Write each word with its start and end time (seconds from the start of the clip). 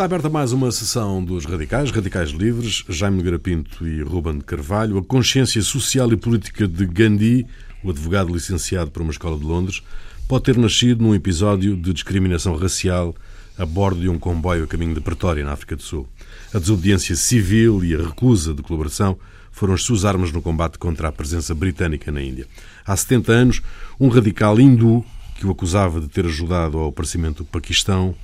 Está 0.00 0.06
aberta 0.06 0.30
mais 0.30 0.50
uma 0.50 0.72
sessão 0.72 1.22
dos 1.22 1.44
Radicais, 1.44 1.90
Radicais 1.90 2.30
Livres, 2.30 2.84
Jaime 2.88 3.18
Nogueira 3.18 3.38
e 3.82 4.00
Ruben 4.00 4.38
de 4.38 4.44
Carvalho. 4.46 4.96
A 4.96 5.04
consciência 5.04 5.60
social 5.60 6.10
e 6.10 6.16
política 6.16 6.66
de 6.66 6.86
Gandhi, 6.86 7.46
o 7.84 7.90
advogado 7.90 8.32
licenciado 8.32 8.90
por 8.90 9.02
uma 9.02 9.10
escola 9.10 9.38
de 9.38 9.44
Londres, 9.44 9.82
pode 10.26 10.44
ter 10.44 10.56
nascido 10.56 11.04
num 11.04 11.14
episódio 11.14 11.76
de 11.76 11.92
discriminação 11.92 12.56
racial 12.56 13.14
a 13.58 13.66
bordo 13.66 14.00
de 14.00 14.08
um 14.08 14.18
comboio 14.18 14.64
a 14.64 14.66
caminho 14.66 14.94
de 14.94 15.02
Pretória, 15.02 15.44
na 15.44 15.52
África 15.52 15.76
do 15.76 15.82
Sul. 15.82 16.08
A 16.54 16.58
desobediência 16.58 17.14
civil 17.14 17.84
e 17.84 17.94
a 17.94 17.98
recusa 17.98 18.54
de 18.54 18.62
colaboração 18.62 19.18
foram 19.52 19.74
as 19.74 19.82
suas 19.82 20.06
armas 20.06 20.32
no 20.32 20.40
combate 20.40 20.78
contra 20.78 21.08
a 21.08 21.12
presença 21.12 21.54
britânica 21.54 22.10
na 22.10 22.22
Índia. 22.22 22.46
Há 22.86 22.96
70 22.96 23.32
anos, 23.32 23.62
um 24.00 24.08
radical 24.08 24.58
hindu 24.58 25.04
que 25.34 25.46
o 25.46 25.50
acusava 25.50 26.00
de 26.00 26.08
ter 26.08 26.24
ajudado 26.24 26.78
ao 26.78 26.88
aparecimento 26.88 27.44
do 27.44 27.50
Paquistão 27.50 28.14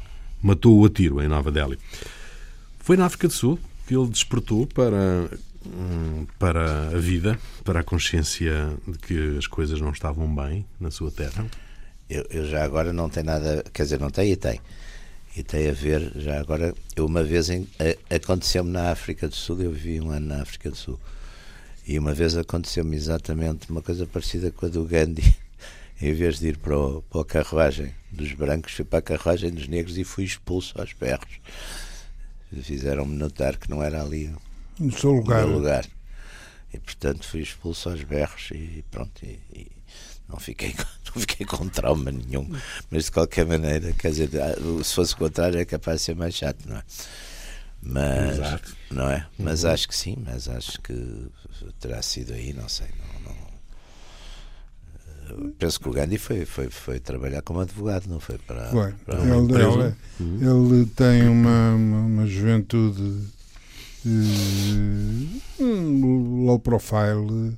matou-o 0.43 0.85
a 0.85 0.91
tiro 0.91 1.23
em 1.23 1.29
Nova 1.29 1.51
Delhi. 1.51 1.79
Foi 2.79 2.97
na 2.97 3.07
África 3.07 3.29
do 3.29 3.35
Sul 3.35 3.59
que 3.87 3.97
ele 3.97 4.09
despertou 4.09 4.67
para, 4.67 5.31
hum, 5.65 6.27
para 6.39 6.89
a 6.89 6.99
vida, 6.99 7.39
para 7.65 7.81
a 7.81 7.85
consciência 7.85 8.73
de 8.87 8.99
que 8.99 9.39
as 9.39 9.47
coisas 9.47 9.81
não 9.81 9.91
estavam 9.91 10.33
bem 10.35 10.67
na 10.81 10.91
sua 10.91 11.11
terra. 11.11 11.47
Eu, 12.09 12.27
eu 12.31 12.47
já 12.49 12.65
agora 12.65 12.93
não 12.93 13.09
tem 13.09 13.23
nada, 13.23 13.65
quer 13.73 13.85
dizer, 13.85 14.01
não 14.01 14.11
tem 14.11 14.33
e 14.33 14.37
tem. 14.37 14.61
E 15.37 15.43
tem 15.43 15.69
a 15.69 15.73
ver, 15.73 16.13
já 16.17 16.41
agora, 16.41 16.75
eu 16.97 17.05
uma 17.05 17.23
vez 17.23 17.49
aconteceu-me 18.09 18.71
na 18.71 18.91
África 18.91 19.29
do 19.29 19.35
Sul, 19.35 19.61
eu 19.61 19.71
vivi 19.71 20.01
um 20.01 20.11
ano 20.11 20.27
na 20.27 20.43
África 20.43 20.71
do 20.71 20.77
Sul, 20.77 20.99
e 21.87 21.99
uma 21.99 22.15
vez 22.15 22.37
aconteceu-me 22.37 22.97
exatamente 22.97 23.71
uma 23.71 23.83
coisa 23.83 24.07
parecida 24.07 24.51
com 24.51 24.67
a 24.67 24.69
do 24.69 24.85
Gandhi. 24.85 25.37
Em 26.01 26.13
vez 26.13 26.39
de 26.39 26.49
ir 26.49 26.59
para, 26.59 26.79
o, 26.79 27.03
para 27.03 27.23
a 27.23 27.25
carruagem 27.25 27.95
dos 28.11 28.33
brancos, 28.33 28.73
fui 28.73 28.85
para 28.85 28.99
a 28.99 29.03
carruagem 29.03 29.51
dos 29.51 29.67
negros 29.67 29.97
e 29.97 30.05
fui 30.05 30.25
expulso 30.25 30.79
aos 30.79 30.93
berros. 30.93 31.41
Fizeram-me 32.63 33.17
notar 33.17 33.57
que 33.57 33.69
não 33.71 33.83
era 33.83 34.03
ali 34.03 34.35
o 34.79 34.93
seu 34.93 35.13
lugar. 35.13 35.45
lugar. 35.47 35.87
E 36.73 36.79
portanto 36.79 37.27
fui 37.27 37.41
expulso 37.41 37.89
aos 37.89 38.03
berros 38.03 38.51
e 38.53 38.85
pronto. 38.91 39.25
E, 39.25 39.41
e 39.53 39.73
não 40.29 40.39
fiquei, 40.39 40.75
não 41.07 41.21
fiquei 41.21 41.47
com 41.47 41.69
trauma 41.69 42.11
nenhum. 42.11 42.51
Mas 42.91 43.07
de 43.07 43.13
qualquer 43.13 43.47
maneira, 43.47 43.93
quer 43.93 44.11
dizer, 44.11 44.31
ah, 44.41 44.55
se 44.85 44.95
fosse 44.95 45.15
o 45.15 45.17
contrário, 45.17 45.59
é 45.59 45.65
capaz 45.65 46.01
de 46.01 46.05
ser 46.07 46.17
mais 46.17 46.35
chato, 46.35 46.69
não 46.69 46.77
é? 46.77 46.83
Mas, 47.83 48.39
Exato. 48.39 48.77
não 48.91 49.09
é? 49.09 49.27
Mas 49.39 49.63
uhum. 49.63 49.71
acho 49.71 49.89
que 49.89 49.95
sim, 49.95 50.17
mas 50.25 50.49
acho 50.49 50.81
que 50.81 51.29
terá 51.79 52.03
sido 52.03 52.33
aí, 52.33 52.53
não 52.53 52.69
sei. 52.69 52.89
Não, 52.99 53.33
não... 53.33 53.46
Penso 55.59 55.81
que 55.81 55.89
o 55.89 55.93
Gandhi 55.93 56.19
foi, 56.19 56.45
foi, 56.45 56.69
foi 56.69 57.01
trabalhar 57.01 57.41
como 57.43 57.61
advogado, 57.61 58.07
não 58.09 58.21
foi 58.21 58.39
para. 58.39 58.71
Foi. 58.71 58.93
para 59.05 59.19
ele, 59.19 59.31
ele, 59.31 59.95
uhum. 60.21 60.75
ele, 60.75 60.87
tem 60.87 61.29
uma, 61.29 61.75
uma, 61.75 61.99
uma 61.99 62.27
juventude 62.27 63.25
uh, 64.05 66.45
low 66.45 66.59
profile 66.59 67.57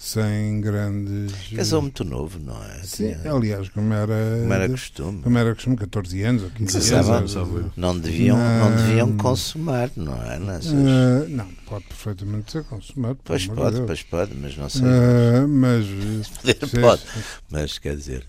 sem 0.00 0.62
grandes. 0.62 1.30
Casou 1.54 1.82
muito 1.82 2.02
novo, 2.04 2.38
não 2.38 2.56
é? 2.64 2.80
Sim, 2.84 3.14
Tinha... 3.20 3.34
aliás, 3.34 3.68
como 3.68 3.92
era, 3.92 4.38
como 4.40 4.54
era 4.54 4.68
costume. 4.70 5.22
Como 5.22 5.36
era 5.38 5.54
costume, 5.54 5.76
14 5.76 6.22
anos 6.22 6.42
ou 6.42 6.50
15 6.50 6.94
anos. 6.94 7.34
Não 7.76 7.98
deviam, 7.98 8.38
não 8.38 8.74
deviam 8.74 9.14
consumar, 9.18 9.90
não 9.94 10.16
é? 10.24 10.38
Nessas... 10.38 10.72
Uh, 10.72 11.28
não, 11.28 11.46
pode 11.66 11.84
perfeitamente 11.84 12.50
ser 12.50 12.64
consumado. 12.64 13.18
Pois 13.22 13.46
pode, 13.46 13.78
de 13.78 13.86
pois 13.86 14.02
pode, 14.02 14.34
mas 14.34 14.56
não 14.56 14.70
sei. 14.70 14.80
Uh, 14.80 15.46
mas. 15.46 15.84
Poder 16.40 16.80
pode, 16.80 17.02
mas 17.50 17.78
quer 17.78 17.94
dizer. 17.94 18.24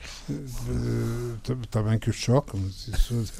Está 1.41 1.79
uh, 1.79 1.83
bem 1.85 1.97
que 1.97 2.09
o 2.09 2.13
choque, 2.13 2.51
mas 2.57 2.89
isso. 2.89 3.31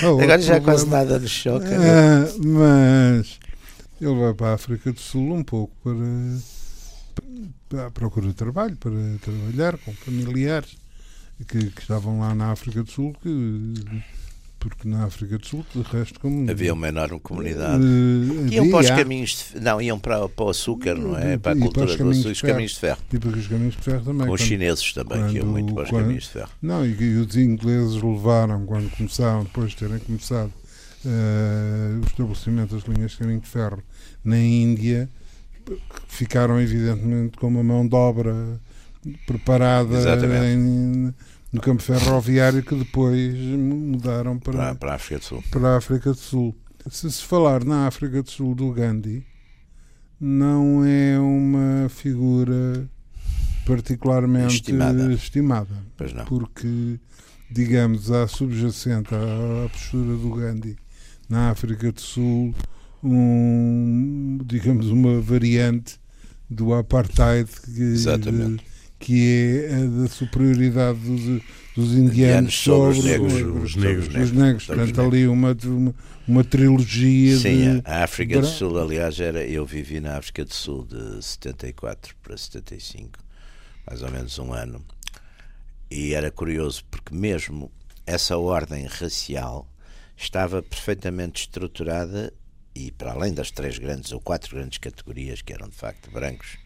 Agora 0.02 0.40
já 0.40 0.58
quase 0.62 0.86
nada 0.86 1.18
nos 1.18 1.30
choca. 1.30 1.66
mas 2.42 3.38
ele 4.04 4.20
vai 4.20 4.34
para 4.34 4.48
a 4.48 4.54
África 4.54 4.92
do 4.92 5.00
Sul 5.00 5.32
um 5.34 5.44
pouco 5.44 5.74
para, 5.82 5.94
para 7.68 7.90
procura 7.90 8.28
de 8.28 8.34
trabalho, 8.34 8.76
para 8.76 8.92
trabalhar 9.20 9.78
com 9.78 9.92
familiares 9.92 10.76
que, 11.46 11.70
que 11.70 11.80
estavam 11.80 12.20
lá 12.20 12.34
na 12.34 12.52
África 12.52 12.82
do 12.82 12.90
Sul, 12.90 13.14
que 13.22 13.74
porque 14.62 14.88
na 14.88 15.06
África 15.06 15.36
do 15.38 15.44
Sul, 15.44 15.66
de 15.74 15.82
resto, 15.82 16.20
como. 16.20 16.48
Havia 16.48 16.72
uma 16.72 16.88
enorme 16.88 17.18
comunidade. 17.18 17.82
Uh, 17.82 18.46
iam 18.48 18.70
para 18.70 18.78
os 18.78 18.90
caminhos. 18.90 19.50
De, 19.52 19.60
não, 19.60 19.82
iam 19.82 19.98
para, 19.98 20.28
para 20.28 20.44
o 20.44 20.50
açúcar, 20.50 20.94
não 20.94 21.18
é? 21.18 21.36
Para 21.36 21.52
a 21.52 21.56
cultura 21.56 21.96
do 21.96 22.10
açúcar, 22.10 22.30
os 22.30 22.40
caminhos 22.40 22.72
de 22.72 22.78
ferro. 22.78 22.98
E 23.12 23.18
para 23.18 23.30
os 23.30 23.48
caminhos 23.48 23.74
de 23.74 23.82
ferro 23.82 24.04
também. 24.04 24.26
Com 24.28 24.32
os 24.32 24.40
chineses 24.40 24.92
também, 24.92 25.18
quando, 25.18 25.30
que 25.30 25.36
iam 25.38 25.46
muito 25.46 25.74
para 25.74 25.82
os 25.82 25.90
quando, 25.90 26.02
caminhos 26.02 26.24
de 26.24 26.30
ferro. 26.30 26.50
Não, 26.62 26.86
e, 26.86 26.92
e 26.92 27.16
os 27.16 27.36
ingleses 27.36 28.00
levaram, 28.00 28.64
quando 28.64 28.88
começaram, 28.96 29.42
depois 29.42 29.70
de 29.70 29.76
terem 29.78 29.98
começado 29.98 30.52
uh, 31.04 32.00
o 32.00 32.06
estabelecimento 32.06 32.76
das 32.76 32.84
linhas 32.84 33.10
de 33.10 33.16
caminho 33.16 33.40
de 33.40 33.48
ferro 33.48 33.82
na 34.24 34.38
Índia, 34.38 35.08
ficaram 36.08 36.60
evidentemente 36.60 37.36
com 37.36 37.48
uma 37.48 37.62
mão 37.62 37.86
de 37.86 37.94
obra 37.94 38.60
preparada 39.26 39.96
em, 40.48 41.12
no 41.52 41.60
campo 41.60 41.82
ferroviário 41.82 42.62
que 42.62 42.74
depois 42.74 43.34
mudaram 43.34 44.38
para, 44.38 44.56
para, 44.56 44.74
para, 44.76 44.92
a 44.92 44.94
África 44.94 45.18
do 45.18 45.24
Sul. 45.24 45.44
Para 45.50 45.68
a 45.68 45.76
África 45.76 46.10
do 46.10 46.18
Sul. 46.18 46.56
Se 46.90 47.10
se 47.10 47.22
falar 47.22 47.64
na 47.64 47.86
África 47.86 48.22
do 48.22 48.30
Sul 48.30 48.54
do 48.54 48.72
Gandhi, 48.72 49.24
não 50.20 50.84
é 50.84 51.18
uma 51.18 51.88
figura 51.88 52.88
particularmente 53.66 54.54
estimada, 54.54 55.12
estimada 55.12 55.68
porque 56.26 56.98
digamos 57.50 58.10
a 58.10 58.26
subjacente 58.26 59.14
à, 59.14 59.18
à 59.64 59.68
postura 59.68 60.16
do 60.16 60.30
Gandhi 60.30 60.76
na 61.28 61.50
África 61.50 61.92
do 61.92 62.00
Sul 62.00 62.54
um, 63.02 64.38
digamos, 64.44 64.88
uma 64.88 65.20
variante 65.20 66.00
do 66.48 66.74
apartheid 66.74 67.48
que, 67.48 67.96
que 68.98 69.66
é 69.68 69.74
a 69.74 70.02
da 70.02 70.08
superioridade 70.08 70.98
dos, 70.98 71.42
dos 71.74 71.94
indianos 71.94 72.54
sobre, 72.54 72.98
os 72.98 73.04
negros. 73.04 73.32
Os 73.34 73.76
negros, 73.76 74.08
os 74.08 74.32
negros. 74.32 74.66
Portanto, 74.66 75.00
ali 75.00 75.26
uma, 75.26 75.56
uma, 75.64 75.94
uma 76.28 76.44
trilogia 76.44 77.36
Sim, 77.38 77.80
de... 77.80 77.82
a 77.84 78.04
África 78.04 78.40
do 78.40 78.46
Sul, 78.46 78.78
aliás, 78.78 79.18
era, 79.18 79.44
eu 79.44 79.66
vivi 79.66 79.98
na 79.98 80.18
África 80.18 80.44
do 80.44 80.54
Sul 80.54 80.86
de 80.86 81.22
74 81.24 82.14
para 82.22 82.36
75, 82.36 83.18
mais 83.86 84.02
ou 84.02 84.10
menos 84.10 84.38
um 84.38 84.52
ano, 84.52 84.84
e 85.90 86.14
era 86.14 86.30
curioso 86.30 86.84
porque 86.90 87.14
mesmo 87.14 87.70
essa 88.06 88.36
ordem 88.36 88.86
racial 88.86 89.68
estava 90.16 90.62
perfeitamente 90.62 91.42
estruturada 91.42 92.32
e 92.74 92.90
para 92.90 93.12
além 93.12 93.34
das 93.34 93.50
três 93.50 93.78
grandes 93.78 94.12
ou 94.12 94.20
quatro 94.20 94.54
grandes 94.56 94.78
categorias 94.78 95.42
que 95.42 95.52
eram 95.52 95.68
de 95.68 95.76
facto 95.76 96.10
brancos, 96.10 96.58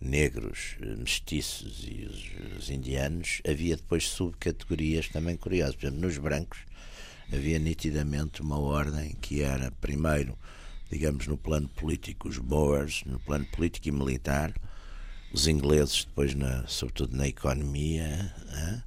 negros, 0.00 0.76
mestiços 0.98 1.84
e 1.86 2.04
os, 2.04 2.58
os 2.58 2.70
indianos, 2.70 3.40
havia 3.48 3.76
depois 3.76 4.08
subcategorias 4.08 5.08
também 5.08 5.36
curiosas. 5.36 5.76
Por 5.76 5.86
exemplo, 5.86 6.00
nos 6.00 6.18
brancos 6.18 6.58
havia 7.32 7.58
nitidamente 7.58 8.42
uma 8.42 8.58
ordem 8.58 9.16
que 9.20 9.42
era 9.42 9.70
primeiro, 9.72 10.38
digamos, 10.90 11.26
no 11.26 11.36
plano 11.36 11.68
político, 11.68 12.28
os 12.28 12.38
Boers, 12.38 13.02
no 13.04 13.18
plano 13.20 13.46
político 13.46 13.88
e 13.88 13.92
militar, 13.92 14.54
os 15.32 15.46
ingleses 15.46 16.04
depois, 16.04 16.34
na, 16.34 16.66
sobretudo 16.66 17.16
na 17.16 17.26
economia, 17.26 18.34
hein? 18.54 18.82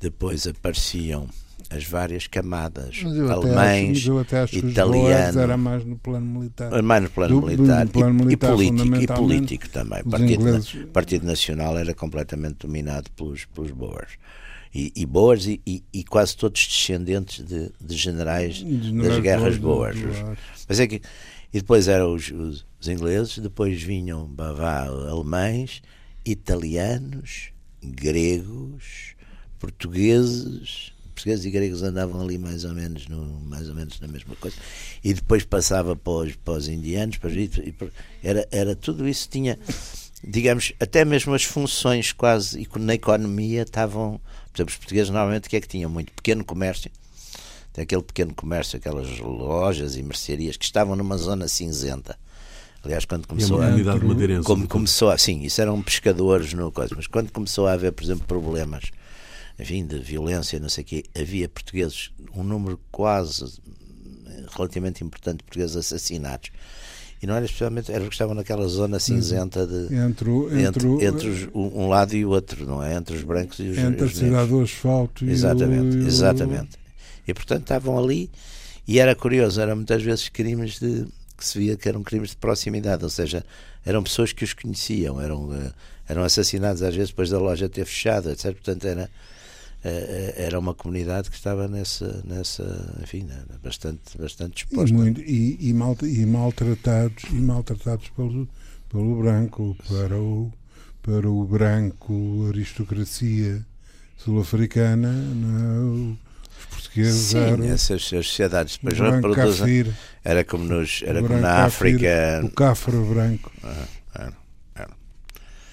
depois 0.00 0.46
apareciam 0.46 1.28
as 1.70 1.84
várias 1.84 2.26
camadas 2.26 3.02
alemães, 3.30 4.04
italianos. 4.52 5.36
era 5.36 5.56
mais 5.56 5.84
no 5.84 5.96
plano 5.96 6.26
militar. 6.26 6.82
Mais 6.82 7.02
no 7.02 7.10
plano, 7.10 7.40
Do, 7.40 7.46
militar, 7.46 7.84
no 7.84 7.90
plano 7.90 8.10
e, 8.10 8.24
militar, 8.24 8.46
e, 8.46 8.56
político, 8.56 8.96
e 8.96 9.06
político 9.06 9.68
também. 9.68 10.00
O 10.02 10.10
Partido. 10.10 10.86
Partido 10.92 11.26
Nacional 11.26 11.76
era 11.78 11.94
completamente 11.94 12.58
dominado 12.60 13.10
pelos, 13.12 13.44
pelos 13.46 13.70
Boers. 13.70 14.12
E, 14.74 14.92
e 14.94 15.06
Boers 15.06 15.46
e, 15.46 15.60
e, 15.66 15.82
e, 15.92 16.04
quase 16.04 16.36
todos 16.36 16.66
descendentes 16.66 17.44
de, 17.44 17.70
de 17.80 17.96
generais, 17.96 18.56
generais 18.56 19.14
das 19.14 19.22
guerras 19.22 19.56
Boers. 19.56 19.98
Mas 20.68 20.80
é 20.80 20.86
que, 20.86 21.00
e 21.52 21.58
depois 21.58 21.88
eram 21.88 22.14
os, 22.14 22.30
os, 22.30 22.66
os 22.78 22.88
ingleses, 22.88 23.38
depois 23.38 23.82
vinham 23.82 24.26
bavá, 24.26 24.84
alemães, 24.84 25.82
italianos, 26.24 27.50
gregos, 27.82 29.14
portugueses, 29.58 30.92
portugueses 31.16 31.44
e 31.46 31.50
gregos 31.50 31.82
andavam 31.82 32.20
ali 32.20 32.36
mais 32.36 32.64
ou 32.64 32.74
menos 32.74 33.08
no, 33.08 33.40
mais 33.40 33.68
ou 33.68 33.74
menos 33.74 33.98
na 34.00 34.06
mesma 34.06 34.36
coisa. 34.36 34.56
E 35.02 35.14
depois 35.14 35.44
passava 35.44 35.96
para 35.96 36.12
os, 36.12 36.36
para 36.36 36.54
os 36.54 36.68
indianos 36.68 37.16
para, 37.16 37.30
e, 37.32 37.50
era 38.22 38.46
era 38.50 38.76
tudo 38.76 39.08
isso 39.08 39.28
tinha 39.28 39.58
digamos 40.22 40.72
até 40.78 41.04
mesmo 41.04 41.34
as 41.34 41.44
funções 41.44 42.12
quase 42.12 42.68
na 42.78 42.94
economia 42.94 43.62
estavam 43.62 44.20
por 44.52 44.58
exemplo 44.58 44.72
os 44.72 44.78
portugueses 44.78 45.10
normalmente 45.10 45.46
o 45.46 45.50
que 45.50 45.56
é 45.56 45.60
que 45.60 45.68
tinham? 45.68 45.90
Muito 45.90 46.12
pequeno 46.12 46.44
comércio 46.44 46.90
tem 47.72 47.82
aquele 47.82 48.02
pequeno 48.02 48.34
comércio 48.34 48.76
aquelas 48.76 49.18
lojas 49.18 49.96
e 49.96 50.02
mercearias 50.02 50.56
que 50.56 50.64
estavam 50.64 50.94
numa 50.96 51.16
zona 51.16 51.48
cinzenta. 51.48 52.16
Aliás, 52.82 53.04
quando 53.04 53.26
começou 53.26 53.60
a. 53.60 53.66
Como 54.44 54.68
começou 54.68 55.10
assim, 55.10 55.42
isso 55.42 55.60
eram 55.60 55.82
pescadores 55.82 56.52
no 56.52 56.70
coisa, 56.70 56.94
mas 56.96 57.08
quando 57.08 57.32
começou 57.32 57.66
a 57.66 57.72
haver, 57.72 57.90
por 57.90 58.04
exemplo, 58.04 58.24
problemas 58.26 58.92
enfim, 59.58 59.86
de 59.86 59.98
violência, 59.98 60.58
não 60.58 60.68
sei 60.68 60.84
o 60.84 60.86
quê, 60.86 61.04
havia 61.18 61.48
portugueses, 61.48 62.10
um 62.34 62.42
número 62.42 62.78
quase 62.90 63.60
relativamente 64.54 65.02
importante 65.02 65.38
de 65.38 65.44
portugueses 65.44 65.76
assassinados. 65.76 66.50
E 67.22 67.26
não 67.26 67.34
era 67.34 67.46
especialmente, 67.46 67.90
era 67.90 68.00
porque 68.00 68.14
estavam 68.14 68.34
naquela 68.34 68.68
zona 68.68 69.00
cinzenta 69.00 69.66
de 69.66 69.94
entre, 69.94 70.30
entre, 70.30 70.62
entre, 70.62 71.06
entre 71.06 71.28
os, 71.28 71.48
um 71.54 71.88
lado 71.88 72.14
e 72.14 72.24
o 72.26 72.30
outro, 72.30 72.66
não 72.66 72.82
é? 72.82 72.94
Entre 72.94 73.16
os 73.16 73.22
brancos 73.22 73.58
e 73.58 73.68
os 73.68 73.78
Entre 73.78 74.04
os 74.04 74.12
a 74.12 74.14
cidade 74.14 74.50
do 74.50 74.60
asfalto 74.60 75.24
e 75.24 75.30
Exatamente, 75.30 75.96
o, 75.96 76.06
exatamente. 76.06 76.78
E 77.26 77.32
portanto 77.32 77.62
estavam 77.62 77.98
ali 77.98 78.30
e 78.86 78.98
era 78.98 79.14
curioso, 79.14 79.60
eram 79.60 79.76
muitas 79.76 80.02
vezes 80.02 80.28
crimes 80.28 80.78
de 80.78 81.06
que 81.36 81.44
se 81.44 81.58
via 81.58 81.76
que 81.76 81.88
eram 81.88 82.02
crimes 82.02 82.30
de 82.30 82.36
proximidade, 82.36 83.02
ou 83.04 83.10
seja, 83.10 83.44
eram 83.84 84.02
pessoas 84.02 84.32
que 84.32 84.44
os 84.44 84.52
conheciam, 84.52 85.20
eram, 85.20 85.52
eh, 85.54 85.72
eram 86.08 86.22
assassinados 86.22 86.82
às 86.82 86.94
vezes 86.94 87.10
depois 87.10 87.30
da 87.30 87.38
loja 87.38 87.68
ter 87.68 87.84
fechado, 87.84 88.30
etc. 88.30 88.52
Portanto, 88.52 88.86
era, 88.86 89.02
eh, 89.02 89.04
eh, 89.04 89.10
era 90.36 90.58
uma 90.58 90.74
comunidade 90.74 91.30
que 91.30 91.36
estava 91.36 91.68
nessa, 91.68 92.22
nessa 92.24 92.98
enfim, 93.02 93.22
né, 93.22 93.42
bastante, 93.62 94.18
bastante 94.18 94.64
exposta. 94.64 94.90
E, 94.90 94.92
muito, 94.92 95.20
e, 95.20 95.68
e, 95.68 95.72
mal, 95.72 95.96
e 96.02 96.26
maltratados, 96.26 97.24
e 97.30 97.34
maltratados 97.34 98.08
pelo, 98.10 98.48
pelo 98.88 99.18
branco, 99.22 99.76
para 99.88 100.18
o, 100.18 100.52
para 101.02 101.28
o 101.28 101.44
branco 101.44 102.46
aristocracia 102.48 103.64
sul-africana, 104.16 105.08
é? 105.08 106.26
portugueses 106.70 107.20
Sim, 107.28 107.38
eram, 107.38 107.64
essas 107.64 108.02
sociedades 108.02 108.78
depois 108.78 108.98
reproduzem. 108.98 109.92
Era 110.24 110.44
como, 110.44 110.64
nos, 110.64 111.02
era 111.04 111.22
como 111.22 111.38
na 111.38 111.64
África. 111.64 112.40
O 112.44 112.50
cafre 112.50 112.96
branco. 112.96 113.52
Ah, 113.62 113.86
era, 114.14 114.24
era. 114.24 114.45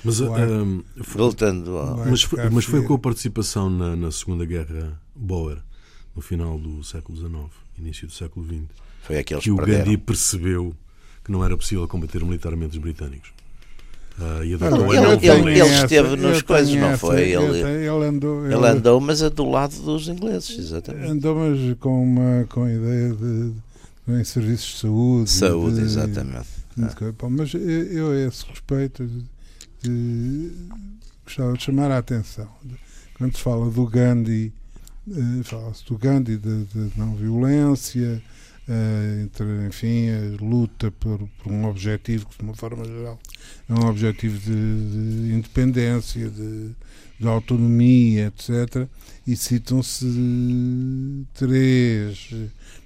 Mas, 0.04 0.20
um, 0.20 0.84
Voltando 0.98 1.78
ao... 1.78 2.06
mas, 2.06 2.24
foi, 2.24 2.50
mas 2.50 2.66
foi 2.66 2.84
com 2.84 2.94
a 2.96 3.00
participação 3.00 3.70
na, 3.70 3.96
na 3.96 4.12
Segunda 4.12 4.46
Guerra 4.46 5.00
Boer, 5.16 5.60
no 6.16 6.22
final 6.22 6.60
do 6.60 6.84
século 6.84 7.18
XIX, 7.18 7.50
início 7.78 8.08
do 8.08 8.14
século 8.14 8.46
XX, 8.46 8.64
foi 9.02 9.24
que, 9.24 9.38
que 9.38 9.52
o 9.52 9.56
Gandhi 9.56 9.98
percebeu 9.98 10.76
que 11.24 11.32
não 11.32 11.44
era 11.44 11.56
possível 11.56 11.88
combater 11.88 12.24
militarmente 12.24 12.78
os 12.78 12.84
britânicos. 12.84 13.32
Uh, 14.20 14.44
ele, 14.44 14.54
ele, 14.54 15.28
ele, 15.28 15.60
ele, 15.60 15.74
esteve 15.74 16.16
nos 16.16 16.44
coisas, 16.44 16.76
não 16.76 16.96
foi? 16.98 17.32
Ele, 17.32 17.60
ele, 17.60 17.88
andou, 17.88 18.46
ele, 18.46 18.68
andou, 18.68 19.02
mas 19.02 19.24
é 19.24 19.30
do 19.30 19.50
lado 19.50 19.76
dos 19.82 20.08
ingleses, 20.08 20.56
exatamente. 20.60 21.10
Andou, 21.10 21.36
mas 21.36 21.78
com 21.80 22.04
uma 22.04 22.46
com 22.48 22.64
a 22.64 22.72
ideia 22.72 23.10
de, 23.12 23.52
de 24.08 24.20
em 24.20 24.24
serviços 24.24 24.74
de 24.74 24.80
saúde. 24.80 25.30
Saúde, 25.32 25.76
de, 25.78 25.82
exatamente. 25.82 26.48
De, 26.78 26.86
ah. 26.86 27.30
Mas 27.30 27.54
eu, 27.56 28.12
a 28.12 28.28
esse 28.28 28.46
respeito, 28.46 29.10
de, 29.84 30.52
gostava 31.26 31.54
de 31.54 31.64
chamar 31.64 31.92
a 31.92 31.98
atenção. 31.98 32.50
Quando 33.18 33.36
se 33.36 33.44
fala 33.44 33.70
do 33.70 33.86
Gandhi, 33.86 34.54
uh, 35.08 35.44
fala-se 35.44 35.86
do 35.86 35.98
Gandhi, 35.98 36.38
de 36.38 36.92
não 36.96 37.16
violência, 37.16 38.22
uh, 38.68 39.22
entre, 39.22 39.68
enfim, 39.68 40.10
a 40.10 40.44
luta 40.44 40.90
por, 40.92 41.20
por, 41.42 41.52
um 41.52 41.66
objetivo 41.66 42.26
que, 42.28 42.38
de 42.38 42.44
uma 42.44 42.56
forma 42.56 42.86
geral, 42.86 43.20
é 43.70 43.74
um 43.74 43.88
objetivo 43.88 44.40
de, 44.40 45.28
de 45.28 45.34
independência, 45.34 46.30
de, 46.30 46.72
de, 47.20 47.28
autonomia, 47.28 48.28
etc. 48.28 48.88
E 49.28 49.36
citam-se 49.36 50.06
três 51.34 52.30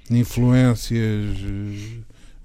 influências 0.09 1.37
eh, 1.39 1.99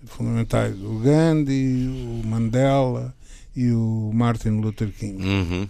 fundamentais: 0.06 0.74
o 0.80 0.98
Gandhi, 0.98 1.88
o 1.88 2.26
Mandela 2.26 3.14
e 3.54 3.70
o 3.70 4.10
Martin 4.12 4.60
Luther 4.60 4.90
King. 4.92 5.22
Uhum. 5.22 5.68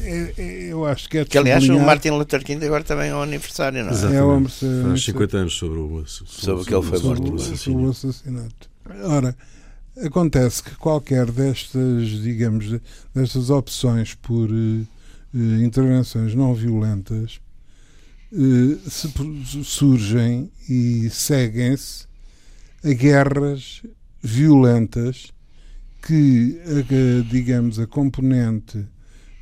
É, 0.00 0.34
é, 0.36 0.72
eu 0.72 0.84
acho 0.84 1.08
que 1.08 1.18
é 1.18 1.24
Que 1.24 1.38
aliás 1.38 1.68
o 1.68 1.78
Martin 1.78 2.10
Luther 2.10 2.44
King 2.44 2.64
agora 2.64 2.82
também 2.82 3.10
é 3.10 3.14
o 3.14 3.22
aniversário, 3.22 3.84
não 3.84 3.90
é? 3.90 3.94
Exatamente. 3.94 4.64
É 4.64 4.82
Faz 4.82 5.04
50 5.04 5.36
anos 5.36 5.54
sobre 5.54 5.78
o, 5.78 6.06
sobre, 6.06 6.32
sobre 6.32 6.64
que 6.64 6.74
ele 6.74 6.82
foi 6.82 6.98
morto. 7.00 7.56
Sobre 7.56 7.84
o 7.84 7.90
assassinato. 7.90 8.70
Ora, 9.04 9.36
acontece 10.04 10.62
que 10.62 10.74
qualquer 10.76 11.30
destas, 11.30 12.08
digamos, 12.08 12.80
destas 13.14 13.50
opções 13.50 14.14
por 14.14 14.50
uh, 14.50 14.86
intervenções 15.62 16.34
não 16.34 16.54
violentas 16.54 17.40
uh, 18.32 18.90
se, 18.90 19.12
surgem 19.64 20.50
e 20.68 21.08
seguem-se 21.10 22.06
a 22.84 22.92
guerras 22.92 23.82
violentas 24.20 25.32
que, 26.02 26.60
a, 26.66 27.30
digamos, 27.30 27.78
a 27.78 27.86
componente 27.86 28.84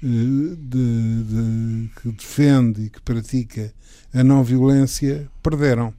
de, 0.03 0.57
de, 0.57 1.91
que 2.01 2.13
defende 2.13 2.85
e 2.85 2.91
que 2.91 3.01
pratica 3.01 3.73
a 4.13 4.25
não 4.25 4.43
violência 4.43 5.31
perderam. 5.43 5.95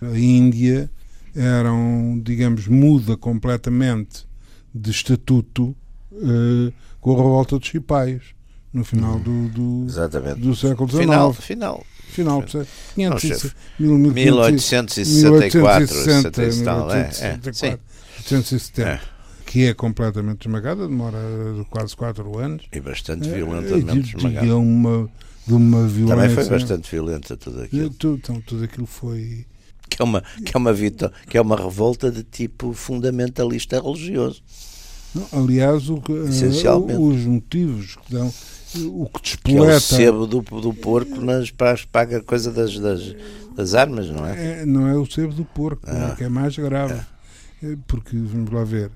A 0.00 0.18
Índia 0.18 0.90
era, 1.34 1.72
um, 1.72 2.20
digamos, 2.20 2.68
muda 2.68 3.16
completamente 3.16 4.26
de 4.74 4.90
estatuto 4.90 5.76
uh, 6.12 6.72
com 7.00 7.12
a 7.12 7.16
revolta 7.16 7.58
dos 7.58 7.68
cipaios 7.68 8.34
no 8.72 8.84
final 8.84 9.18
do, 9.18 9.48
do, 9.48 9.86
do 10.36 10.56
século 10.56 10.88
XIX. 10.88 11.02
Final, 11.02 11.32
final. 11.34 11.86
Final, 12.08 12.42
500, 12.42 13.54
1864, 13.78 15.86
1860, 15.86 17.80
1870 18.20 19.11
que 19.52 19.66
é 19.66 19.74
completamente 19.74 20.48
esmagada, 20.48 20.88
demora 20.88 21.18
quase 21.68 21.94
4 21.94 22.38
anos. 22.38 22.64
E 22.72 22.80
bastante 22.80 23.28
é, 23.28 23.34
violentamente 23.34 24.16
esmagada. 24.16 24.46
É 24.46 24.54
uma, 24.54 25.10
de 25.46 25.52
uma 25.52 25.86
violência. 25.86 26.16
Também 26.16 26.34
foi 26.34 26.58
bastante 26.58 26.90
violenta 26.90 27.36
tudo 27.36 27.60
aquilo. 27.60 27.90
Tudo, 27.90 28.16
então, 28.16 28.40
tudo 28.40 28.64
aquilo 28.64 28.86
foi. 28.86 29.44
Que 29.90 30.00
é, 30.00 30.04
uma, 30.06 30.22
que, 30.22 30.56
é 30.56 30.58
uma 30.58 30.72
vita, 30.72 31.12
que 31.28 31.36
é 31.36 31.40
uma 31.42 31.54
revolta 31.54 32.10
de 32.10 32.22
tipo 32.22 32.72
fundamentalista 32.72 33.78
religioso. 33.78 34.42
Não, 35.14 35.42
aliás, 35.42 35.90
o, 35.90 36.02
Essencialmente. 36.26 36.98
os 36.98 37.26
motivos 37.26 37.96
que 37.96 38.14
dão. 38.14 38.32
O 38.86 39.06
que 39.06 39.20
despoleta. 39.20 39.66
Que 39.66 39.70
é 39.70 39.76
o 39.76 39.80
sebo 39.80 40.26
do, 40.26 40.40
do 40.40 40.72
porco 40.72 41.20
nas, 41.20 41.50
para, 41.50 41.78
para 41.92 42.16
a 42.16 42.22
coisa 42.22 42.50
das, 42.50 42.78
das, 42.78 43.14
das 43.54 43.74
armas, 43.74 44.08
não 44.08 44.26
é? 44.26 44.62
é? 44.62 44.64
Não 44.64 44.88
é 44.88 44.94
o 44.96 45.04
sebo 45.04 45.34
do 45.34 45.44
porco, 45.44 45.86
é 45.90 45.92
ah. 45.92 46.10
é 46.10 46.16
que 46.16 46.24
é 46.24 46.28
mais 46.30 46.56
grave. 46.56 46.94
É. 47.62 47.76
Porque, 47.86 48.16
vamos 48.16 48.50
lá 48.50 48.64
ver, 48.64 48.90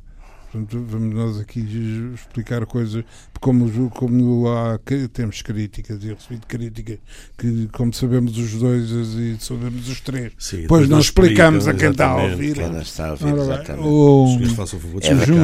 Portanto, 0.57 0.87
vamos 0.89 1.15
nós 1.15 1.39
aqui 1.39 1.61
explicar 2.15 2.65
coisas, 2.65 3.05
como, 3.41 3.91
como 3.91 4.49
há, 4.49 4.81
temos 5.13 5.43
críticas 5.43 6.03
e 6.03 6.15
recebido 6.15 6.47
críticas, 6.47 6.99
que 7.37 7.69
como 7.69 7.93
sabemos 7.93 8.39
os 8.39 8.53
dois 8.55 8.91
e 8.91 9.37
sabemos 9.39 9.87
os 9.87 10.01
três, 10.01 10.33
Sim, 10.39 10.63
depois 10.63 10.89
não 10.89 10.99
explicamos 10.99 11.69
a 11.69 11.75
quem 11.75 11.91
está 11.91 12.09
a 12.09 12.17
ouvir. 12.23 12.55
Quem 12.55 12.79
está 12.79 13.09
a 13.09 13.11
ouvir, 13.11 13.35
exatamente. 13.35 13.87
O, 13.87 14.39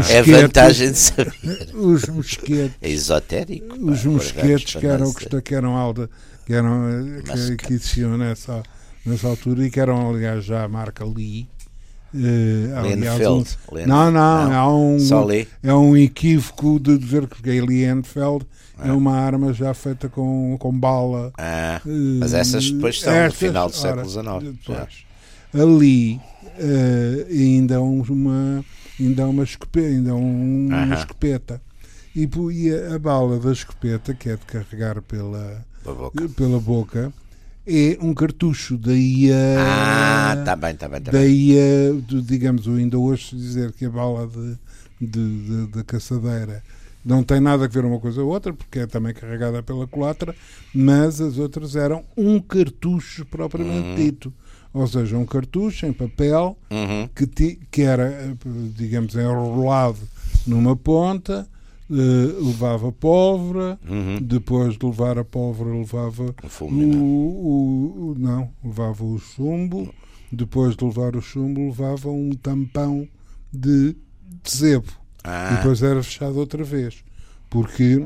é, 0.09 0.17
é 0.17 0.23
vantagem 0.23 0.93
de 0.93 0.99
saber. 0.99 1.35
Os 1.75 2.07
mosquetes. 2.07 2.77
É 2.81 2.89
esotérico. 2.89 3.77
Os 3.85 4.05
mosquetes 4.07 4.77
que 4.77 4.87
eram, 4.87 5.13
que 5.13 5.55
eram, 5.55 5.77
alda, 5.77 6.09
que, 6.47 6.55
eram 6.55 6.87
que, 7.23 7.67
que 7.67 7.75
existiam 7.75 8.17
nessa, 8.17 8.63
nessa 9.05 9.29
altura 9.29 9.67
e 9.67 9.71
que 9.71 9.79
eram, 9.79 10.09
aliás, 10.09 10.43
já 10.43 10.65
a 10.65 10.69
marca 10.69 11.05
Lee 11.05 11.47
Uh, 12.15 12.77
aliás, 12.77 13.27
um, 13.27 13.45
não, 13.87 14.11
não, 14.11 14.49
não, 14.49 14.53
é 14.53 14.67
um, 14.67 15.47
é 15.63 15.75
um 15.75 15.97
equívoco 15.97 16.79
de 16.79 16.99
dizer 16.99 17.27
que 17.27 17.49
a 17.49 17.65
Lienfeld 17.65 18.45
é 18.79 18.83
ah. 18.85 18.89
é 18.89 18.93
uma 18.93 19.17
arma 19.17 19.53
já 19.55 19.73
feita 19.73 20.09
com, 20.09 20.57
com 20.59 20.79
bala. 20.79 21.33
Ah, 21.39 21.81
uh, 21.85 22.19
mas 22.21 22.35
essas 22.35 22.71
depois 22.71 23.01
são 23.01 23.13
estas, 23.13 23.33
no 23.33 23.39
final 23.39 23.69
do 23.69 23.77
século 23.77 24.09
XIX. 24.09 25.07
Ali 25.55 26.21
uh, 26.59 27.27
ainda 27.31 27.81
uma 27.81 28.65
ainda 29.01 29.27
uma 29.27 29.43
escopeta, 29.43 29.87
ainda 29.87 30.15
um, 30.15 30.67
uma 30.67 30.95
escopeta. 30.95 31.61
E, 32.15 32.29
e 32.53 32.75
a, 32.75 32.95
a, 32.95 32.99
bala 32.99 33.39
da 33.39 33.53
escopeta, 33.53 34.15
que 34.15 34.29
é 34.29 34.37
de 34.37 34.45
carregar 34.45 35.01
pela, 35.01 35.65
boca. 35.85 36.29
pela 36.29 36.61
boca, 36.61 37.13
é 37.67 37.97
um 38.01 38.13
cartucho, 38.13 38.77
daí 38.77 39.31
a. 39.33 40.33
Ah, 40.33 40.45
tá 40.45 40.57
bem, 40.57 40.75
tá 40.75 40.89
bem. 40.89 41.01
Tá 41.01 41.13
daí 41.13 41.57
a, 41.57 42.21
digamos, 42.23 42.67
ainda 42.67 42.99
hoje 42.99 43.37
dizer 43.37 43.73
que 43.73 43.85
a 43.85 43.91
bala 43.91 44.27
de, 44.27 44.59
de, 45.01 45.47
de, 45.47 45.67
de, 45.69 45.85
caçadeira 45.85 46.63
não 47.05 47.23
tem 47.23 47.41
nada 47.41 47.65
a 47.65 47.69
ver 47.69 47.85
uma 47.85 48.01
coisa 48.01 48.23
ou 48.23 48.31
outra, 48.31 48.53
porque 48.53 48.81
é 48.81 48.87
também 48.87 49.15
carregada 49.15 49.63
pela 49.63 49.87
culatra, 49.87 50.35
mas 50.75 51.21
as 51.21 51.39
outras 51.39 51.77
eram 51.77 52.05
um 52.17 52.41
cartucho 52.41 53.25
propriamente 53.27 53.89
uhum. 53.89 53.95
dito. 53.95 54.33
Ou 54.75 54.87
seja, 54.87 55.19
um 55.19 55.27
cartucho 55.27 55.85
em 55.85 55.93
papel 55.93 56.57
uhum. 56.71 57.09
que, 57.15 57.27
ti, 57.27 57.61
que 57.71 57.83
era, 57.83 58.35
digamos, 58.75 59.15
enrolado 59.15 59.99
numa 60.47 60.75
ponta 60.75 61.47
Uh, 61.95 62.47
levava 62.47 62.91
pólvora, 62.91 63.79
uhum. 63.87 64.17
depois 64.19 64.79
de 64.79 64.87
levar 64.87 65.19
a 65.19 65.25
pólvora 65.25 65.75
levava 65.75 66.35
o, 66.59 66.65
o, 66.65 68.13
o, 68.13 68.15
não, 68.19 68.51
levava 68.65 69.05
o 69.05 69.19
chumbo, 69.19 69.93
depois 70.33 70.75
de 70.75 70.83
levar 70.87 71.15
o 71.17 71.21
chumbo 71.21 71.67
levava 71.67 72.09
um 72.09 72.31
tampão 72.31 73.07
de, 73.53 73.93
de 74.43 74.51
zebo 74.51 74.91
ah. 75.23 75.51
e 75.53 75.57
depois 75.57 75.83
era 75.83 76.03
fechado 76.03 76.39
outra 76.39 76.65
vez 76.65 77.05
porque 77.51 78.03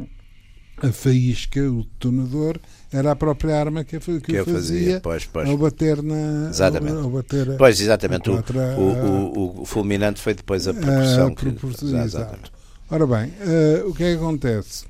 a 0.82 0.92
faísca, 0.92 1.60
o 1.60 1.84
detonador, 1.84 2.58
era 2.92 3.12
a 3.12 3.16
própria 3.16 3.58
arma 3.58 3.84
que, 3.84 3.98
que, 3.98 4.20
que 4.20 4.32
eu 4.32 4.44
fazia, 4.44 4.60
fazia 4.60 5.00
pois, 5.00 5.24
pois. 5.24 5.48
ao 5.48 5.56
bater 5.56 6.02
na. 6.02 6.48
Exatamente. 6.50 6.96
Ao, 6.96 7.10
bater 7.10 7.50
a, 7.52 7.56
pois, 7.56 7.80
exatamente. 7.80 8.28
O, 8.28 8.34
o, 8.34 9.38
o, 9.38 9.62
o, 9.62 9.64
fulminante 9.64 10.20
foi 10.20 10.34
depois 10.34 10.68
a 10.68 10.74
proporção. 10.74 11.28
A 11.28 11.32
proporção 11.32 11.88
que, 11.88 11.96
exatamente. 11.96 12.55
Ora 12.88 13.06
bem, 13.06 13.30
uh, 13.30 13.88
o 13.88 13.94
que 13.94 14.04
é 14.04 14.12
que 14.12 14.18
acontece? 14.18 14.84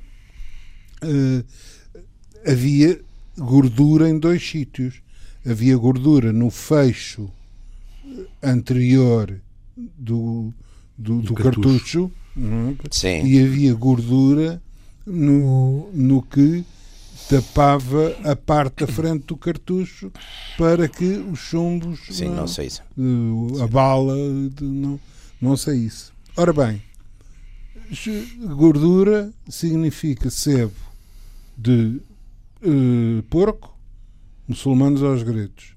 Uh, 1.03 1.43
havia 2.45 2.99
gordura 3.37 4.07
em 4.07 4.19
dois 4.19 4.47
sítios. 4.47 5.01
Havia 5.45 5.75
gordura 5.77 6.31
no 6.31 6.51
fecho 6.51 7.31
anterior 8.43 9.39
do, 9.75 10.53
do, 10.97 11.21
do, 11.21 11.21
do 11.21 11.33
cartucho, 11.33 12.11
cartucho 12.35 13.07
é? 13.07 13.25
e 13.25 13.43
havia 13.43 13.73
gordura 13.73 14.61
no, 15.05 15.89
no 15.93 16.21
que 16.21 16.65
tapava 17.29 18.15
a 18.23 18.35
parte 18.35 18.85
da 18.85 18.87
frente 18.91 19.25
do 19.25 19.37
cartucho 19.37 20.11
para 20.57 20.87
que 20.87 21.05
os 21.31 21.39
chumbos 21.39 21.99
Sim, 22.11 22.29
não, 22.29 22.45
não 22.95 23.63
a 23.63 23.67
bala 23.67 24.15
não, 24.61 24.99
não 25.41 25.57
saísse. 25.57 26.11
Ora 26.35 26.53
bem, 26.53 26.81
gordura 28.55 29.31
significa 29.49 30.29
sebo 30.29 30.73
de 31.57 32.01
uh, 32.63 33.23
porco, 33.29 33.77
muçulmanos 34.47 35.01
aos 35.03 35.23
gritos. 35.23 35.75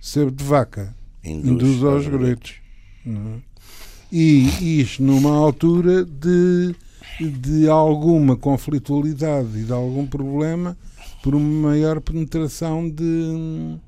Sebo 0.00 0.30
de 0.30 0.44
vaca, 0.44 0.94
induz, 1.24 1.82
aos 1.82 2.06
gritos. 2.06 2.54
É? 3.06 3.38
E 4.12 4.80
isto 4.80 5.02
numa 5.02 5.30
altura 5.30 6.04
de 6.04 6.74
de 7.20 7.68
alguma 7.68 8.36
conflitualidade 8.36 9.58
e 9.58 9.64
de 9.64 9.72
algum 9.72 10.06
problema 10.06 10.76
por 11.22 11.34
uma 11.34 11.70
maior 11.70 12.00
penetração 12.00 12.88
de, 12.88 13.78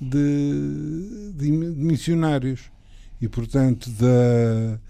de, 0.00 1.32
de 1.34 1.50
missionários 1.50 2.70
e, 3.20 3.28
portanto, 3.28 3.90
da 3.90 4.80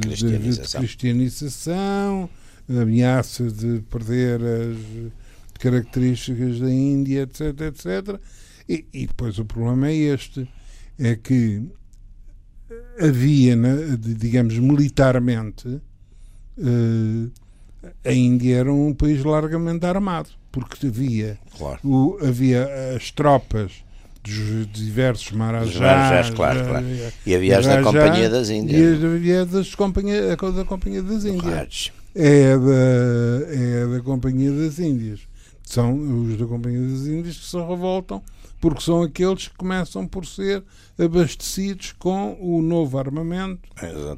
cristianização. 0.00 0.80
De, 0.80 0.86
cristianização, 0.86 2.30
ameaça 2.68 3.50
de 3.50 3.80
perder 3.90 4.40
as 4.42 5.58
características 5.58 6.60
da 6.60 6.70
Índia, 6.70 7.22
etc, 7.22 7.60
etc. 7.62 8.20
E, 8.68 8.84
e 8.92 9.06
depois 9.06 9.38
o 9.38 9.44
problema 9.44 9.88
é 9.88 9.94
este, 9.94 10.48
é 10.98 11.14
que 11.16 11.62
havia, 13.00 13.56
digamos, 13.98 14.58
militarmente, 14.58 15.68
uh, 15.68 17.30
a 18.04 18.12
Índia 18.12 18.56
era 18.56 18.72
um 18.72 18.92
país 18.92 19.22
largamente 19.22 19.86
armado, 19.86 20.30
porque 20.50 20.88
havia, 20.88 21.38
claro. 21.56 21.80
o, 21.84 22.18
havia 22.20 22.66
as 22.96 23.10
tropas 23.10 23.84
dos 24.26 24.72
diversos 24.72 25.30
marajás, 25.32 26.30
claro, 26.30 26.64
claro. 26.64 26.86
e 27.24 27.34
havia 27.34 27.58
as 27.58 27.66
da 27.66 27.82
Companhia 27.82 28.28
das 28.28 28.50
Índias. 28.50 29.00
E 29.00 29.06
havia 29.06 29.46
das 29.46 29.74
companhia, 29.74 30.36
da 30.36 30.64
Companhia 30.64 31.02
das 31.02 31.24
Índias. 31.24 31.92
É 32.14 32.56
da, 32.56 33.52
é 33.52 33.86
da 33.86 34.00
Companhia 34.02 34.50
das 34.50 34.78
Índias. 34.78 35.20
São 35.62 35.94
os 35.94 36.36
da 36.36 36.46
Companhia 36.46 36.80
das 36.80 37.06
Índias 37.06 37.36
que 37.36 37.44
se 37.44 37.56
revoltam 37.56 38.22
porque 38.60 38.80
são 38.80 39.02
aqueles 39.02 39.48
que 39.48 39.56
começam 39.56 40.06
por 40.08 40.26
ser 40.26 40.64
abastecidos 40.98 41.92
com 41.92 42.36
o 42.40 42.62
novo 42.62 42.98
armamento 42.98 43.68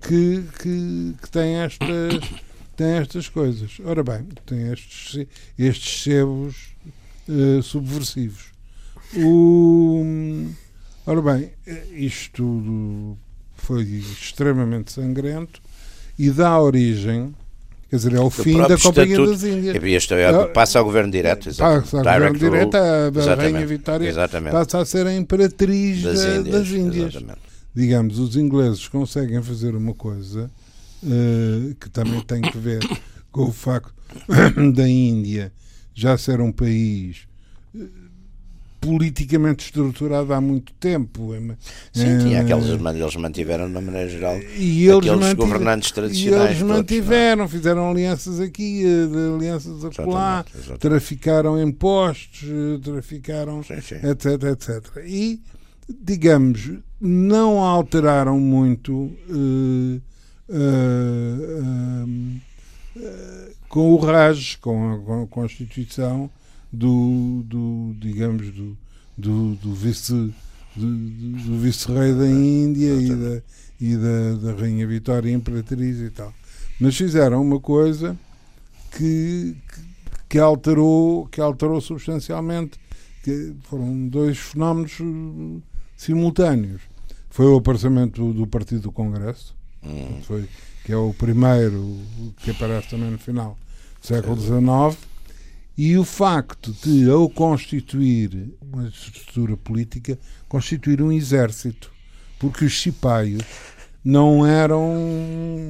que, 0.07 0.45
que, 0.63 1.15
que 1.21 1.31
tem 1.31 1.57
estas 1.57 1.89
tem 2.79 2.93
estas 2.93 3.29
coisas. 3.29 3.79
Ora 3.85 4.05
bem, 4.05 4.29
tem 4.47 4.73
estes, 4.73 5.27
estes 5.59 6.03
sebos 6.05 6.77
uh, 7.29 7.61
subversivos. 7.61 8.53
O, 9.17 10.05
ora 11.07 11.23
bem, 11.23 11.51
isto 11.93 13.17
foi 13.55 13.83
extremamente 13.83 14.93
sangrento 14.93 15.61
e 16.19 16.31
dá 16.31 16.61
origem 16.61 17.35
Quer 17.89 17.97
dizer, 17.97 18.13
é 18.13 18.21
o 18.21 18.29
fim 18.29 18.59
da 18.59 18.77
Companhia 18.77 19.15
estatuto, 19.15 19.31
das 19.31 19.43
Índias. 19.45 19.83
Este 19.83 20.15
é, 20.15 20.47
passa 20.49 20.79
ao 20.79 20.85
governo 20.85 21.11
direto. 21.11 21.49
Passa 21.57 21.97
ao 21.97 22.05
governo 22.05 22.39
direto, 22.39 22.75
a, 22.77 23.33
a 23.33 23.35
Rainha 23.35 23.67
Vitória 23.67 24.07
exatamente. 24.07 24.53
passa 24.53 24.79
a 24.81 24.85
ser 24.85 25.07
a 25.07 25.15
imperatriz 25.15 26.03
das 26.03 26.21
da, 26.21 26.37
Índias. 26.37 26.53
Das 26.53 26.69
Índias. 26.69 27.25
Digamos, 27.75 28.19
os 28.19 28.37
ingleses 28.37 28.87
conseguem 28.89 29.43
fazer 29.43 29.75
uma 29.75 29.95
coisa 29.95 30.51
uh, 31.03 31.75
que 31.77 31.89
também 31.89 32.21
tem 32.21 32.43
que 32.43 32.59
ver 32.59 32.81
com 33.33 33.45
o 33.45 33.53
facto 33.53 33.95
da 34.75 34.87
Índia 34.87 35.51
já 35.95 36.19
ser 36.19 36.43
um 36.43 36.53
país 36.53 37.27
uh, 37.75 37.89
politicamente 38.81 39.65
estruturado 39.67 40.33
há 40.33 40.41
muito 40.41 40.73
tempo. 40.75 41.35
É 41.35 41.39
Sim, 41.93 42.07
é, 42.07 42.19
tinha 42.19 42.41
aqueles, 42.41 42.67
eles 42.67 43.17
mantiveram, 43.17 43.67
de 43.67 43.73
uma 43.73 43.81
maneira 43.81 44.09
geral, 44.09 44.39
e 44.57 44.87
eles 44.87 45.11
aqueles 45.11 45.33
governantes 45.35 45.91
tradicionais. 45.91 46.43
E 46.43 46.47
eles 46.47 46.59
todos, 46.59 46.77
mantiveram, 46.77 47.49
fizeram 47.49 47.91
alianças 47.91 48.41
aqui, 48.41 48.85
eh, 48.85 49.35
alianças 49.35 49.85
acolá, 49.85 50.45
traficaram 50.79 51.61
impostos, 51.61 52.45
eh, 52.45 52.79
traficaram, 52.83 53.63
sim, 53.63 53.81
sim. 53.81 53.97
etc, 53.97 54.43
etc. 54.53 55.05
E, 55.05 55.41
digamos, 55.89 56.71
não 57.01 57.61
alteraram 57.61 58.39
muito 58.39 58.93
uh, 58.95 60.01
uh, 60.49 62.09
uh, 62.97 63.55
com 63.69 63.95
o 63.95 63.99
com 64.61 64.93
a, 64.93 64.99
com 64.99 65.23
a 65.23 65.27
Constituição 65.27 66.31
do, 66.73 67.43
do 67.45 67.95
digamos, 67.99 68.51
do, 68.53 68.77
do, 69.17 69.55
do 69.57 69.75
vice 69.75 70.33
do, 70.77 70.97
do 70.97 71.59
vice-rei 71.59 72.15
da 72.15 72.27
Índia 72.27 72.95
e, 72.95 73.09
da, 73.09 73.43
e 73.81 73.97
da, 73.97 74.53
da 74.53 74.61
Rainha 74.61 74.87
Vitória 74.87 75.31
Imperatriz 75.31 75.99
e 76.01 76.11
tal. 76.11 76.33
Mas 76.81 76.97
fizeram 76.97 77.43
uma 77.43 77.59
coisa 77.59 78.17
que, 78.97 79.57
que, 80.29 80.39
alterou, 80.39 81.27
que 81.27 81.41
alterou 81.41 81.81
substancialmente, 81.81 82.79
que 83.23 83.55
foram 83.65 84.09
dois 84.09 84.39
fenómenos 84.39 84.99
uh, 85.01 85.63
simultâneos. 85.97 86.83
Foi 87.31 87.47
o 87.47 87.57
aparecimento 87.57 88.33
do 88.33 88.47
Partido 88.47 88.83
do 88.83 88.93
Congresso, 88.93 89.55
hum. 89.83 90.21
foi, 90.23 90.49
que 90.85 90.93
é 90.93 90.97
o 90.97 91.13
primeiro 91.13 91.99
que 92.39 92.51
aparece 92.51 92.91
também 92.91 93.11
no 93.11 93.19
final 93.19 93.59
do 94.01 94.07
século 94.07 94.41
XIX, 94.41 95.08
e 95.79 95.97
o 95.97 96.03
facto 96.03 96.75
de, 96.83 97.09
ao 97.09 97.31
constituir 97.31 98.53
uma 98.61 98.89
estrutura 98.89 99.57
política, 99.57 100.19
constituir 100.49 101.01
um 101.01 101.13
exército. 101.13 101.93
Porque 102.37 102.65
os 102.65 102.83
cipaios 102.83 103.43
não 104.05 104.45
eram, 104.45 104.93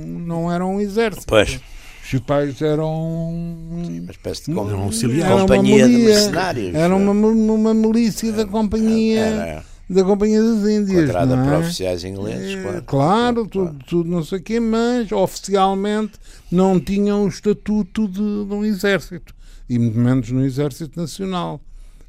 não 0.07 0.51
eram 0.51 0.77
um 0.77 0.81
exército. 0.81 1.27
Pois. 1.27 1.61
Os 2.03 2.09
cipaios 2.09 2.63
eram 2.63 2.91
uma 3.31 4.11
espécie 4.11 4.47
de 4.47 4.55
com, 4.55 4.61
auxiliar. 4.61 5.31
companhia 5.31 5.87
de 5.87 5.97
mercenários. 5.99 6.75
Era 6.75 6.97
uma, 6.97 7.13
uma 7.13 7.75
milícia 7.75 8.33
da 8.33 8.47
companhia. 8.47 9.21
Era, 9.21 9.65
da 9.91 10.05
Companhia 10.05 10.43
das 10.43 10.69
Índias. 10.69 11.11
Quadrada 11.11 11.35
é? 11.35 11.45
para 11.45 11.59
oficiais 11.61 12.05
ingleses, 12.05 12.59
é, 12.59 12.63
claro. 12.63 12.83
Claro, 12.83 13.47
tudo, 13.47 13.79
tudo 13.87 14.11
não 14.11 14.23
sei 14.23 14.39
o 14.39 14.43
quê, 14.43 14.61
mas 14.61 15.11
oficialmente 15.11 16.13
não 16.53 16.79
tinham 16.79 17.25
o 17.25 17.29
estatuto 17.29 18.07
de, 18.07 18.19
de 18.19 18.55
um 18.55 18.67
exército 18.67 19.38
e 19.69 19.79
muito 19.79 19.99
menos 19.99 20.31
no 20.31 20.45
Exército 20.45 20.99
Nacional. 20.99 21.61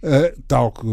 Uh, 0.02 0.42
tal 0.48 0.72
que, 0.72 0.88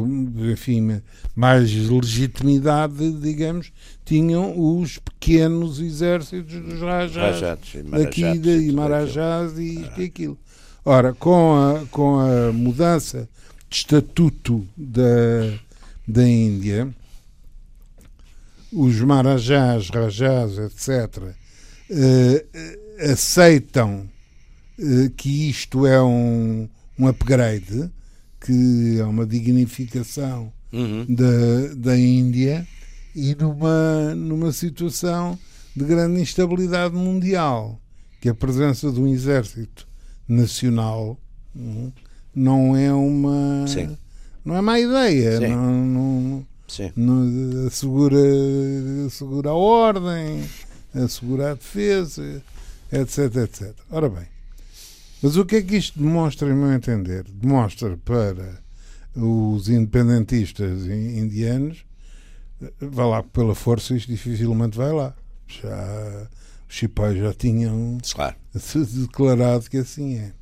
enfim, 0.51 1.01
mais 1.35 1.73
legitimidade, 1.73 3.13
digamos, 3.21 3.73
tinham 4.05 4.53
os 4.59 4.99
pequenos 4.99 5.79
exércitos 5.79 6.61
dos 6.61 6.81
rajás, 6.81 7.41
daqui 7.89 8.23
e 8.23 8.73
marajás 8.73 9.57
e 9.59 9.83
isto 9.83 10.01
e 10.01 10.05
aquilo. 10.07 10.37
Ora, 10.85 11.15
com 11.15 11.55
a, 11.55 11.87
com 11.87 12.19
a 12.19 12.53
mudança 12.53 13.29
de 13.69 13.77
estatuto 13.77 14.67
da, 14.77 15.57
da 16.07 16.29
Índia, 16.29 16.93
os 18.73 19.01
marajás, 19.01 19.89
rajás, 19.89 20.59
etc., 20.59 21.23
uh, 21.23 21.33
ah, 21.89 23.13
aceitam 23.13 24.01
eh, 24.01 24.16
que 25.17 25.49
isto 25.51 25.87
é 25.87 26.03
um, 26.03 26.69
um 26.99 27.07
upgrade, 27.07 27.91
que 28.41 28.99
é 28.99 29.05
uma 29.05 29.27
dignificação 29.27 30.53
uhum. 30.73 31.07
da, 31.09 31.75
da 31.77 31.99
Índia 31.99 32.67
e 33.15 33.35
numa, 33.35 34.15
numa 34.15 34.53
situação 34.53 35.39
de 35.75 35.85
grande 35.85 36.21
instabilidade 36.21 36.95
mundial, 36.95 37.81
que 38.21 38.29
a 38.29 38.35
presença 38.35 38.91
de 38.91 39.01
um 39.01 39.07
exército 39.07 39.87
nacional 40.29 41.19
hum, 41.55 41.91
não 42.35 42.77
é 42.77 42.93
uma 42.93 43.67
Sim. 43.67 43.97
não 44.45 44.57
é 44.57 44.61
má 44.61 44.79
ideia, 44.79 45.39
Sim. 45.39 45.49
não, 45.49 45.87
não, 45.87 46.47
Sim. 46.69 46.93
não 46.97 47.67
assegura, 47.67 48.17
assegura 49.07 49.51
a 49.51 49.55
ordem, 49.55 50.45
assegura 50.95 51.53
a 51.53 51.55
defesa, 51.55 52.43
etc, 52.93 53.37
etc. 53.37 53.75
Ora 53.91 54.09
bem, 54.09 54.27
Mas 55.27 55.37
o 55.37 55.45
que 55.45 55.57
é 55.57 55.63
que 55.63 55.77
isto 55.77 55.99
demonstra, 55.99 56.49
em 56.49 56.55
meu 56.55 56.73
entender? 56.73 57.25
Demonstra 57.25 57.97
para 57.97 58.63
os 59.17 59.69
independentistas 59.69 60.87
indianos, 60.87 61.85
vai 62.81 63.07
lá 63.07 63.25
pela 63.25 63.53
força, 63.53 63.97
isto 63.97 64.07
dificilmente 64.07 64.77
vai 64.77 64.93
lá. 64.93 65.17
Já, 65.49 66.29
os 66.69 66.77
chipais 66.77 67.19
já 67.19 67.35
tinham 67.35 67.99
claro. 68.15 68.37
declarado 68.95 69.69
que 69.69 69.79
assim 69.79 70.17
é. 70.17 70.33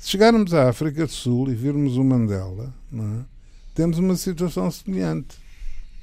Se 0.00 0.10
chegarmos 0.10 0.52
à 0.52 0.68
África 0.68 1.06
do 1.06 1.12
Sul 1.12 1.48
e 1.52 1.54
virmos 1.54 1.96
o 1.96 2.02
Mandela, 2.02 2.74
é? 2.92 3.24
temos 3.72 3.98
uma 3.98 4.16
situação 4.16 4.68
semelhante. 4.68 5.36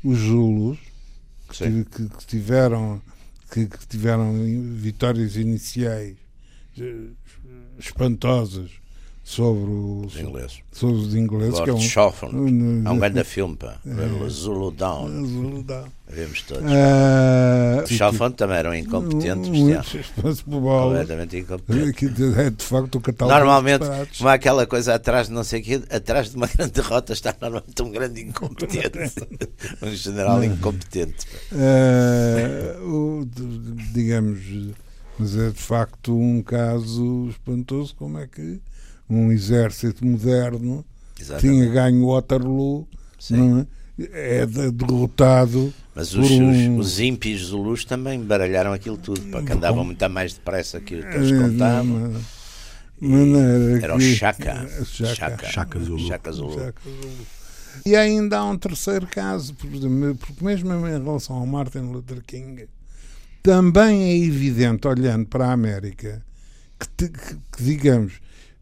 Os 0.01 0.19
Zulus, 0.19 0.79
que, 1.49 1.83
que, 1.83 2.07
que 2.07 2.25
tiveram, 2.25 3.01
que, 3.51 3.67
que, 3.67 3.87
tiveram 3.89 4.33
vitórias 4.77 5.35
iniciais 5.35 6.15
espantosas 7.79 8.71
sobre 9.25 9.71
os 10.05 10.15
ingleses. 10.19 10.59
Sobre 10.71 10.97
os 10.97 11.15
ingleses 11.15 11.53
Lord 11.53 11.63
que 11.63 11.97
é 11.99 12.03
um, 12.03 12.37
um, 12.37 12.83
é 12.85 12.89
um 12.91 12.99
grande 12.99 13.23
filme, 13.23 13.55
pá. 13.55 13.79
É, 13.85 14.29
Zulu 14.29 14.69
Down. 14.69 15.25
Zulu 15.25 15.63
Down. 15.63 15.85
Vemos 16.07 16.43
todos. 16.43 16.63
Uh, 16.63 18.31
também 18.35 18.57
eram 18.57 18.75
incompetentes. 18.75 19.49
Muitos, 19.49 20.13
completamente 20.43 21.37
incompetentes. 21.37 22.37
É 22.37 22.49
de 22.51 22.63
facto 22.63 22.95
o 22.95 23.01
catálogo. 23.01 23.35
Normalmente, 23.35 23.85
como 24.15 24.29
aquela 24.29 24.67
coisa 24.67 24.93
atrás 24.93 25.27
de 25.27 25.33
não 25.33 25.43
sei 25.43 25.61
o 25.61 25.63
quê, 25.63 25.81
atrás 25.89 26.29
de 26.29 26.35
uma 26.37 26.45
grande 26.55 26.73
derrota 26.73 27.13
está 27.13 27.35
normalmente 27.41 27.81
um 27.81 27.89
grande 27.89 28.21
incompetente. 28.21 28.99
um 29.81 29.89
general 29.89 30.43
incompetente. 30.43 31.25
Uh, 31.51 32.87
o, 32.87 33.27
digamos, 33.91 34.39
mas 35.17 35.37
é 35.37 35.49
de 35.49 35.61
facto 35.61 36.17
um 36.17 36.41
caso 36.41 37.27
espantoso. 37.29 37.95
Como 37.95 38.17
é 38.17 38.27
que 38.27 38.59
um 39.09 39.31
exército 39.31 40.05
moderno 40.05 40.83
Exatamente. 41.19 41.59
tinha 41.59 41.73
ganho 41.73 42.07
Waterloo, 42.07 42.87
é? 43.99 44.41
é 44.41 44.45
derrotado. 44.71 45.73
Mas 45.93 46.13
os, 46.13 46.29
um... 46.31 46.77
os, 46.77 46.87
os 46.87 46.99
ímpios 46.99 47.45
zulus 47.45 47.85
também 47.85 48.19
baralharam 48.19 48.73
aquilo 48.73 48.97
tudo, 48.97 49.21
porque 49.31 49.53
andavam 49.53 49.85
muito 49.85 50.09
mais 50.09 50.33
depressa 50.33 50.81
que 50.81 50.95
eles 50.95 51.31
é, 51.31 51.37
contavam. 51.37 52.13
Maneira 52.99 53.83
era 53.83 53.95
o 53.95 53.99
Chaka. 53.99 54.67
Chaka. 54.85 55.45
Chaka 55.45 55.79
Zulu. 55.79 56.07
Chaka 56.07 56.31
Zulu. 56.31 56.73
E 57.85 57.95
ainda 57.95 58.39
há 58.39 58.45
um 58.45 58.57
terceiro 58.57 59.05
caso, 59.07 59.53
porque 59.53 59.77
mesmo 60.41 60.73
em 60.87 61.03
relação 61.03 61.35
ao 61.35 61.45
Martin 61.45 61.79
Luther 61.79 62.23
King, 62.25 62.67
também 63.45 64.03
é 64.03 64.17
evidente, 64.17 64.87
olhando 64.87 65.27
para 65.27 65.45
a 65.45 65.51
América, 65.51 66.25
que, 66.79 67.07
que, 67.07 67.35
que 67.55 67.63
digamos, 67.63 68.13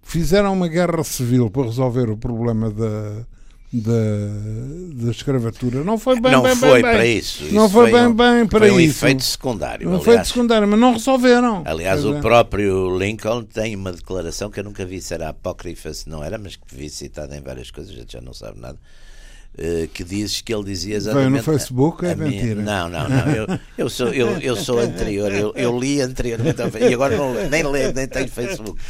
fizeram 0.02 0.52
uma 0.52 0.68
guerra 0.68 1.02
civil 1.06 1.50
para 1.50 1.64
resolver 1.64 2.10
o 2.10 2.18
problema 2.18 2.70
da, 2.70 3.26
da, 3.72 5.06
da 5.06 5.10
escravatura. 5.10 5.86
Não 5.86 5.98
foi 5.98 6.20
bem, 6.20 6.34
não 6.34 6.44
bem, 6.44 6.56
foi 6.58 6.74
bem, 6.74 6.82
para 6.82 6.98
bem. 6.98 7.18
isso. 7.18 7.46
Não 7.54 7.66
isso 7.66 7.74
foi, 7.74 7.92
bem, 7.94 8.08
um, 8.08 8.14
bem 8.14 8.46
para 8.46 8.60
foi 8.60 8.72
um 8.72 8.80
isso. 8.82 9.06
efeito 9.06 9.24
secundário. 9.24 9.90
Um 9.90 9.96
efeito 9.96 10.28
secundário, 10.28 10.68
mas 10.68 10.78
não 10.78 10.92
resolveram. 10.92 11.64
Aliás, 11.66 12.04
o 12.04 12.20
próprio 12.20 12.98
Lincoln 12.98 13.46
tem 13.46 13.78
uma 13.78 13.94
declaração 13.94 14.52
que 14.52 14.60
eu 14.60 14.66
nunca 14.66 14.86
vi 14.86 15.02
se 15.02 15.14
era 15.14 15.30
apócrifa, 15.30 15.94
se 15.94 16.10
não 16.10 16.22
era, 16.22 16.38
mas 16.38 16.58
que 16.58 16.76
vi 16.76 16.90
citada 16.90 17.38
em 17.38 17.42
várias 17.42 17.72
coisas, 17.72 17.94
a 17.94 17.96
gente 17.96 18.12
já 18.12 18.22
não 18.22 18.34
sabe 18.34 18.60
nada. 18.60 18.78
Uh, 19.54 19.88
que 19.90 20.04
diz 20.04 20.42
que 20.42 20.52
ele 20.52 20.64
dizia 20.64 20.96
exatamente. 20.96 21.30
Veio 21.30 21.38
no 21.38 21.44
Facebook, 21.44 22.06
é 22.06 22.16
mentira. 22.16 22.56
Minha, 22.56 22.56
não, 22.56 22.90
não, 22.90 23.08
não. 23.08 23.32
Eu, 23.32 23.60
eu, 23.78 23.90
sou, 23.90 24.08
eu, 24.08 24.40
eu 24.40 24.56
sou 24.56 24.80
anterior, 24.82 25.32
eu, 25.32 25.54
eu 25.56 25.80
li 25.80 26.02
anteriormente 26.02 26.60
e 26.82 26.92
agora 26.92 27.16
não, 27.16 27.34
nem 27.50 27.64
leio, 27.64 27.94
nem 27.94 28.08
tenho 28.08 28.28
Facebook. 28.30 28.82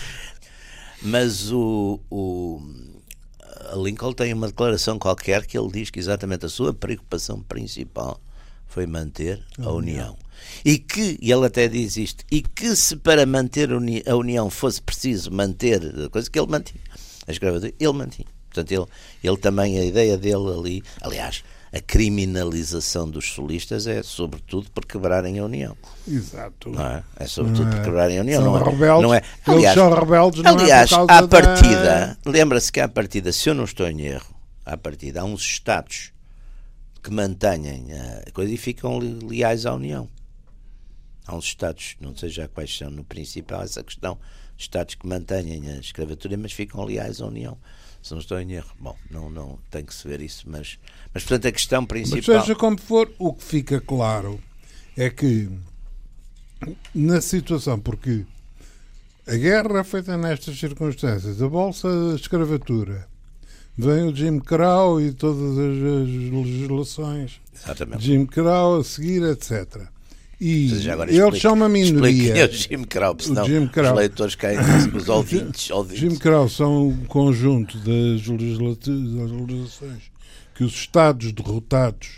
Mas 1.01 1.51
o, 1.51 1.99
o 2.09 2.61
Lincoln 3.75 4.13
tem 4.13 4.33
uma 4.33 4.47
declaração 4.47 4.97
qualquer 4.97 5.45
que 5.45 5.57
ele 5.57 5.69
diz 5.71 5.89
que 5.89 5.99
exatamente 5.99 6.45
a 6.45 6.49
sua 6.49 6.73
preocupação 6.73 7.41
principal 7.41 8.19
foi 8.67 8.85
manter 8.85 9.43
a 9.59 9.71
União. 9.71 10.17
E 10.63 10.77
que, 10.77 11.17
e 11.21 11.31
ele 11.31 11.45
até 11.45 11.67
diz 11.67 11.95
isto, 11.97 12.23
e 12.31 12.41
que 12.41 12.75
se 12.75 12.95
para 12.95 13.25
manter 13.25 13.69
a 13.71 14.15
União 14.15 14.49
fosse 14.49 14.81
preciso 14.81 15.31
manter 15.31 15.81
a 16.05 16.09
coisa 16.09 16.29
que 16.29 16.39
ele 16.39 16.49
mantinha, 16.49 16.81
a 17.27 17.31
escravatura, 17.31 17.73
ele 17.79 17.93
mantinha. 17.93 18.32
Portanto, 18.53 18.71
ele, 18.71 18.85
ele 19.23 19.37
também, 19.37 19.79
a 19.79 19.83
ideia 19.83 20.17
dele 20.17 20.53
ali, 20.55 20.83
aliás, 21.01 21.43
a 21.73 21.81
criminalização 21.81 23.09
dos 23.09 23.33
solistas 23.33 23.87
é 23.87 24.03
sobretudo 24.03 24.69
por 24.69 24.85
quebrarem 24.85 25.39
a 25.39 25.45
União. 25.45 25.75
Exato. 26.07 26.69
Não 26.69 26.85
é? 26.85 27.03
é 27.17 27.25
sobretudo 27.25 27.71
por 27.71 27.79
é. 27.79 27.83
quebrarem 27.83 28.19
a 28.19 28.21
União. 28.21 28.43
São 28.43 28.51
não 28.51 28.59
é, 28.59 28.63
rebeldes, 28.69 29.01
não 29.01 29.13
é. 29.13 29.21
Aliás, 29.47 29.77
eles 29.77 29.89
são 29.89 29.99
rebeldes, 29.99 30.43
não 30.43 30.51
aliás 30.51 30.91
é 30.91 30.95
à 30.95 31.27
partida, 31.27 32.17
da... 32.23 32.31
lembra-se 32.31 32.71
que 32.71 32.79
à 32.79 32.87
partida, 32.87 33.31
se 33.33 33.49
eu 33.49 33.55
não 33.55 33.63
estou 33.63 33.87
em 33.87 34.01
erro, 34.01 34.35
à 34.63 34.77
partida, 34.77 35.21
há 35.21 35.23
uns 35.23 35.41
Estados 35.41 36.13
que 37.01 37.11
mantêm 37.11 37.87
a 38.25 38.31
coisa 38.31 38.53
e 38.53 38.57
ficam 38.57 38.99
leais 38.99 39.65
à 39.65 39.73
União. 39.73 40.07
Há 41.25 41.35
uns 41.35 41.45
Estados, 41.45 41.95
não 41.99 42.15
sei 42.15 42.29
já 42.29 42.47
quais 42.47 42.77
são 42.77 42.91
no 42.91 43.03
principal 43.03 43.63
essa 43.63 43.83
questão, 43.83 44.19
Estados 44.55 44.93
que 44.93 45.07
mantêm 45.07 45.71
a 45.71 45.79
escravatura, 45.79 46.37
mas 46.37 46.51
ficam 46.51 46.83
leais 46.83 47.19
à 47.19 47.25
União 47.25 47.57
se 48.03 48.11
não 48.11 48.19
estou 48.19 48.39
em 48.39 48.51
erro. 48.51 48.69
Bom, 48.79 48.95
não, 49.09 49.29
não 49.29 49.57
tem 49.71 49.83
que 49.83 49.93
se 49.93 50.07
ver 50.07 50.21
isso, 50.21 50.43
mas, 50.47 50.77
mas 51.13 51.23
portanto 51.23 51.47
a 51.47 51.51
questão 51.51 51.85
principal. 51.85 52.35
Mas 52.35 52.43
seja 52.43 52.55
como 52.55 52.79
for, 52.79 53.11
o 53.17 53.33
que 53.33 53.43
fica 53.43 53.79
claro 53.79 54.39
é 54.95 55.09
que 55.09 55.49
na 56.93 57.21
situação, 57.21 57.79
porque 57.79 58.25
a 59.25 59.35
guerra 59.35 59.79
é 59.79 59.83
feita 59.83 60.17
nestas 60.17 60.59
circunstâncias, 60.59 61.41
a 61.41 61.47
bolsa 61.47 61.87
da 62.09 62.15
escravatura, 62.15 63.07
vem 63.77 64.03
o 64.03 64.15
Jim 64.15 64.39
Crow 64.39 65.01
e 65.01 65.13
todas 65.13 65.57
as, 65.57 65.77
as 65.77 66.31
legislações 66.31 67.41
Exatamente. 67.55 68.03
Jim 68.03 68.25
Crow 68.25 68.79
a 68.79 68.83
seguir, 68.83 69.23
etc. 69.23 69.87
E 70.45 71.17
eles 71.17 71.41
são 71.41 71.53
uma 71.53 71.69
minoria. 71.69 72.45
o 72.45 72.51
Jim 72.51 72.83
Crow, 72.83 73.15
senão 73.17 73.45
Jim 73.45 73.67
Crow. 73.67 73.91
os 73.91 73.97
leitores 73.97 74.35
caem 74.35 74.59
os 74.93 75.07
ouvintes, 75.07 75.71
ouvintes. 75.71 75.99
Jim 75.99 76.15
Crow 76.17 76.49
são 76.49 76.89
um 76.89 77.05
conjunto 77.05 77.77
das 77.77 78.27
legislações 78.27 80.11
que 80.53 80.65
os 80.65 80.73
Estados 80.73 81.31
derrotados 81.31 82.09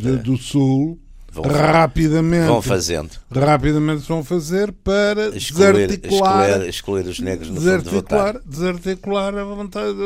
de, 0.00 0.16
do 0.18 0.36
Sul 0.36 0.98
vão, 1.32 1.44
rapidamente 1.44 2.46
vão 2.46 2.60
fazendo. 2.60 3.10
Rapidamente 3.30 4.06
vão 4.06 4.22
fazer 4.22 4.70
para 4.72 5.28
excluir, 5.36 5.88
desarticular, 5.88 6.48
excluir, 6.48 6.68
excluir 6.68 7.06
os 7.06 7.20
negros 7.20 7.48
no 7.48 7.58
desarticular, 7.58 8.38
de 8.38 8.48
desarticular 8.48 9.34
a 9.34 9.44
vontade, 9.44 9.96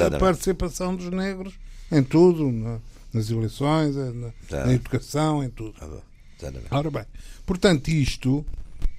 a, 0.00 0.06
a 0.06 0.18
participação 0.18 0.96
dos 0.96 1.10
negros 1.10 1.52
em 1.92 2.02
tudo, 2.02 2.50
na, 2.50 2.78
nas 3.12 3.30
eleições, 3.30 3.94
na, 3.96 4.64
na 4.64 4.72
educação, 4.72 5.44
em 5.44 5.50
tudo. 5.50 5.74
Exatamente. 6.38 6.68
Ora 6.70 6.90
bem, 6.90 7.04
portanto, 7.44 7.88
isto, 7.88 8.44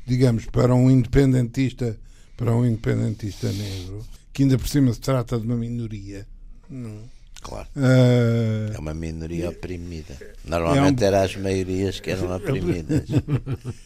digamos, 0.06 0.46
para 0.46 0.74
um 0.74 0.90
independentista, 0.90 1.98
para 2.36 2.56
um 2.56 2.66
independentista 2.66 3.52
negro, 3.52 4.06
que 4.34 4.44
ainda 4.44 4.58
por 4.58 4.68
cima 4.68 4.94
se 4.94 5.00
trata 5.00 5.40
de 5.40 5.46
uma 5.46 5.56
minoria, 5.56 6.28
não, 6.70 7.10
Claro. 7.42 7.68
Uh, 7.76 8.74
é 8.74 8.80
uma 8.80 8.94
minoria 8.94 9.50
oprimida. 9.50 10.18
Normalmente 10.44 11.04
é 11.04 11.06
um... 11.06 11.08
eram 11.08 11.24
as 11.24 11.36
maiorias 11.36 12.00
que 12.00 12.12
eram 12.12 12.36
oprimidas. 12.36 13.10
Uh, 13.10 13.16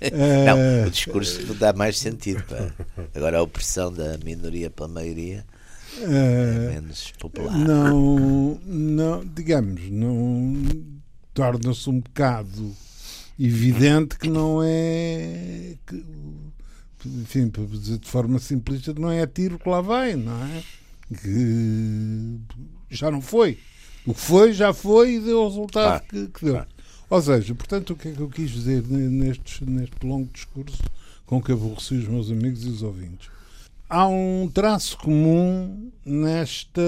não, 0.46 0.88
o 0.88 0.90
discurso 0.90 1.54
dá 1.56 1.74
mais 1.74 2.00
sentido. 2.00 2.44
Pá. 2.44 2.72
Agora 3.14 3.38
a 3.38 3.42
opressão 3.42 3.92
da 3.94 4.18
minoria 4.24 4.70
pela 4.70 4.88
maioria 4.88 5.46
uh, 6.00 6.04
é 6.04 6.74
menos 6.74 7.12
popular. 7.20 7.56
Não, 7.56 8.60
não 8.66 9.26
digamos, 9.26 9.90
não 9.92 10.64
torna-se 11.34 11.90
um 11.90 12.00
bocado 12.00 12.76
evidente 13.46 14.18
que 14.18 14.30
não 14.30 14.62
é. 14.64 15.76
Que, 15.88 16.06
enfim, 17.06 17.50
para 17.50 17.66
dizer 17.66 17.98
de 17.98 18.08
forma 18.08 18.38
simplista, 18.38 18.94
não 18.94 19.10
é 19.10 19.24
a 19.24 19.28
tiro 19.28 19.58
que 19.58 19.68
lá 19.68 19.82
vai, 19.82 20.16
não 20.16 20.44
é? 20.44 20.64
Que 21.20 22.40
já 22.90 23.10
não 23.10 23.22
foi. 23.22 23.58
O 24.06 24.14
que 24.14 24.20
foi, 24.20 24.54
já 24.54 24.74
foi 24.74 25.16
e 25.16 25.20
deu 25.20 25.42
o 25.42 25.48
resultado 25.48 25.96
ah, 25.96 26.00
que, 26.00 26.28
que, 26.28 26.46
deu. 26.46 26.58
Ah. 26.58 26.68
Ou 27.10 27.22
seja, 27.22 27.54
portanto, 27.56 27.94
o 27.94 27.96
que 27.96 28.10
é 28.10 28.12
que 28.12 28.20
eu 28.20 28.30
quis 28.30 28.52
dizer 28.52 28.84
neste, 28.88 29.66
neste 29.66 30.06
longo 30.06 30.30
discurso 30.32 30.82
com 31.26 31.42
que 31.42 31.52
aborreci 31.52 31.96
os 31.96 32.08
meus 32.08 32.32
amigos 32.32 32.64
e 32.64 32.70
os 32.70 32.84
ouvintes? 32.84 33.30
Há 33.90 34.08
um 34.08 34.50
traço 34.54 34.98
comum 34.98 35.92
nesta, 36.06 36.82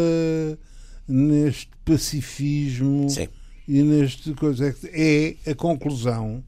neste 1.07 1.69
pacifismo. 1.83 3.09
Sim 3.09 3.27
e 3.67 3.81
neste 3.81 4.33
coisa 4.33 4.67
é, 4.67 5.35
é 5.45 5.51
a 5.51 5.55
conclusão 5.55 6.43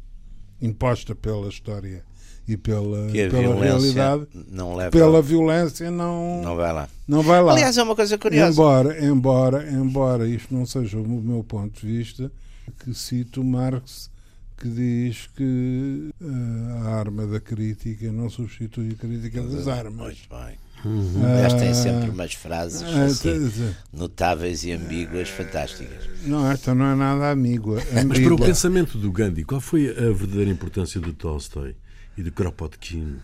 imposta 0.62 1.16
pela 1.16 1.48
história 1.48 2.04
e 2.48 2.56
pela, 2.56 3.08
pela 3.12 3.64
realidade 3.64 4.28
não 4.52 4.76
leva 4.76 4.92
pela 4.92 5.22
violência 5.22 5.90
não 5.90 6.42
não 6.42 6.56
vai 6.56 6.72
lá. 6.72 6.90
não 7.08 7.22
vai 7.24 7.42
lá. 7.42 7.54
Aliás 7.54 7.78
é 7.78 7.84
uma 7.84 7.96
coisa 7.96 8.18
curiosa. 8.18 8.52
Embora 8.52 9.06
embora 9.06 9.72
embora 9.72 10.28
isto 10.28 10.54
não 10.54 10.66
seja 10.66 11.00
o 11.00 11.08
meu 11.08 11.44
ponto 11.44 11.82
de 11.82 11.88
vista 11.88 12.32
que 12.80 12.94
cito 12.94 13.44
Marx 13.44 14.12
que 14.58 14.70
diz 14.70 15.28
que 15.36 16.12
uh, 16.22 16.86
a 16.86 16.96
arma 16.96 17.26
da 17.28 17.40
crítica 17.40 18.12
não 18.12 18.30
substitui 18.30 18.92
a 18.92 18.96
crítica 18.96 19.42
das 19.42 19.68
armas. 19.68 19.96
muito 19.96 20.30
bem 20.30 20.65
Uhum. 20.86 21.26
Aliás, 21.26 21.54
tem 21.56 21.74
sempre 21.74 22.10
umas 22.12 22.34
frases 22.34 22.84
ah, 22.84 23.06
assim, 23.06 23.74
notáveis 23.92 24.64
e 24.64 24.72
ambíguas, 24.72 25.30
fantásticas. 25.30 26.08
Não, 26.24 26.50
esta 26.50 26.76
não 26.76 26.86
é 26.86 26.96
nada 26.96 27.32
ambígua. 27.34 27.82
Mas 28.08 28.20
para 28.20 28.34
o 28.34 28.38
pensamento 28.38 28.98
do 28.98 29.12
Gandhi, 29.12 29.44
qual 29.44 29.60
foi 29.60 29.90
a 29.90 30.12
verdadeira 30.12 30.52
importância 30.52 31.02
de 31.02 31.12
Tolstói 31.12 31.76
e 32.16 32.22
de 32.22 32.30
Kropotkin? 32.30 33.18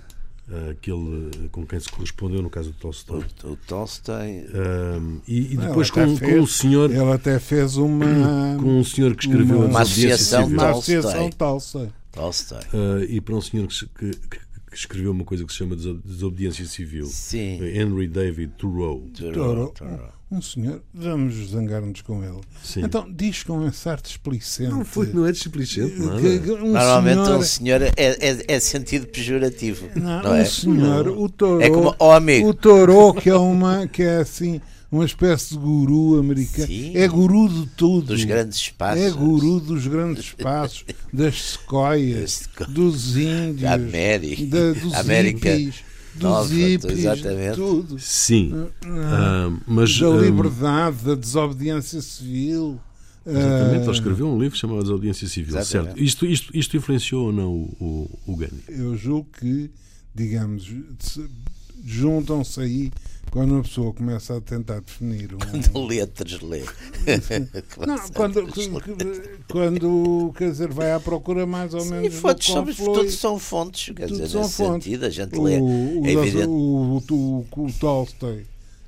aquele 0.70 1.32
com 1.50 1.66
quem 1.66 1.80
se 1.80 1.90
correspondeu, 1.90 2.42
no 2.42 2.50
caso 2.50 2.72
do 2.72 2.76
Tolstói. 2.78 3.24
O, 3.44 3.52
o 3.52 3.56
Tolstói. 3.56 4.46
e, 5.26 5.54
e, 5.54 5.58
depois 5.58 5.90
com, 5.90 6.18
fez, 6.18 6.20
com 6.20 6.42
o 6.42 6.48
senhor. 6.48 6.92
Ele 6.92 7.12
até 7.14 7.40
fez 7.40 7.78
uma. 7.78 8.06
Com 8.60 8.80
um 8.80 8.84
senhor 8.84 9.16
que 9.16 9.28
escreveu 9.28 9.60
uma, 9.60 9.68
uma 9.68 9.82
associação 9.82 10.48
Uma 10.48 10.72
associação 10.72 11.30
Tolstói. 11.30 11.90
Tolstói. 12.12 12.60
Uh, 12.74 13.04
e 13.08 13.22
para 13.22 13.36
um 13.36 13.42
senhor 13.42 13.68
que, 13.68 13.88
que, 13.88 14.12
que 14.12 14.51
escreveu 14.74 15.12
uma 15.12 15.24
coisa 15.24 15.46
que 15.46 15.52
se 15.52 15.60
chama 15.60 15.76
desobediência 15.76 16.66
civil. 16.66 17.06
Sim. 17.06 17.60
Henry 17.64 18.08
David 18.08 18.54
Thoreau. 18.58 19.10
Thoreau. 19.16 19.74
Um 20.32 20.42
senhor, 20.42 20.82
vamos 20.94 21.36
zangar-nos 21.50 22.02
com 22.02 22.24
ele. 22.24 22.40
Sim. 22.64 22.86
Então 22.86 23.06
diz 23.12 23.44
com 23.44 23.58
um 23.58 23.72
certo 23.74 24.06
displicente. 24.06 24.72
Não, 24.72 24.86
foi, 24.86 25.08
não 25.08 25.26
é 25.26 25.32
displicente. 25.34 26.02
Um 26.02 26.72
Normalmente 26.72 27.26
senhor... 27.26 27.38
um 27.38 27.44
senhor 27.44 27.82
é, 27.82 27.92
é, 27.98 28.46
é, 28.48 28.60
sentido 28.62 29.08
pejorativo. 29.08 29.90
Não, 29.94 30.24
não 30.24 30.32
um 30.32 30.36
é? 30.36 30.46
senhor, 30.46 31.06
não. 31.08 31.22
o 31.22 31.28
Thoreau. 31.28 31.62
É 31.62 31.70
como 31.70 31.94
o 32.00 32.12
amigo. 32.12 32.48
O 32.48 32.54
Thoreau, 32.54 33.14
que 33.14 33.30
é, 33.30 33.36
uma, 33.36 33.88
que 33.88 34.04
é 34.04 34.20
assim 34.20 34.62
uma 34.92 35.06
espécie 35.06 35.54
de 35.54 35.58
guru 35.58 36.20
americano. 36.20 36.68
Sim, 36.68 36.98
é 36.98 37.08
guru 37.08 37.48
de 37.48 37.66
tudo. 37.78 38.08
Dos 38.08 38.26
grandes 38.26 38.58
espaços. 38.58 39.02
É 39.02 39.10
guru 39.10 39.60
dos 39.62 39.88
grandes 39.88 40.26
espaços, 40.38 40.86
das 41.14 41.42
sequoias, 41.54 42.50
dos 42.68 43.16
índios, 43.16 43.62
da 43.62 43.74
América, 43.74 44.46
da, 44.46 44.74
dos 44.74 44.94
América 44.94 45.56
hippies, 45.56 45.76
dos 46.14 46.24
Nova, 46.24 46.54
hippies, 46.54 47.00
exatamente. 47.00 47.56
tudo. 47.56 48.00
Sim, 48.00 48.52
uh, 48.54 49.62
mas 49.66 49.98
da 49.98 50.10
liberdade, 50.10 50.98
da 51.06 51.16
desobediência 51.16 52.02
civil. 52.02 52.80
Exatamente, 53.26 53.84
ele 53.84 53.92
escreveu 53.92 54.28
um 54.28 54.42
livro 54.42 54.58
chamado 54.58 54.82
Desobediência 54.82 55.28
Civil, 55.28 55.56
exatamente. 55.56 55.90
certo? 55.90 56.04
Isto, 56.04 56.26
isto, 56.26 56.58
isto 56.58 56.76
influenciou 56.76 57.28
ou 57.28 57.32
não 57.32 57.54
o, 57.54 58.10
o, 58.26 58.34
o 58.34 58.36
Gandhi? 58.36 58.64
Eu 58.68 58.98
julgo 58.98 59.30
que, 59.40 59.70
digamos, 60.16 60.74
juntam-se 61.84 62.60
aí 62.60 62.92
quando 63.32 63.54
uma 63.54 63.64
pessoa 63.64 63.94
começa 63.94 64.36
a 64.36 64.42
tentar 64.42 64.82
definir 64.82 65.34
um... 65.34 65.38
Quando 65.38 65.88
letras 65.88 66.42
lê. 66.42 66.64
não, 67.88 67.98
quando, 68.14 68.46
quando, 69.50 70.34
quer 70.38 70.52
dizer, 70.52 70.68
vai 70.68 70.92
à 70.92 71.00
procura 71.00 71.46
mais 71.46 71.74
ou 71.74 71.80
Sim, 71.80 71.92
menos. 71.92 72.16
Fontes, 72.16 72.48
somos, 72.48 72.76
todos 72.76 73.14
são 73.16 73.40
fontes, 73.40 73.96
quer 73.96 74.08
dizer, 74.08 74.24
nesse 74.24 74.34
fontes. 74.34 74.84
sentido, 74.84 75.06
a 75.06 75.10
gente 75.10 75.40
lê. 75.40 75.60
O, 75.62 76.06
é 76.06 76.12
evidente. 76.12 76.48
O, 76.48 77.02
o, 77.10 77.48
o, 77.56 77.74
Tolstói 77.80 78.44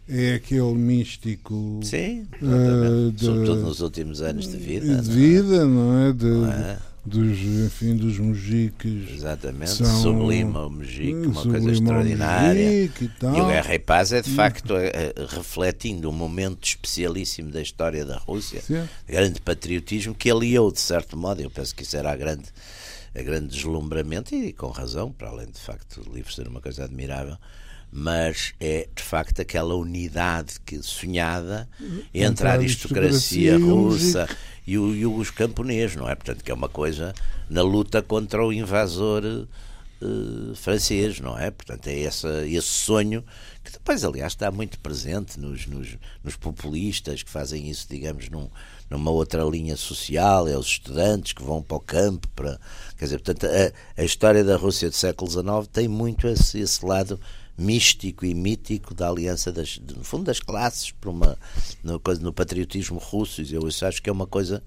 é 0.10 0.34
aquele 0.34 0.74
místico. 0.74 1.80
Sim, 1.82 2.28
uh, 2.42 3.12
de, 3.14 3.26
sobretudo 3.26 3.62
nos 3.62 3.80
últimos 3.80 4.22
anos 4.22 4.46
de 4.50 4.58
vida. 4.58 5.02
De 5.02 5.10
vida, 5.10 5.66
não 5.66 6.00
é? 6.06 6.12
De, 6.12 6.26
não 6.26 6.52
é? 6.52 6.78
Dos, 7.06 7.40
enfim, 7.40 7.96
dos 7.96 8.18
mujiques. 8.18 9.12
Exatamente, 9.12 9.72
são, 9.72 10.02
sublima 10.02 10.66
o 10.66 10.70
mujique, 10.70 11.28
uma 11.28 11.44
coisa 11.44 11.72
extraordinária. 11.72 12.62
E, 12.62 12.86
e, 12.86 13.42
o 13.42 13.48
Guerra 13.48 13.76
e 13.76 13.80
Paz 13.80 14.14
é 14.14 14.22
de 14.22 14.30
facto 14.30 14.76
é, 14.78 14.88
é, 14.88 15.14
refletindo 15.30 16.10
um 16.10 16.14
momento 16.14 16.66
especialíssimo 16.66 17.52
da 17.52 17.62
história 17.62 18.06
da 18.06 18.18
Rússia, 18.18 18.62
Sim. 18.62 18.88
grande 19.08 19.42
patriotismo 19.42 20.16
que 20.16 20.32
aliou 20.32 20.72
de 20.72 20.80
certo 20.80 21.18
modo, 21.18 21.42
eu 21.42 21.50
penso 21.50 21.76
que 21.76 21.84
isso 21.84 21.98
era 21.98 22.12
a 22.12 22.16
grande, 22.16 22.46
a 23.14 23.22
grande 23.22 23.48
deslumbramento 23.48 24.34
e 24.34 24.54
com 24.54 24.70
razão, 24.70 25.12
para 25.12 25.30
além 25.30 25.48
de 25.48 25.60
facto 25.60 26.02
o 26.08 26.14
livro 26.14 26.32
ser 26.32 26.48
uma 26.48 26.62
coisa 26.62 26.86
admirável 26.86 27.38
mas 27.96 28.56
é 28.60 28.90
de 28.94 29.04
facto 29.04 29.40
aquela 29.40 29.76
unidade 29.76 30.60
que 30.66 30.82
sonhada 30.82 31.70
entre 32.12 32.48
a 32.48 32.54
aristocracia 32.54 33.56
russa 33.56 34.28
e, 34.66 34.80
o, 34.80 34.96
e 34.96 35.06
os 35.06 35.30
camponeses, 35.30 35.96
não 35.96 36.10
é? 36.10 36.16
Portanto, 36.16 36.44
que 36.44 36.50
é 36.50 36.54
uma 36.56 36.68
coisa 36.68 37.14
na 37.48 37.62
luta 37.62 38.02
contra 38.02 38.44
o 38.44 38.52
invasor 38.52 39.24
uh, 39.24 40.56
francês, 40.56 41.20
não 41.20 41.38
é? 41.38 41.52
Portanto, 41.52 41.86
é 41.86 42.02
essa, 42.02 42.48
esse 42.48 42.68
sonho 42.68 43.24
que 43.64 43.72
depois, 43.72 44.04
aliás, 44.04 44.34
está 44.34 44.50
muito 44.50 44.80
presente 44.80 45.40
nos, 45.40 45.68
nos, 45.68 45.96
nos 46.24 46.36
populistas 46.36 47.22
que 47.22 47.30
fazem 47.30 47.70
isso, 47.70 47.86
digamos, 47.88 48.28
num, 48.28 48.50
numa 48.90 49.12
outra 49.12 49.44
linha 49.44 49.78
social, 49.78 50.48
é 50.48 50.58
os 50.58 50.66
estudantes 50.66 51.34
que 51.34 51.44
vão 51.44 51.62
para 51.62 51.78
o 51.78 51.80
campo 51.80 52.28
para. 52.30 52.60
Quer 52.98 53.06
dizer, 53.06 53.20
portanto, 53.20 53.46
a, 53.46 54.02
a 54.02 54.04
história 54.04 54.44
da 54.44 54.58
Rússia 54.58 54.90
do 54.90 54.96
século 54.96 55.30
XIX 55.30 55.68
tem 55.72 55.88
muito 55.88 56.28
esse, 56.28 56.60
esse 56.60 56.84
lado 56.84 57.20
místico 57.58 58.26
e 58.26 58.34
mítico 58.34 58.94
da 58.94 59.10
aliança 59.10 59.52
das, 59.52 59.80
no 59.96 60.04
fundo 60.04 60.24
das 60.24 60.40
classes 60.40 60.92
para 60.92 61.10
uma 61.10 61.38
no, 61.84 62.02
no 62.22 62.34
patriotismo 62.34 62.98
russo 62.98 63.42
eu 63.42 63.68
isso 63.68 63.86
acho 63.86 64.02
que 64.02 64.10
é 64.10 64.14
uma 64.14 64.26
coisa 64.26 64.64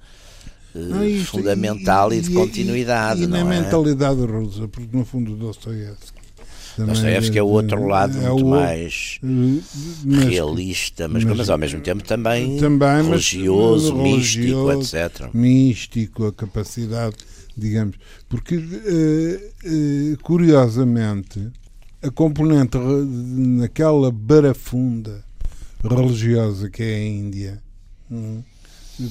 não, 0.74 1.04
isto, 1.04 1.32
fundamental 1.32 2.12
e, 2.12 2.16
e, 2.16 2.18
e 2.18 2.22
de 2.22 2.30
continuidade 2.30 3.22
e, 3.22 3.24
e 3.24 3.26
na 3.26 3.38
é? 3.38 3.44
mentalidade 3.44 4.20
russa 4.20 4.68
porque 4.68 4.96
no 4.96 5.04
fundo 5.04 5.34
Dostoiévski 5.34 6.16
Dostoiévski 6.78 7.38
é 7.38 7.42
o 7.42 7.48
outro 7.48 7.86
lado 7.86 8.18
é 8.18 8.28
muito 8.28 8.44
o, 8.44 8.50
mais 8.50 9.18
mas, 9.22 10.24
realista, 10.24 11.08
mas, 11.08 11.24
mas, 11.24 11.38
mas, 11.38 11.50
ao 11.50 11.56
mesmo 11.56 11.80
tempo 11.80 12.04
também, 12.04 12.58
também 12.58 13.02
religioso, 13.02 13.94
místico, 13.96 14.70
etc. 14.72 15.30
Místico, 15.32 16.26
a 16.26 16.32
capacidade, 16.32 17.16
digamos, 17.56 17.96
porque 18.28 18.56
uh, 18.56 20.18
curiosamente 20.22 21.50
a 22.06 22.10
componente 22.10 22.78
naquela 22.78 24.10
barafunda 24.10 25.24
religiosa 25.82 26.70
que 26.70 26.82
é 26.82 26.94
a 26.94 27.06
Índia. 27.06 27.62
Hum, 28.10 28.42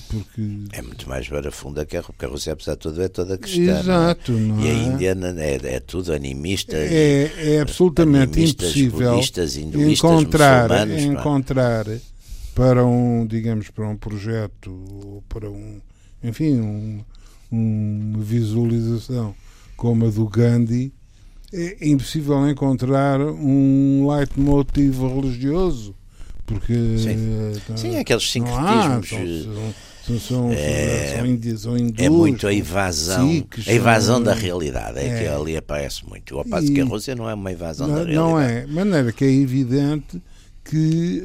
porque... 0.10 0.42
É 0.72 0.82
muito 0.82 1.08
mais 1.08 1.28
barafunda 1.28 1.86
que 1.86 1.98
a, 1.98 2.04
porque 2.04 2.26
a 2.26 2.28
Rússia, 2.28 2.54
apesar 2.54 2.74
de 2.74 2.80
tudo, 2.80 3.02
é 3.02 3.08
toda 3.08 3.38
cristã. 3.38 3.80
Exato, 3.80 4.32
não 4.32 4.60
é? 4.60 4.64
E 4.64 4.70
a 4.70 4.74
Índia 4.74 5.18
é, 5.38 5.76
é 5.76 5.80
tudo 5.80 6.14
animista. 6.14 6.76
É, 6.76 7.56
é 7.56 7.62
absolutamente 7.62 8.42
impossível 8.42 9.14
budistas, 9.14 9.56
encontrar, 9.58 10.90
encontrar 10.90 11.86
para 12.56 12.86
um, 12.86 13.28
digamos, 13.28 13.70
para 13.70 13.88
um 13.88 13.98
projeto, 13.98 15.22
para 15.30 15.50
um, 15.50 15.80
enfim, 16.24 16.60
um, 16.60 17.04
uma 17.52 18.24
visualização 18.24 19.36
como 19.76 20.08
a 20.08 20.10
do 20.10 20.28
Gandhi, 20.28 20.94
é 21.54 21.88
impossível 21.88 22.50
encontrar 22.50 23.20
um 23.20 24.08
leitmotiv 24.10 25.02
religioso. 25.02 25.96
Porque. 26.46 26.74
Sim, 26.98 27.54
então, 27.56 27.78
Sim 27.78 27.98
aqueles 27.98 28.30
sincretismos. 28.30 29.10
São, 30.06 30.20
são, 30.20 30.52
é, 30.52 31.16
são, 31.18 31.58
são 31.58 31.78
hindus, 31.78 31.98
é 31.98 32.08
muito 32.10 32.46
a 32.46 32.54
invasão, 32.54 33.28
a 33.66 33.74
invasão 33.74 34.22
da 34.22 34.36
realidade, 34.36 35.00
é, 35.00 35.08
é, 35.08 35.20
que 35.20 35.28
ali 35.28 35.58
aparece 35.58 36.08
muito. 36.08 36.38
Ao 36.38 36.46
passo 36.46 36.68
e, 36.68 36.76
que 36.76 36.82
a 36.82 36.86
Rússia 36.86 37.16
não 37.16 37.28
é 37.28 37.34
uma 37.34 37.52
invasão 37.52 37.88
não, 37.88 37.96
da 37.96 38.04
realidade. 38.04 38.30
Não 38.30 38.40
é, 38.40 38.66
de 38.68 38.72
maneira 38.72 39.12
que 39.12 39.26
é 39.26 39.32
evidente 39.32 40.22
que 40.64 41.24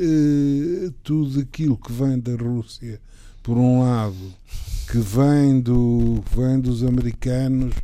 uh, 0.88 0.94
tudo 1.02 1.40
aquilo 1.40 1.76
que 1.76 1.92
vem 1.92 2.18
da 2.18 2.34
Rússia, 2.34 2.98
por 3.42 3.58
um 3.58 3.82
lado, 3.82 4.34
que 4.90 4.98
vem, 4.98 5.60
do, 5.60 6.24
vem 6.34 6.58
dos 6.58 6.82
americanos, 6.82 7.74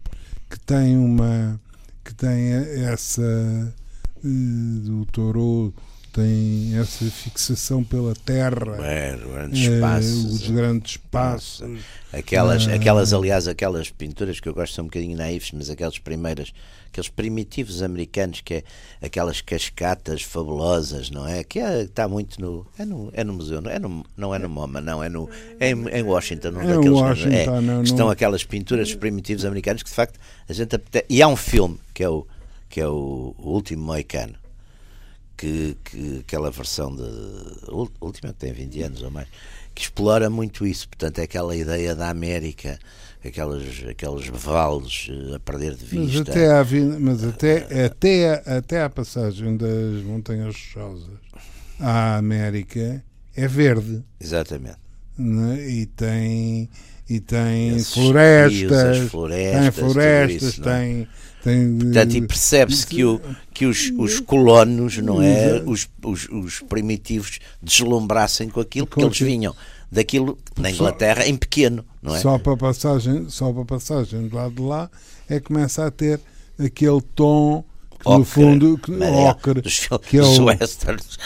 que 0.48 0.58
tem 0.60 0.96
uma 0.96 1.60
que 2.06 2.14
tem 2.14 2.52
essa 2.84 3.20
uh, 3.20 4.80
do 4.80 5.04
Toro 5.06 5.74
tem 6.16 6.74
essa 6.78 7.04
fixação 7.04 7.84
pela 7.84 8.14
terra 8.14 8.78
é, 8.82 9.14
grandes 9.18 9.60
espaços, 9.60 10.24
uh, 10.24 10.28
os 10.28 10.50
grandes 10.50 10.92
espaços. 10.92 11.80
Aquelas, 12.10 12.66
uh, 12.66 12.70
aquelas 12.70 13.12
aliás 13.12 13.46
aquelas 13.46 13.90
pinturas 13.90 14.40
que 14.40 14.48
eu 14.48 14.54
gosto 14.54 14.74
são 14.74 14.84
um 14.84 14.88
bocadinho 14.88 15.14
naivos 15.14 15.52
mas 15.52 15.68
aquelas 15.68 15.98
primeiras 15.98 16.54
aqueles 16.88 17.10
primitivos 17.10 17.82
americanos 17.82 18.40
que 18.40 18.54
é 18.54 18.62
aquelas 19.02 19.42
cascatas 19.42 20.22
fabulosas 20.22 21.10
não 21.10 21.28
é? 21.28 21.44
Que 21.44 21.58
é, 21.58 21.82
está 21.82 22.08
muito 22.08 22.40
no 22.40 22.66
é 22.78 22.86
no, 22.86 23.10
é 23.12 23.22
no 23.22 23.34
museu 23.34 23.60
não 23.60 23.70
é 23.70 23.78
no, 23.78 24.02
não 24.16 24.34
é 24.34 24.38
no 24.38 24.48
MoMA 24.48 24.80
não 24.80 25.04
é 25.04 25.10
no 25.10 25.28
é 25.60 25.70
em, 25.70 25.88
em 25.88 26.02
Washington 26.02 26.48
um 26.48 26.60
é 26.62 26.66
daqueles 26.66 26.98
Washington, 26.98 27.56
é, 27.56 27.60
não, 27.60 27.82
estão 27.82 28.08
aquelas 28.08 28.42
pinturas 28.42 28.94
primitivos 28.94 29.44
americanos 29.44 29.82
que 29.82 29.90
de 29.90 29.94
facto 29.94 30.18
a 30.48 30.52
gente 30.54 30.80
e 31.10 31.20
há 31.20 31.28
um 31.28 31.36
filme 31.36 31.78
que 31.92 32.02
é 32.02 32.08
o 32.08 32.26
que 32.70 32.80
é 32.80 32.88
o, 32.88 33.34
o 33.38 33.50
último 33.50 33.84
Moicano 33.84 34.45
que, 35.36 35.76
que 35.84 36.18
aquela 36.20 36.50
versão 36.50 36.94
de 36.94 37.02
última 38.00 38.32
que 38.32 38.38
tem 38.38 38.52
20 38.52 38.82
anos 38.82 39.02
ou 39.02 39.10
mais 39.10 39.28
que 39.74 39.82
explora 39.82 40.30
muito 40.30 40.66
isso 40.66 40.88
portanto 40.88 41.18
é 41.18 41.22
aquela 41.22 41.54
ideia 41.54 41.94
da 41.94 42.08
América 42.08 42.78
aqueles, 43.28 43.84
aqueles 43.88 44.26
vales 44.28 45.08
eh, 45.10 45.36
a 45.36 45.40
perder 45.40 45.74
de 45.74 45.84
vista. 45.84 46.18
Mas 46.18 46.28
até, 46.28 46.50
à, 46.50 46.64
mas 47.00 47.24
até, 47.24 47.84
até, 47.84 48.56
até 48.56 48.82
à 48.82 48.90
passagem 48.90 49.56
das 49.56 50.02
Montanhas 50.04 50.54
Rochosas 50.54 51.08
à 51.78 52.16
América 52.16 53.02
é 53.34 53.48
verde. 53.48 54.02
Exatamente. 54.20 54.78
Né? 55.18 55.68
E 55.68 55.86
tem, 55.86 56.68
e 57.08 57.20
tem 57.20 57.78
florestas, 57.80 58.98
rios, 58.98 59.10
florestas, 59.10 59.62
tem 59.62 59.70
florestas, 59.72 60.42
isso, 60.42 60.60
é? 60.60 60.64
tem, 60.64 61.08
Tem, 61.46 61.78
Portanto, 61.78 62.16
e 62.16 62.26
percebe-se 62.26 62.84
que, 62.84 63.04
o, 63.04 63.20
que 63.54 63.66
os, 63.66 63.92
os 63.96 64.18
colonos, 64.18 64.98
não 64.98 65.22
é? 65.22 65.62
Os, 65.64 65.88
os, 66.04 66.28
os 66.28 66.58
primitivos 66.58 67.38
deslumbrassem 67.62 68.48
com 68.48 68.58
aquilo, 68.58 68.84
porque 68.84 69.04
eles 69.04 69.20
vinham 69.20 69.54
daquilo 69.88 70.36
na 70.58 70.72
Inglaterra 70.72 71.24
em 71.24 71.36
pequeno, 71.36 71.84
não 72.02 72.16
é? 72.16 72.18
Só 72.18 72.36
para 72.36 72.56
passagem, 72.56 73.28
só 73.28 73.52
para 73.52 73.64
passagem 73.64 74.26
do 74.26 74.34
lado 74.34 74.56
de 74.56 74.62
lá 74.62 74.90
é 75.28 75.38
que 75.38 75.46
começa 75.46 75.86
a 75.86 75.90
ter 75.92 76.20
aquele 76.58 77.00
tom 77.14 77.64
que 78.00 78.10
no 78.10 78.24
fundo 78.24 78.76
que, 78.78 78.90
ocre, 78.90 79.62
que 79.62 80.16
é 80.18 80.22
o, 80.22 80.44
westerns 80.46 81.16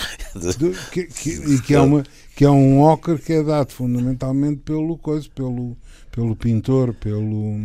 que, 0.92 1.06
que, 1.06 1.30
e 1.30 1.62
que 1.62 1.74
é 1.74 1.80
uma 1.80 2.04
que 2.37 2.44
é 2.44 2.50
um 2.50 2.83
ocre 2.83 3.16
que 3.18 3.33
é 3.33 3.42
dado 3.42 3.72
fundamentalmente 3.72 4.61
pelo 4.66 4.98
coisa, 4.98 5.26
pelo 5.35 5.78
pelo 6.11 6.37
pintor, 6.37 6.92
pelo 6.94 7.56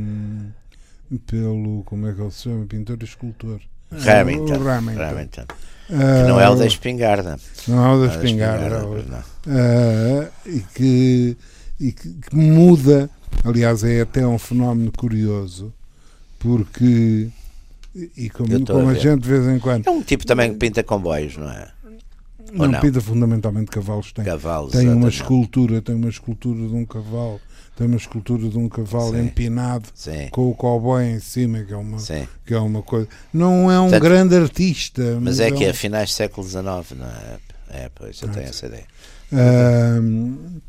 pelo 1.25 1.83
como 1.83 2.07
é 2.07 2.13
que 2.13 2.21
ele 2.21 2.31
se 2.31 2.43
chama, 2.43 2.65
pintor 2.65 2.97
e 3.01 3.05
escultor. 3.05 3.59
Remington. 3.91 4.63
Remington. 4.63 4.99
Remington. 4.99 5.45
Que 5.87 5.93
não 5.93 6.41
é 6.41 6.49
o 6.49 6.55
da 6.55 6.65
espingarda. 6.65 7.37
Não 7.67 7.85
é 7.85 7.95
o 7.95 8.07
da 8.07 8.13
espingarda. 8.13 8.77
espingarda 8.77 9.25
uh, 9.45 10.31
e 10.45 10.59
que, 10.73 11.37
e 11.79 11.91
que, 11.91 12.13
que, 12.13 12.35
muda, 12.35 13.09
aliás, 13.43 13.83
é 13.83 14.01
até 14.01 14.25
um 14.25 14.39
fenómeno 14.39 14.91
curioso, 14.91 15.71
porque, 16.39 17.29
e 18.17 18.29
como, 18.31 18.65
como 18.65 18.89
a, 18.89 18.91
a 18.91 18.95
gente 18.95 19.21
de 19.21 19.29
vez 19.29 19.47
em 19.47 19.59
quando. 19.59 19.87
É 19.87 19.91
um 19.91 20.01
tipo 20.01 20.25
também 20.25 20.51
que 20.53 20.57
pinta 20.57 20.83
comboios, 20.83 21.37
não 21.37 21.51
é? 21.51 21.71
Não, 22.51 22.67
não, 22.67 22.79
pinta 22.79 23.01
fundamentalmente 23.01 23.69
cavalos. 23.69 24.11
Tem, 24.11 24.25
cavalos, 24.25 24.71
tem 24.71 24.89
uma 24.89 25.09
escultura, 25.09 25.81
tem 25.81 25.95
uma 25.95 26.09
escultura 26.09 26.67
de 26.67 26.73
um 26.73 26.85
cavalo 26.85 27.39
tem 27.75 27.87
uma 27.87 27.97
escultura 27.97 28.47
de 28.47 28.57
um 28.57 28.69
cavalo 28.69 29.11
Sim. 29.11 29.25
empinado 29.25 29.89
Sim. 29.93 30.29
com 30.31 30.49
o 30.49 30.55
cowboy 30.55 31.03
em 31.03 31.19
cima, 31.19 31.63
que 31.63 31.73
é 31.73 31.77
uma, 31.77 31.97
que 32.45 32.53
é 32.53 32.59
uma 32.59 32.81
coisa. 32.81 33.07
Não 33.33 33.69
é 33.69 33.79
um 33.79 33.89
Portanto, 33.89 34.03
grande 34.03 34.35
artista. 34.35 35.19
Mas, 35.21 35.39
é, 35.39 35.49
é, 35.49 35.51
que 35.51 35.65
é 35.65 35.73
finais 35.73 36.09
do 36.09 36.13
século 36.13 36.47
XIX, 36.47 36.63
não 36.97 37.07
é? 37.07 37.37
É, 37.69 37.91
pois, 37.93 38.21
eu 38.21 38.29
tenho 38.29 38.45
essa 38.45 38.67
ideia. 38.67 38.85
Uh, 39.31 40.61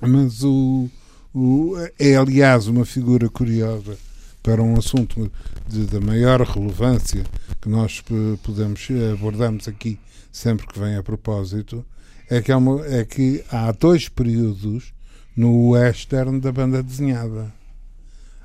mas 0.00 0.44
o, 0.44 0.88
o, 1.34 1.74
é, 1.98 2.14
aliás, 2.14 2.68
uma 2.68 2.84
figura 2.84 3.28
curiosa 3.28 3.96
para 4.42 4.62
um 4.62 4.76
assunto 4.76 5.30
de, 5.66 5.86
de 5.86 5.98
maior 5.98 6.40
relevância 6.42 7.24
que 7.60 7.68
nós 7.68 8.02
podemos 8.42 8.88
abordamos 9.12 9.68
aqui 9.68 9.98
sempre 10.32 10.66
que 10.66 10.78
vem 10.78 10.96
a 10.96 11.02
propósito 11.02 11.84
é 12.28 12.40
que, 12.40 12.50
é, 12.50 12.56
uma, 12.56 12.84
é 12.86 13.04
que 13.04 13.44
há 13.50 13.70
dois 13.72 14.08
períodos 14.08 14.92
no 15.36 15.70
western 15.70 16.40
da 16.40 16.52
banda 16.52 16.82
desenhada. 16.82 17.52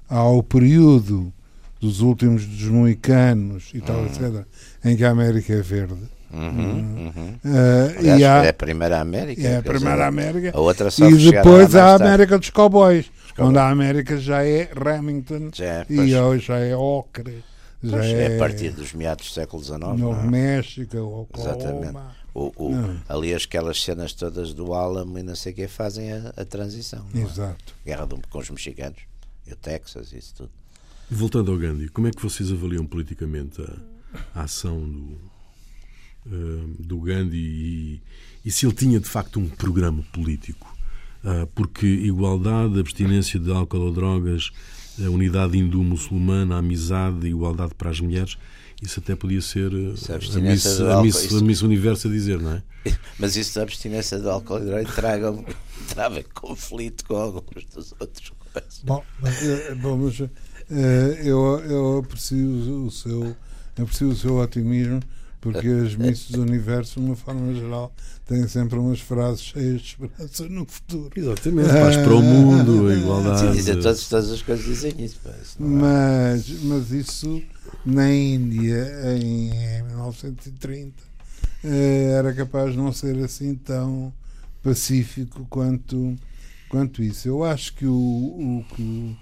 Há 0.10 0.23
o 0.23 0.41
período 0.41 1.34
dos 1.80 2.02
últimos 2.02 2.45
dos 2.45 2.69
moicanos 2.69 3.71
e 3.73 3.82
tal, 3.82 3.97
uhum. 3.97 4.06
etc., 4.06 4.45
em 4.84 4.95
que 4.95 5.04
a 5.04 5.12
América 5.12 5.54
é 5.54 5.62
verde. 5.62 6.17
Uhum, 6.32 7.12
uhum. 7.15 7.39
Uh, 7.45 8.00
Aliás, 8.00 8.19
e 8.19 8.26
há, 8.26 8.45
é 8.45 8.50
a 8.50 8.54
primeira 8.54 9.00
América. 9.00 9.41
É 9.41 9.58
a 9.58 9.62
primeira 9.62 10.08
América. 10.08 10.52
A 10.54 10.60
outra 10.60 10.91
só 10.91 11.10
e 11.10 11.32
depois 11.32 11.76
há 11.76 11.91
a 11.91 11.95
América 11.95 12.38
dos 12.38 12.50
Cowboys, 12.50 13.10
onde 13.39 13.58
a 13.58 13.69
América 13.69 14.17
já 14.17 14.43
é 14.43 14.69
Remington 14.73 15.50
já 15.54 15.65
é, 15.65 15.86
e 15.89 16.15
hoje 16.15 16.47
já 16.47 16.60
é 16.60 16.76
Ocre. 16.76 17.43
Já 17.84 18.04
é, 18.04 18.23
é, 18.23 18.36
a 18.36 18.39
partir 18.39 18.71
dos 18.71 18.93
meados 18.93 19.28
do 19.28 19.34
século 19.34 19.63
XIX. 19.63 19.80
Novo 19.80 20.19
é? 20.19 20.30
México, 20.30 20.97
Oklahoma. 20.97 21.58
Exatamente. 21.58 22.16
O, 22.39 22.54
o, 22.56 22.71
ali 23.10 23.34
aquelas 23.34 23.82
cenas 23.82 24.13
todas 24.13 24.54
do 24.54 24.71
Alamo 24.71 25.17
e 25.17 25.23
não 25.23 25.36
sei 25.36 25.54
o 25.54 25.56
que 25.56 25.67
fazem 25.67 26.12
a, 26.12 26.34
a 26.38 26.45
transição. 26.45 27.04
É? 27.15 27.21
Exato. 27.21 27.73
É? 27.84 27.89
Guerra 27.89 28.06
do, 28.06 28.21
com 28.30 28.38
os 28.38 28.47
mexicanos 28.52 29.00
e 29.47 29.54
o 29.54 29.56
Texas, 29.56 30.13
isso 30.13 30.36
tudo. 30.36 30.52
Voltando 31.10 31.52
ao 31.52 31.58
Gandhi, 31.58 31.89
como 31.89 32.06
é 32.06 32.12
que 32.12 32.21
vocês 32.21 32.52
avaliam 32.52 32.86
politicamente 32.86 33.60
a, 33.63 34.39
a 34.39 34.43
ação 34.43 34.88
do, 34.88 35.17
uh, 36.28 36.76
do 36.78 37.00
Gandhi 37.00 37.38
e, 37.38 38.02
e, 38.45 38.52
se 38.52 38.67
ele 38.67 38.76
tinha 38.76 39.00
de 39.00 39.10
facto 39.10 39.39
um 39.39 39.50
programa 39.50 40.04
político? 40.13 40.71
Uh, 41.23 41.47
porque 41.56 41.88
igualdade, 41.88 42.80
abstinência 42.80 43.39
de 43.39 43.52
álcool 43.52 43.80
ou 43.80 43.91
drogas, 43.91 44.52
a 45.04 45.10
unidade 45.10 45.58
hindu-muçulmana, 45.58 46.54
a 46.54 46.60
amizade, 46.60 47.26
a 47.26 47.30
igualdade 47.30 47.73
para 47.73 47.89
as 47.89 48.00
mulheres 48.00 48.38
isso 48.81 48.99
até 48.99 49.15
podia 49.15 49.41
ser 49.41 49.71
eh, 49.73 50.35
a 50.35 50.39
Miss, 50.39 50.79
a, 50.81 51.01
Miss, 51.01 51.23
isso... 51.23 51.37
a 51.37 51.41
Miss 51.41 51.61
Universo 51.61 52.07
a 52.07 52.11
dizer, 52.11 52.39
não 52.39 52.53
é? 52.53 52.63
Mas 53.17 53.35
isso 53.35 53.55
da 53.55 53.63
abstinência 53.63 54.19
do 54.19 54.29
álcool 54.29 54.59
e 54.59 54.85
traga, 54.93 55.33
trava 55.89 56.23
conflito 56.33 57.05
com 57.05 57.15
alguns 57.15 57.65
dos 57.73 57.93
outros. 57.99 58.31
Bom, 58.83 59.03
mas, 59.21 59.43
eh, 59.43 59.75
mas 59.75 60.19
uh, 60.19 60.29
eu, 61.23 61.59
eu 61.59 61.97
aprecio 61.99 62.85
o 62.85 62.89
seu 62.89 63.35
aprecio 63.77 64.09
o 64.09 64.15
seu 64.15 64.37
otimismo 64.37 64.99
porque 65.39 65.67
as 65.67 65.93
missas 65.95 66.31
do 66.31 66.41
universo, 66.41 66.99
de 66.99 67.05
uma 67.05 67.15
forma 67.15 67.53
geral, 67.53 67.93
têm 68.25 68.47
sempre 68.47 68.79
umas 68.79 68.99
frases 68.99 69.41
cheias 69.41 69.81
de 69.81 69.87
esperança 69.87 70.49
no 70.49 70.65
futuro. 70.65 71.11
Exatamente, 71.15 71.69
paz 71.69 71.97
para 71.97 72.15
o 72.15 72.21
mundo, 72.21 72.87
a 72.87 72.93
igualdade. 72.95 73.39
Sim, 73.41 73.51
dizem 73.51 73.75
todas, 73.75 74.09
todas 74.09 74.31
as 74.31 74.41
coisas 74.41 74.65
dizem 74.65 74.93
isso. 74.97 75.19
Mas, 75.59 76.49
mas 76.63 76.91
isso 76.91 77.41
na 77.88 78.13
Índia 78.13 78.86
em, 79.17 79.82
1930 79.84 80.93
eh, 81.63 82.12
era 82.17 82.34
capaz 82.34 82.71
de 82.71 82.78
não 82.78 82.91
ser 82.91 83.17
assim 83.23 83.56
tão 83.56 84.13
pacífico 84.62 85.47
quanto, 85.50 86.15
quanto 86.67 87.02
isso. 87.02 87.30
Eu 87.30 87.45
acho 87.45 87.73
que 87.73 87.86
o, 87.86 88.65
o, 88.78 89.15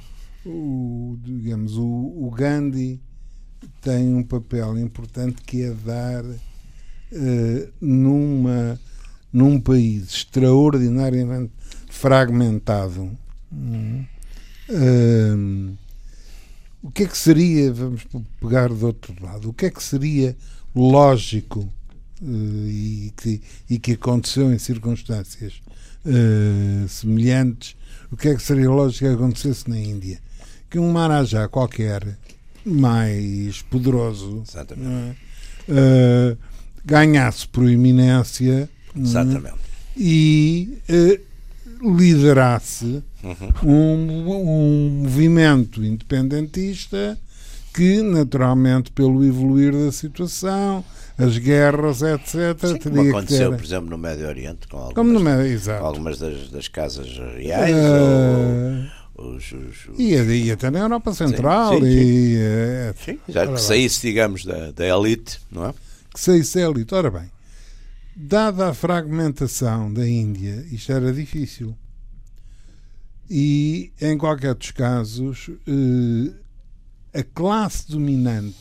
o 0.45 1.19
digamos, 1.23 1.77
o, 1.77 1.85
o, 1.85 2.31
Gandhi 2.31 2.99
tem 3.81 4.13
um 4.15 4.23
papel 4.23 4.79
importante 4.79 5.43
que 5.43 5.61
é 5.61 5.71
dar 5.71 6.25
uh, 6.25 6.37
numa, 7.79 8.79
num 9.31 9.59
país 9.59 10.09
extraordinariamente 10.09 11.51
fragmentado. 11.87 13.11
uh, 14.71 15.84
o 16.85 16.91
que 16.91 17.01
é 17.01 17.07
que 17.07 17.17
seria, 17.17 17.73
vamos 17.73 18.05
pegar 18.39 18.69
do 18.69 18.85
outro 18.85 19.15
lado, 19.19 19.49
o 19.49 19.53
que 19.53 19.65
é 19.65 19.71
que 19.71 19.81
seria 19.81 20.37
lógico 20.75 21.61
uh, 22.21 22.67
e, 22.67 23.11
que, 23.17 23.41
e 23.67 23.79
que 23.79 23.93
aconteceu 23.93 24.53
em 24.53 24.59
circunstâncias 24.59 25.63
uh, 26.05 26.87
semelhantes, 26.87 27.75
o 28.11 28.15
que 28.15 28.27
é 28.27 28.35
que 28.35 28.41
seria 28.43 28.69
lógico 28.69 28.99
que 28.99 29.15
acontecesse 29.15 29.67
na 29.67 29.79
Índia? 29.79 30.19
Que 30.69 30.77
um 30.77 30.91
Marajá 30.91 31.47
qualquer, 31.47 32.19
mais 32.63 33.63
poderoso, 33.63 34.43
é? 34.55 35.15
uh, 35.71 36.37
ganhasse 36.85 37.47
proeminência 37.47 38.69
Exatamente. 38.95 39.55
e 39.97 40.79
liderasse 41.81 43.03
uhum. 43.63 43.69
um, 43.69 44.31
um 44.31 44.89
movimento 45.03 45.83
independentista 45.83 47.17
que, 47.73 48.01
naturalmente, 48.01 48.89
pelo 48.91 49.25
evoluir 49.25 49.73
da 49.73 49.91
situação, 49.91 50.83
as 51.17 51.37
guerras, 51.37 52.01
etc. 52.01 52.57
Sim, 52.67 52.79
como 52.79 53.09
aconteceu, 53.09 53.51
ter... 53.51 53.57
por 53.57 53.65
exemplo, 53.65 53.89
no 53.89 53.97
Médio 53.97 54.27
Oriente, 54.27 54.67
com 54.67 54.77
algumas, 54.77 55.21
Médio, 55.21 55.61
com 55.61 55.85
algumas 55.85 56.17
das, 56.19 56.49
das, 56.49 56.67
casas 56.69 57.17
reais. 57.35 57.75
Uh... 57.75 58.89
Ou, 59.15 59.35
os, 59.35 59.51
os, 59.51 59.87
os... 59.89 59.99
E, 59.99 60.13
e, 60.13 60.51
até 60.51 60.69
na 60.69 60.79
Europa 60.79 61.13
Central. 61.13 61.75
Sim, 61.75 61.81
sim, 61.81 61.87
e, 61.87 62.37
eh, 62.37 62.93
sim. 63.05 63.19
já 63.29 63.47
que 63.47 63.61
saísse, 63.61 64.01
digamos, 64.01 64.43
da, 64.43 64.71
da 64.71 64.85
elite, 64.85 65.39
não 65.49 65.67
é? 65.67 65.73
Que 66.13 66.19
saísse 66.19 66.59
da 66.59 66.69
elite. 66.69 66.93
Ora 66.93 67.09
bem, 67.09 67.31
dada 68.15 68.69
a 68.69 68.73
fragmentação 68.73 69.91
da 69.93 70.07
Índia, 70.07 70.65
isto 70.69 70.91
era 70.91 71.13
difícil. 71.13 71.75
E, 73.29 73.91
em 73.99 74.17
qualquer 74.17 74.53
dos 74.53 74.71
casos, 74.71 75.49
eh, 75.67 77.19
a 77.19 77.23
classe 77.23 77.89
dominante 77.89 78.55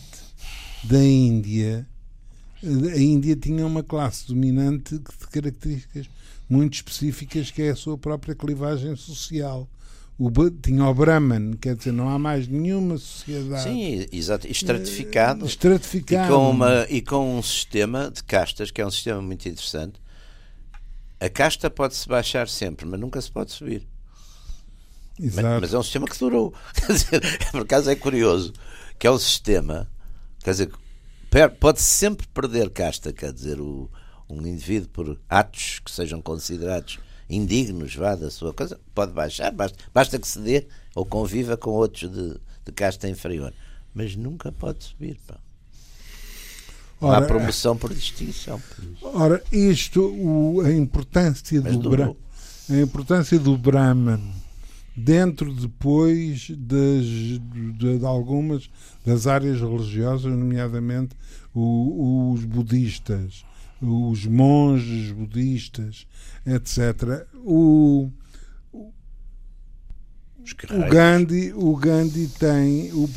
da 0.84 1.02
Índia, 1.04 1.86
eh, 2.62 2.92
a 2.92 2.98
Índia 2.98 3.36
tinha 3.36 3.66
uma 3.66 3.82
classe 3.82 4.26
dominante 4.26 4.98
de 4.98 5.26
características 5.30 6.08
muito 6.48 6.74
específicas, 6.74 7.50
que 7.50 7.62
é 7.62 7.70
a 7.70 7.76
sua 7.76 7.98
própria 7.98 8.34
clivagem 8.34 8.96
social. 8.96 9.68
O, 10.16 10.30
tinha 10.50 10.86
o 10.86 10.94
Brahman, 10.94 11.54
quer 11.60 11.74
dizer, 11.74 11.92
não 11.92 12.08
há 12.08 12.18
mais 12.18 12.46
nenhuma 12.46 12.96
sociedade. 12.96 13.64
Sim, 13.64 14.06
exato, 14.12 14.46
estratificado. 14.46 15.44
estratificado. 15.44 16.32
E 16.32 16.36
com, 16.36 16.50
uma, 16.50 16.86
e 16.88 17.02
com 17.02 17.38
um 17.38 17.42
sistema 17.42 18.10
de 18.10 18.22
castas, 18.22 18.70
que 18.70 18.80
é 18.80 18.86
um 18.86 18.90
sistema 18.90 19.20
muito 19.20 19.46
interessante. 19.48 20.00
A 21.18 21.28
casta 21.28 21.68
pode-se 21.68 22.08
baixar 22.08 22.48
sempre, 22.48 22.86
mas 22.86 23.00
nunca 23.00 23.20
se 23.20 23.30
pode 23.30 23.50
subir. 23.50 23.84
Mas, 25.18 25.34
mas, 25.34 25.74
é 25.74 25.78
um 25.78 25.82
sistema 25.82 26.06
que 26.06 26.18
durou. 26.18 26.52
Quer 26.74 26.92
dizer, 26.92 27.50
por 27.52 27.62
acaso 27.62 27.90
é 27.90 27.94
curioso 27.94 28.52
que 28.98 29.06
é 29.06 29.10
um 29.10 29.18
sistema, 29.18 29.88
quer 30.42 30.52
dizer, 30.52 30.72
pode 31.58 31.80
sempre 31.82 32.26
perder 32.28 32.70
casta, 32.70 33.12
quer 33.12 33.32
dizer, 33.32 33.60
o, 33.60 33.90
um 34.28 34.40
indivíduo 34.46 34.88
por 34.88 35.20
atos 35.28 35.80
que 35.84 35.90
sejam 35.90 36.22
considerados 36.22 36.98
indignos, 37.28 37.94
vá 37.94 38.14
da 38.14 38.30
sua 38.30 38.52
coisa, 38.54 38.80
pode 38.94 39.12
baixar, 39.12 39.50
basta, 39.52 39.76
basta 39.92 40.18
que 40.18 40.26
se 40.28 40.38
dê 40.38 40.66
ou 40.94 41.04
conviva 41.04 41.56
com 41.56 41.70
outros 41.70 42.10
de, 42.10 42.40
de 42.64 42.72
casta 42.72 43.08
inferior. 43.08 43.52
mas 43.92 44.14
nunca 44.16 44.52
pode 44.52 44.84
subir. 44.84 45.18
Pá. 45.26 45.38
Ora, 47.00 47.18
Há 47.18 47.22
promoção 47.26 47.76
por 47.76 47.92
distinção. 47.92 48.62
Ora, 49.02 49.42
isto, 49.52 50.00
o, 50.02 50.60
a 50.60 50.72
importância 50.72 51.60
do, 51.60 51.90
Bra 51.90 52.14
a 52.70 52.76
importância 52.76 53.38
do 53.38 53.58
Brahman 53.58 54.22
dentro 54.96 55.52
depois 55.52 56.50
das, 56.50 57.04
de, 57.04 57.98
de 57.98 58.06
algumas 58.06 58.70
das 59.04 59.26
áreas 59.26 59.60
religiosas, 59.60 60.32
nomeadamente 60.32 61.16
o, 61.52 62.32
os 62.32 62.44
budistas, 62.44 63.44
os 63.80 64.26
monges 64.26 65.10
budistas, 65.12 66.06
etc. 66.46 67.26
O, 67.44 68.10
o 70.70 70.90
Gandhi, 70.90 71.52
o 71.54 71.76
Gandhi 71.76 72.28
tem, 72.28 72.92
o, 72.92 73.08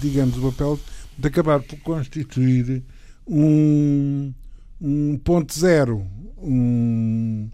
digamos, 0.00 0.38
o 0.38 0.52
papel 0.52 0.80
de 1.18 1.28
acabar 1.28 1.60
por 1.60 1.78
constituir 1.80 2.82
um, 3.26 4.32
um 4.80 5.18
ponto 5.18 5.58
zero, 5.58 6.06
um, 6.38 7.50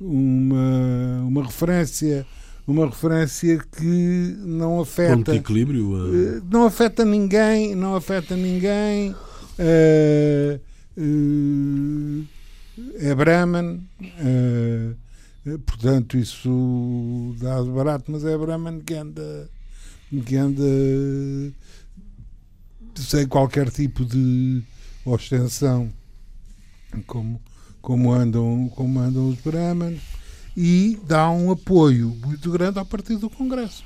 uma, 0.00 1.22
uma 1.26 1.44
referência 1.44 2.26
uma 2.70 2.86
referência 2.86 3.58
que 3.58 4.36
não 4.38 4.80
afeta 4.80 5.16
ponto 5.16 5.32
de 5.32 5.38
equilíbrio 5.38 5.92
uh... 5.92 6.42
não 6.50 6.64
afeta 6.64 7.04
ninguém 7.04 7.74
não 7.74 7.96
afeta 7.96 8.36
ninguém 8.36 9.10
uh, 9.10 10.60
uh, 10.96 12.26
é 12.98 13.14
Brahman 13.14 13.80
portanto 15.66 16.16
isso 16.16 17.34
dá 17.40 17.62
barato 17.64 18.10
mas 18.12 18.24
é 18.24 18.38
Brahman 18.38 18.80
que 18.80 18.94
anda 18.94 19.50
que 20.24 20.36
anda 20.36 20.62
sem 22.94 23.26
qualquer 23.26 23.70
tipo 23.70 24.04
de 24.04 24.62
ostensão 25.04 25.90
como 27.06 27.40
como 27.80 28.12
andam 28.12 28.70
como 28.74 29.00
andam 29.00 29.28
os 29.28 29.40
Brahmanes 29.40 30.19
e 30.62 31.00
dá 31.06 31.30
um 31.30 31.50
apoio 31.50 32.14
muito 32.22 32.50
grande 32.50 32.78
ao 32.78 32.84
Partido 32.84 33.20
do 33.20 33.30
Congresso. 33.30 33.82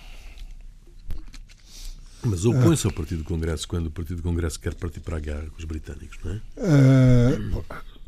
Mas 2.25 2.45
opõe-se 2.45 2.85
ao 2.85 2.93
Partido 2.93 3.19
do 3.19 3.25
Congresso 3.29 3.69
quando 3.69 3.87
o 3.87 3.91
Partido 3.93 4.17
do 4.17 4.25
Congresso 4.25 4.59
quer 4.59 4.75
partir 4.75 4.99
para 4.99 5.19
a 5.19 5.21
guerra 5.21 5.47
com 5.51 5.57
os 5.57 5.65
britânicos, 5.65 6.19
não 6.25 6.33
é? 6.33 6.41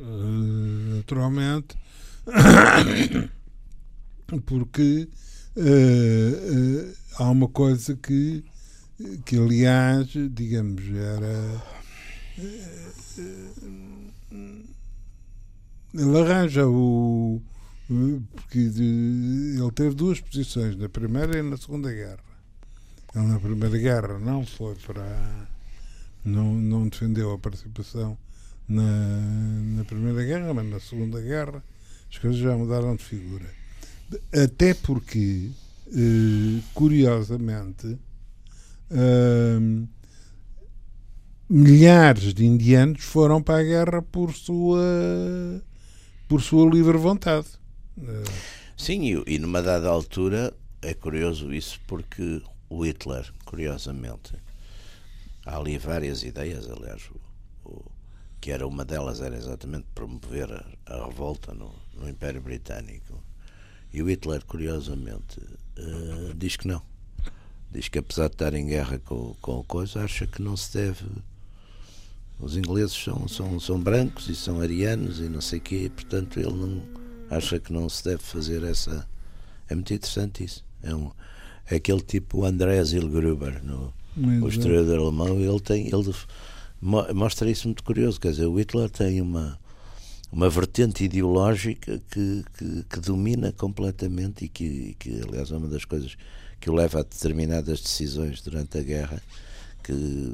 Uh, 0.01 0.97
naturalmente, 0.97 1.77
porque 4.45 5.09
uh, 5.57 5.61
uh, 5.61 6.97
há 7.19 7.31
uma 7.31 7.47
coisa 7.47 7.95
que, 7.95 8.43
que, 9.25 9.39
aliás, 9.39 10.09
digamos, 10.33 10.83
era. 10.93 11.63
Ele 15.95 16.19
arranja 16.21 16.67
o, 16.67 17.41
porque 17.87 18.59
ele 18.59 19.71
teve 19.75 19.95
duas 19.95 20.21
posições, 20.21 20.77
na 20.77 20.89
Primeira 20.89 21.39
e 21.39 21.43
na 21.43 21.57
Segunda 21.57 21.93
Guerra. 21.93 22.19
Ele 23.15 23.27
na 23.27 23.39
Primeira 23.39 23.79
Guerra 23.79 24.19
não 24.19 24.45
foi 24.45 24.75
para. 24.87 25.49
não, 26.25 26.55
não 26.55 26.89
defendeu 26.89 27.33
a 27.33 27.39
participação 27.39 28.19
na, 28.69 28.83
na 29.77 29.85
Primeira 29.85 30.25
Guerra, 30.25 30.53
mas 30.53 30.67
na 30.69 30.81
Segunda 30.81 31.21
Guerra 31.21 31.63
as 32.11 32.19
coisas 32.19 32.41
já 32.41 32.57
mudaram 32.57 32.97
de 32.97 33.05
figura. 33.05 33.47
Até 34.33 34.75
porque, 34.75 35.51
eh, 35.89 36.61
curiosamente, 36.75 37.99
eh, 38.91 39.59
milhares 41.49 42.35
de 42.35 42.45
indianos 42.45 43.03
foram 43.03 43.43
para 43.43 43.61
a 43.61 43.63
guerra 43.63 44.03
por 44.03 44.33
sua, 44.33 45.63
por 46.29 46.41
sua 46.43 46.69
livre 46.71 46.97
vontade. 46.97 47.47
Sim, 48.77 49.23
e, 49.27 49.39
numa 49.39 49.63
dada 49.63 49.89
altura 49.89 50.53
é 50.83 50.93
curioso 50.93 51.53
isso 51.53 51.81
porque 51.87 52.43
o 52.69 52.85
Hitler, 52.85 53.33
curiosamente, 53.45 54.35
há 55.45 55.57
ali 55.57 55.79
várias 55.79 56.23
ideias, 56.23 56.69
aliás, 56.69 57.03
o, 57.65 57.69
o, 57.71 57.85
que 58.41 58.51
era 58.51 58.67
uma 58.67 58.85
delas 58.85 59.21
era 59.21 59.37
exatamente 59.37 59.87
promover 59.95 60.53
a, 60.53 60.95
a 60.95 61.07
revolta 61.07 61.55
no, 61.55 61.75
no, 61.95 62.09
Império 62.09 62.43
Britânico. 62.43 63.23
E 63.93 64.03
o 64.03 64.11
Hitler, 64.11 64.45
curiosamente, 64.45 65.41
uh, 65.41 66.35
diz 66.35 66.57
que 66.57 66.69
não. 66.69 66.83
Diz 67.73 67.89
que 67.89 67.99
apesar 67.99 68.29
de 68.29 68.35
estar 68.35 68.53
em 68.53 68.67
guerra 68.67 68.99
com, 68.99 69.35
com 69.41 69.61
a 69.61 69.65
coisa, 69.65 70.05
acha 70.05 70.27
que 70.27 70.43
não 70.43 70.57
se 70.57 70.77
deve. 70.77 71.07
Os 72.39 72.57
ingleses 72.57 72.95
são, 72.95 73.27
são, 73.27 73.59
são 73.59 73.81
brancos 73.81 74.29
e 74.29 74.37
são 74.37 74.61
arianos 74.61 75.21
e 75.21 75.29
não 75.29 75.41
sei 75.41 75.59
o 75.59 75.63
quê, 75.63 75.91
portanto 75.95 76.39
ele 76.39 76.53
não 76.53 76.96
acha 77.31 77.59
que 77.59 77.73
não 77.73 77.89
se 77.89 78.05
deve 78.05 78.23
fazer 78.23 78.63
essa. 78.63 79.07
É 79.69 79.75
muito 79.75 79.93
interessante 79.93 80.45
isso. 80.45 80.65
É, 80.83 80.95
um, 80.95 81.11
é 81.69 81.77
aquele 81.77 82.01
tipo 82.01 82.45
Andreas 82.45 82.93
Ilgruber, 82.93 83.63
no, 83.65 83.93
o 84.17 84.49
historiador 84.49 85.01
alemão, 85.01 85.39
ele 85.41 85.61
tem. 85.61 85.87
Ele 85.87 86.15
mostra 86.81 87.51
isso 87.51 87.69
muito 87.69 87.83
curioso. 87.83 88.21
Quer 88.21 88.31
dizer, 88.31 88.47
o 88.47 88.59
Hitler 88.59 88.89
tem 88.89 89.21
uma, 89.21 89.59
uma 90.33 90.49
vertente 90.49 91.05
ideológica 91.05 92.01
que, 92.11 92.45
que, 92.57 92.85
que 92.85 93.01
domina 93.01 93.53
completamente 93.53 94.45
e 94.47 94.49
que, 94.49 94.97
que, 94.99 95.21
aliás, 95.23 95.51
é 95.51 95.57
uma 95.57 95.69
das 95.69 95.85
coisas 95.85 96.17
que 96.61 96.71
o 96.71 96.75
leva 96.75 97.01
a 97.01 97.03
determinadas 97.03 97.81
decisões 97.81 98.41
durante 98.41 98.79
a 98.79 98.83
guerra, 98.83 99.23
que, 99.83 99.93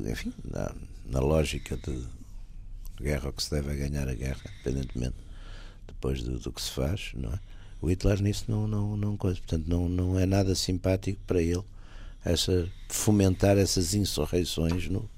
enfim, 0.08 0.32
na, 0.44 0.72
na 1.06 1.20
lógica 1.20 1.76
de 1.76 2.04
guerra 3.00 3.32
que 3.32 3.42
se 3.42 3.50
deve 3.50 3.72
a 3.72 3.74
ganhar 3.74 4.08
a 4.08 4.14
guerra, 4.14 4.42
independentemente 4.60 5.16
depois 6.02 6.20
do, 6.20 6.36
do, 6.36 6.52
que 6.52 6.60
se 6.60 6.72
faz, 6.72 7.12
não 7.14 7.32
é? 7.32 7.38
O 7.80 7.88
Hitler 7.88 8.20
nisso 8.20 8.44
não, 8.48 8.66
não, 8.66 8.96
não 8.96 9.16
coisa, 9.16 9.38
portanto 9.38 9.66
não, 9.68 9.88
não 9.88 10.18
é 10.18 10.26
nada 10.26 10.54
simpático 10.54 11.20
para 11.26 11.40
ele 11.40 11.62
essa, 12.24 12.68
fomentar 12.88 13.56
essas 13.56 13.94
insurreições 13.94 14.88
no, 14.88 15.08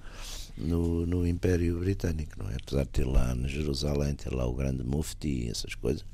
no, 0.57 1.07
no 1.07 1.27
Império 1.27 1.79
Britânico, 1.79 2.33
não 2.39 2.51
é? 2.51 2.57
Apesar 2.57 2.85
de 2.85 2.91
ter 2.91 3.07
lá 3.07 3.35
na 3.35 3.49
Jerusalém, 3.49 4.15
ter 4.15 4.33
lá 4.33 4.47
o 4.47 4.55
grande 4.55 4.83
mufti, 4.83 5.49
essas 5.49 5.75
coisas, 5.75 6.05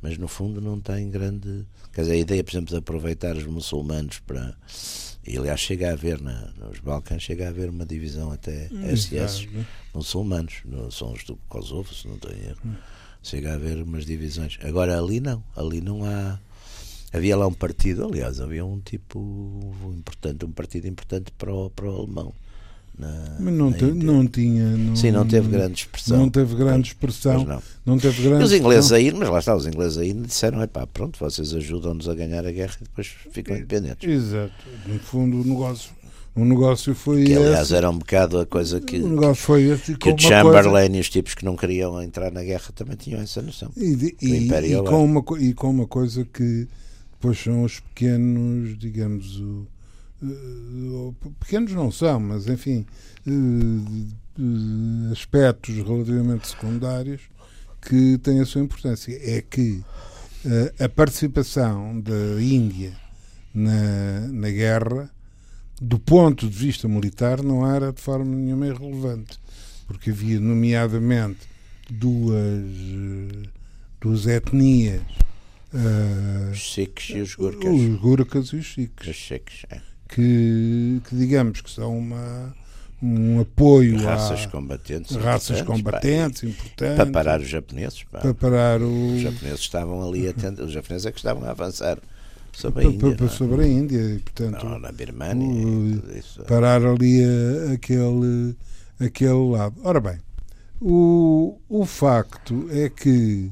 mas 0.00 0.16
no 0.16 0.28
fundo 0.28 0.60
não 0.60 0.80
tem 0.80 1.10
grande. 1.10 1.64
Quer 1.92 2.02
dizer, 2.02 2.14
a 2.14 2.18
ideia, 2.18 2.44
por 2.44 2.52
exemplo, 2.52 2.70
de 2.70 2.76
aproveitar 2.76 3.36
os 3.36 3.46
muçulmanos 3.46 4.20
para. 4.20 4.56
E 5.24 5.36
aliás, 5.36 5.60
chega 5.60 5.90
a 5.90 5.92
haver 5.92 6.20
na, 6.20 6.50
nos 6.58 6.80
Balcãs, 6.80 7.22
chega 7.22 7.46
a 7.46 7.48
haver 7.48 7.70
uma 7.70 7.86
divisão 7.86 8.32
até 8.32 8.68
SS 8.68 9.48
muçulmanos, 9.94 10.54
no, 10.64 10.90
são 10.90 11.12
os 11.12 11.22
do 11.22 11.36
Kosovo, 11.48 11.94
se 11.94 12.08
não 12.08 12.18
tenho 12.18 12.44
erro. 12.44 12.60
Hum 12.64 12.74
chega 13.22 13.52
a 13.52 13.54
haver 13.54 13.82
umas 13.82 14.04
divisões. 14.04 14.58
Agora 14.62 14.98
ali 14.98 15.20
não, 15.20 15.42
ali 15.56 15.80
não 15.80 16.04
há. 16.04 16.38
Havia 17.12 17.36
lá 17.36 17.46
um 17.46 17.52
partido, 17.52 18.06
aliás, 18.06 18.40
havia 18.40 18.64
um 18.64 18.80
tipo 18.80 19.74
importante, 19.96 20.44
um 20.44 20.50
partido 20.50 20.88
importante 20.88 21.30
para 21.32 21.52
o, 21.52 21.70
para 21.70 21.86
o 21.86 21.96
alemão. 22.02 22.32
Na, 22.98 23.36
Mas 23.40 23.54
não, 23.54 23.72
te, 23.72 23.84
não 23.84 24.26
tinha. 24.26 24.64
Não, 24.64 24.96
Sim, 24.96 25.12
não 25.12 25.26
teve 25.26 25.48
grande 25.48 25.80
expressão. 25.80 26.18
Não 26.18 26.30
teve 26.30 26.54
grande 26.54 26.88
expressão. 26.88 27.44
Não. 27.44 27.62
não. 27.86 27.98
teve 27.98 28.22
grande 28.22 28.44
os 28.44 28.52
ingleses 28.52 28.92
aí, 28.92 29.12
mas 29.12 29.28
lá 29.30 29.38
está, 29.38 29.56
os 29.56 29.66
ingleses 29.66 29.98
aí 29.98 30.12
disseram: 30.12 30.60
é 30.60 30.66
pá, 30.66 30.86
pronto, 30.86 31.18
vocês 31.18 31.54
ajudam-nos 31.54 32.08
a 32.08 32.14
ganhar 32.14 32.46
a 32.46 32.52
guerra 32.52 32.76
e 32.80 32.84
depois 32.84 33.06
ficam 33.06 33.56
independentes. 33.56 34.08
Exato. 34.08 34.52
No 34.86 34.98
fundo, 34.98 35.40
o 35.40 35.44
negócio 35.44 35.90
o 36.34 36.44
negócio 36.46 36.94
foi 36.94 37.24
que, 37.24 37.34
aliás, 37.34 37.66
esse. 37.66 37.74
era 37.74 37.90
um 37.90 37.98
bocado 37.98 38.38
a 38.38 38.46
coisa 38.46 38.80
que. 38.80 38.96
O 38.96 39.08
negócio 39.08 39.42
foi 39.42 39.64
esse. 39.64 39.94
Que 39.96 40.10
o 40.10 40.18
Chamberlain 40.18 40.86
coisa... 40.86 40.96
e 40.96 41.00
os 41.00 41.10
tipos 41.10 41.34
que 41.34 41.44
não 41.44 41.56
queriam 41.56 42.02
entrar 42.02 42.32
na 42.32 42.42
guerra 42.42 42.70
também 42.74 42.96
tinham 42.96 43.20
essa 43.20 43.42
noção. 43.42 43.70
E, 43.76 44.16
e, 44.22 44.48
e 44.48 44.82
com, 44.82 45.04
uma, 45.04 45.22
e 45.38 45.52
com 45.52 45.68
uma 45.68 45.86
coisa 45.86 46.24
que 46.24 46.66
depois 47.12 47.38
são 47.38 47.62
os 47.64 47.80
pequenos, 47.80 48.78
digamos, 48.78 49.38
o, 49.40 49.66
uh, 50.22 51.14
pequenos 51.38 51.72
não 51.74 51.92
são, 51.92 52.18
mas 52.18 52.48
enfim, 52.48 52.86
uh, 53.26 55.12
aspectos 55.12 55.76
relativamente 55.76 56.48
secundários 56.48 57.20
que 57.82 58.16
têm 58.18 58.40
a 58.40 58.46
sua 58.46 58.62
importância. 58.62 59.12
É 59.22 59.42
que 59.42 59.82
a 60.80 60.88
participação 60.88 62.00
da 62.00 62.42
Índia 62.42 62.92
na, 63.54 64.28
na 64.32 64.50
guerra 64.50 65.10
do 65.82 65.98
ponto 65.98 66.48
de 66.48 66.56
vista 66.56 66.86
militar, 66.86 67.42
não 67.42 67.68
era 67.68 67.92
de 67.92 68.00
forma 68.00 68.24
nenhuma 68.24 68.68
irrelevante, 68.68 69.38
porque 69.86 70.10
havia, 70.10 70.38
nomeadamente, 70.38 71.40
duas, 71.90 72.64
duas 74.00 74.26
etnias. 74.26 75.02
Uh, 75.74 76.50
os 76.52 76.74
Sikhs 76.74 77.16
e 77.16 77.20
os 77.20 77.34
Gurkhas. 77.34 77.72
Os 77.72 77.98
Gurkhas 77.98 78.48
e 78.48 78.56
os 78.56 78.72
Sikhs. 78.74 79.08
Os 79.08 79.26
Sikhs, 79.26 79.66
é. 79.70 79.80
que, 80.08 81.00
que, 81.08 81.16
digamos 81.16 81.62
que 81.62 81.70
são 81.70 81.98
uma, 81.98 82.54
um 83.02 83.40
apoio 83.40 83.96
raças 84.02 84.46
combatentes, 84.46 85.16
raças 85.16 85.62
combatentes 85.62 86.44
importantes 86.44 86.96
para 86.96 87.06
parar 87.06 87.40
os 87.40 87.48
japoneses. 87.48 88.04
Pá. 88.04 88.20
Para 88.20 88.34
parar 88.34 88.82
o... 88.82 89.14
Os 89.14 89.22
japoneses 89.22 89.60
estavam 89.60 90.06
ali 90.06 90.28
atentos, 90.28 90.66
os 90.66 90.72
japoneses 90.72 91.06
é 91.06 91.10
que 91.10 91.18
estavam 91.18 91.42
a 91.44 91.50
avançar 91.50 91.98
sobre 92.52 92.86
a 92.86 92.90
Índia. 92.90 93.16
É? 93.24 93.28
sobre 93.28 93.62
a 93.62 93.66
Índia 93.66 93.98
e, 93.98 94.18
portanto, 94.18 94.64
não, 94.64 94.78
na 94.78 94.92
Birmania. 94.92 95.66
O, 95.66 96.44
parar 96.46 96.84
ali 96.84 97.22
a, 97.24 97.72
aquele, 97.72 98.56
aquele 99.00 99.50
lado. 99.50 99.76
Ora 99.82 100.00
bem, 100.00 100.18
o, 100.80 101.58
o 101.68 101.86
facto 101.86 102.66
é 102.70 102.88
que 102.88 103.50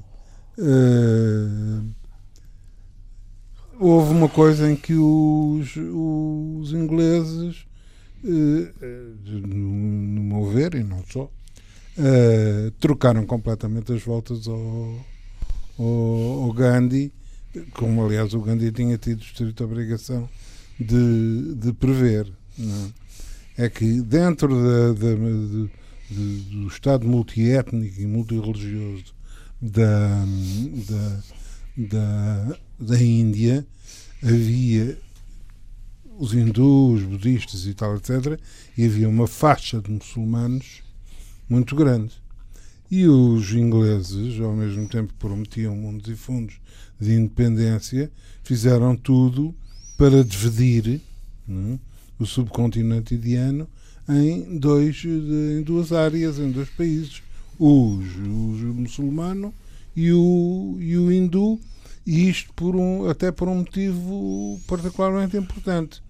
uh, 0.59 1.86
houve 3.78 4.12
uma 4.12 4.28
coisa 4.28 4.70
em 4.70 4.76
que 4.76 4.94
os, 4.94 5.76
os 5.76 6.72
ingleses, 6.72 7.66
uh, 8.24 9.46
no 9.46 10.22
meu 10.22 10.51
ver, 10.51 10.74
e 10.74 10.82
não 10.82 11.03
só, 11.11 11.30
trocaram 12.78 13.26
completamente 13.26 13.92
as 13.92 14.03
voltas 14.03 14.48
ao, 14.48 15.05
ao, 15.78 16.44
ao, 16.44 16.53
Gandhi, 16.53 17.12
como 17.72 18.05
aliás 18.05 18.34
o 18.34 18.40
Gandhi 18.40 18.72
tinha 18.72 18.96
tido 18.96 19.22
estrita 19.22 19.64
obrigação 19.64 20.28
de, 20.78 21.55
de 21.57 21.72
prever. 21.72 22.32
É? 23.57 23.64
é 23.64 23.68
que 23.68 24.01
dentro 24.03 24.55
da, 24.55 24.92
da, 24.92 25.14
de, 25.14 25.70
de, 26.11 26.40
do 26.57 26.68
Estado 26.68 27.07
multiétnico 27.07 28.01
e 28.01 28.07
multireligioso 28.07 29.14
da, 29.61 30.24
da, 30.88 31.20
da, 31.76 32.59
da 32.78 33.03
Índia 33.03 33.66
havia 34.22 34.98
os 36.18 36.34
hindus, 36.34 37.03
budistas 37.03 37.66
e 37.66 37.72
tal, 37.72 37.96
etc. 37.96 38.38
E 38.76 38.84
havia 38.84 39.09
uma 39.09 39.26
faixa 39.26 39.80
de 39.80 39.90
muçulmanos 39.90 40.82
muito 41.48 41.74
grande. 41.74 42.20
E 42.91 43.07
os 43.07 43.53
ingleses, 43.53 44.41
ao 44.41 44.53
mesmo 44.53 44.88
tempo 44.88 45.14
prometiam 45.16 45.76
mundos 45.76 46.11
e 46.11 46.16
fundos 46.16 46.57
de 47.01 47.14
independência, 47.14 48.11
fizeram 48.43 48.97
tudo 48.97 49.55
para 49.97 50.24
dividir 50.24 51.01
né, 51.47 51.78
o 52.18 52.26
subcontinente 52.26 53.14
indiano 53.14 53.68
em, 54.09 54.59
dois, 54.59 55.05
em 55.05 55.62
duas 55.62 55.93
áreas, 55.93 56.41
em 56.41 56.51
dois 56.51 56.68
países, 56.70 57.22
os, 57.59 58.05
os 58.16 58.61
muçulmano 58.74 59.55
e 59.95 60.12
o, 60.12 60.76
e 60.80 60.97
o 60.97 61.12
hindu, 61.12 61.61
e 62.05 62.28
isto 62.28 62.53
por 62.55 62.74
um, 62.74 63.09
até 63.09 63.30
por 63.30 63.47
um 63.47 63.57
motivo 63.57 64.61
particularmente 64.66 65.36
importante. 65.36 66.03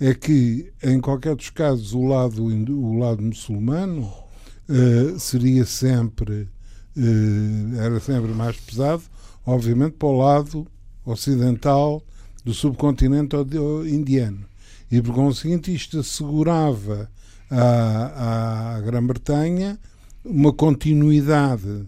É 0.00 0.12
que, 0.12 0.72
em 0.82 1.00
qualquer 1.00 1.36
dos 1.36 1.50
casos, 1.50 1.94
o 1.94 2.02
lado, 2.02 2.50
hindu, 2.50 2.76
o 2.76 2.98
lado 2.98 3.22
muçulmano 3.22 4.23
uh, 4.68 5.18
seria 5.18 5.64
sempre 5.64 6.48
uh, 6.96 7.76
era 7.78 8.00
sempre 8.00 8.32
mais 8.32 8.56
pesado, 8.56 9.02
obviamente 9.46 9.92
para 9.92 10.08
o 10.08 10.18
lado 10.18 10.66
ocidental 11.04 12.02
do 12.44 12.52
subcontinente 12.52 13.36
indiano. 13.86 14.44
E 14.90 15.00
por 15.00 15.14
conseguinte 15.14 15.74
isto 15.74 16.00
assegurava 16.00 17.10
à, 17.50 18.76
à 18.76 18.80
Grã-Bretanha 18.80 19.78
uma 20.24 20.52
continuidade 20.52 21.86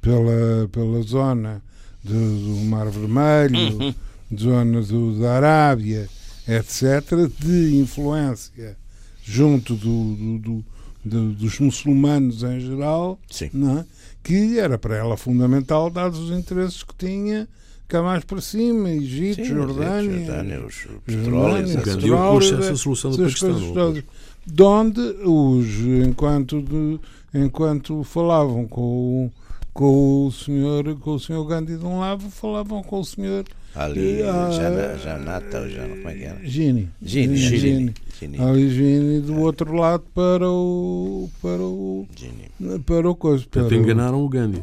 pela, 0.00 0.68
pela 0.70 1.02
zona 1.02 1.62
do, 2.02 2.12
do 2.12 2.64
Mar 2.66 2.88
Vermelho, 2.88 3.78
uhum. 3.78 3.94
zona 4.38 4.82
do, 4.82 5.18
da 5.18 5.36
Arábia, 5.36 6.08
etc., 6.46 7.28
de 7.40 7.76
influência 7.76 8.76
junto 9.22 9.74
do, 9.74 10.14
do, 10.14 10.38
do 10.38 10.64
de, 11.04 11.34
dos 11.34 11.58
muçulmanos 11.58 12.42
em 12.42 12.60
geral, 12.60 13.18
não 13.52 13.78
é? 13.78 13.84
que 14.22 14.58
era 14.58 14.78
para 14.78 14.96
ela 14.96 15.16
fundamental, 15.16 15.90
dados 15.90 16.18
os 16.18 16.30
interesses 16.30 16.82
que 16.82 16.94
tinha 16.94 17.46
cá 17.86 18.02
mais 18.02 18.24
para 18.24 18.40
cima, 18.40 18.88
Egito, 18.90 19.44
Sim, 19.44 19.44
Jordânia, 19.44 20.26
Jordânia, 20.26 20.66
os 20.66 20.86
petróleos, 21.04 21.76
petróleo, 21.76 22.58
a 22.58 22.76
solução 22.76 23.10
do 23.10 23.18
Paquistão. 23.18 24.02
De 24.46 24.62
onde 24.62 25.00
os, 25.00 25.66
enquanto, 26.06 26.60
de, 26.60 27.00
enquanto 27.34 28.02
falavam 28.04 28.66
com, 28.66 29.30
com 29.74 30.26
o 30.26 30.32
senhor 30.32 30.96
com 31.00 31.14
o 31.14 31.20
senhor 31.20 31.44
Gandhi 31.44 31.76
de 31.76 31.84
um 31.84 31.98
lado, 31.98 32.30
falavam 32.30 32.82
com 32.82 33.00
o 33.00 33.04
senhor 33.04 33.44
Ali, 33.74 34.22
uh, 34.22 34.52
Jana, 34.52 34.96
Janata, 34.98 35.60
ou 35.62 35.68
Jana, 35.68 35.96
como 35.96 36.08
é 36.08 36.14
que 36.14 36.24
era? 36.24 36.46
Gini. 36.46 36.88
Gini, 37.02 37.36
Gini. 37.36 37.58
Gini. 37.58 37.94
Gini. 38.20 38.40
Ali 38.40 38.70
Gini 38.70 39.20
do 39.20 39.40
outro 39.40 39.74
lado 39.74 40.04
para 40.14 40.48
o. 40.48 41.28
para 41.42 41.60
o. 41.60 42.06
Gini. 42.14 42.78
para 42.86 43.10
o 43.10 43.16
coisa. 43.16 43.44
Para 43.50 43.62
Portanto, 43.62 43.82
enganaram 43.82 44.24
o 44.24 44.28
Gandhi. 44.28 44.62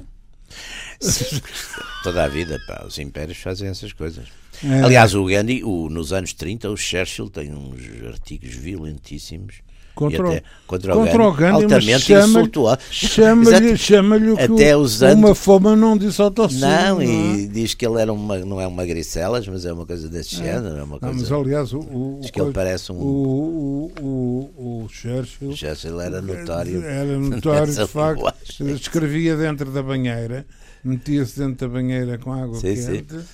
Toda 2.04 2.24
a 2.24 2.28
vida, 2.30 2.58
pá, 2.66 2.86
os 2.88 2.98
impérios 3.00 3.38
fazem 3.38 3.68
essas 3.68 3.92
coisas. 3.92 4.28
É. 4.64 4.82
Aliás, 4.82 5.14
o 5.14 5.26
Gandhi, 5.26 5.62
o, 5.62 5.90
nos 5.90 6.14
anos 6.14 6.32
30, 6.32 6.70
o 6.70 6.78
Churchill 6.78 7.30
tem 7.30 7.54
uns 7.54 7.82
artigos 8.08 8.56
violentíssimos 8.56 9.56
Contra, 9.94 10.30
até, 10.30 10.44
contra, 10.66 10.94
contra 10.94 11.28
o 11.28 11.34
Gandhi, 11.34 11.64
altamente 11.64 12.00
chama, 12.00 12.50
chama-lhe 12.90 13.76
chama 13.78 14.18
até 14.40 14.76
usando, 14.76 15.20
uma 15.20 15.36
fama 15.36 15.76
não 15.76 15.98
disse 15.98 16.22
autossino. 16.22 16.62
Não, 16.62 16.96
não 16.96 17.04
e 17.04 17.44
é? 17.44 17.48
diz 17.48 17.74
que 17.74 17.86
ele 17.86 18.02
era 18.02 18.12
uma, 18.12 18.38
não 18.40 18.60
é 18.60 18.66
uma 18.66 18.86
gricelas, 18.86 19.48
mas 19.48 19.66
é 19.66 19.74
uma 19.74 19.86
coisa 19.86 20.08
desse 20.08 20.36
é. 20.42 20.46
género. 20.46 20.78
É 20.78 20.84
uma 20.84 20.98
coisa, 20.98 21.14
não, 21.14 21.22
mas 21.22 21.32
aliás, 21.32 21.74
o, 21.74 21.80
o, 21.80 22.20
diz 22.22 22.32
que 22.32 22.42
ele 22.42 22.54
parece 22.54 22.92
um. 22.92 22.96
O, 22.96 23.92
o, 24.00 24.84
o, 24.86 24.88
Churchill, 24.90 25.56
Churchill 25.56 26.00
era 26.00 26.22
notório. 26.22 26.84
Era 26.84 27.18
notório, 27.20 27.74
de 27.74 27.88
facto. 27.88 28.34
Escrevia 28.62 29.36
dentro 29.36 29.72
da 29.72 29.84
banheira, 29.84 30.46
metia-se 30.84 31.38
dentro 31.38 31.68
da 31.68 31.74
banheira 31.74 32.18
com 32.18 32.32
água 32.32 32.56
sim, 32.56 32.76
quente, 32.76 33.14
sim. 33.14 33.26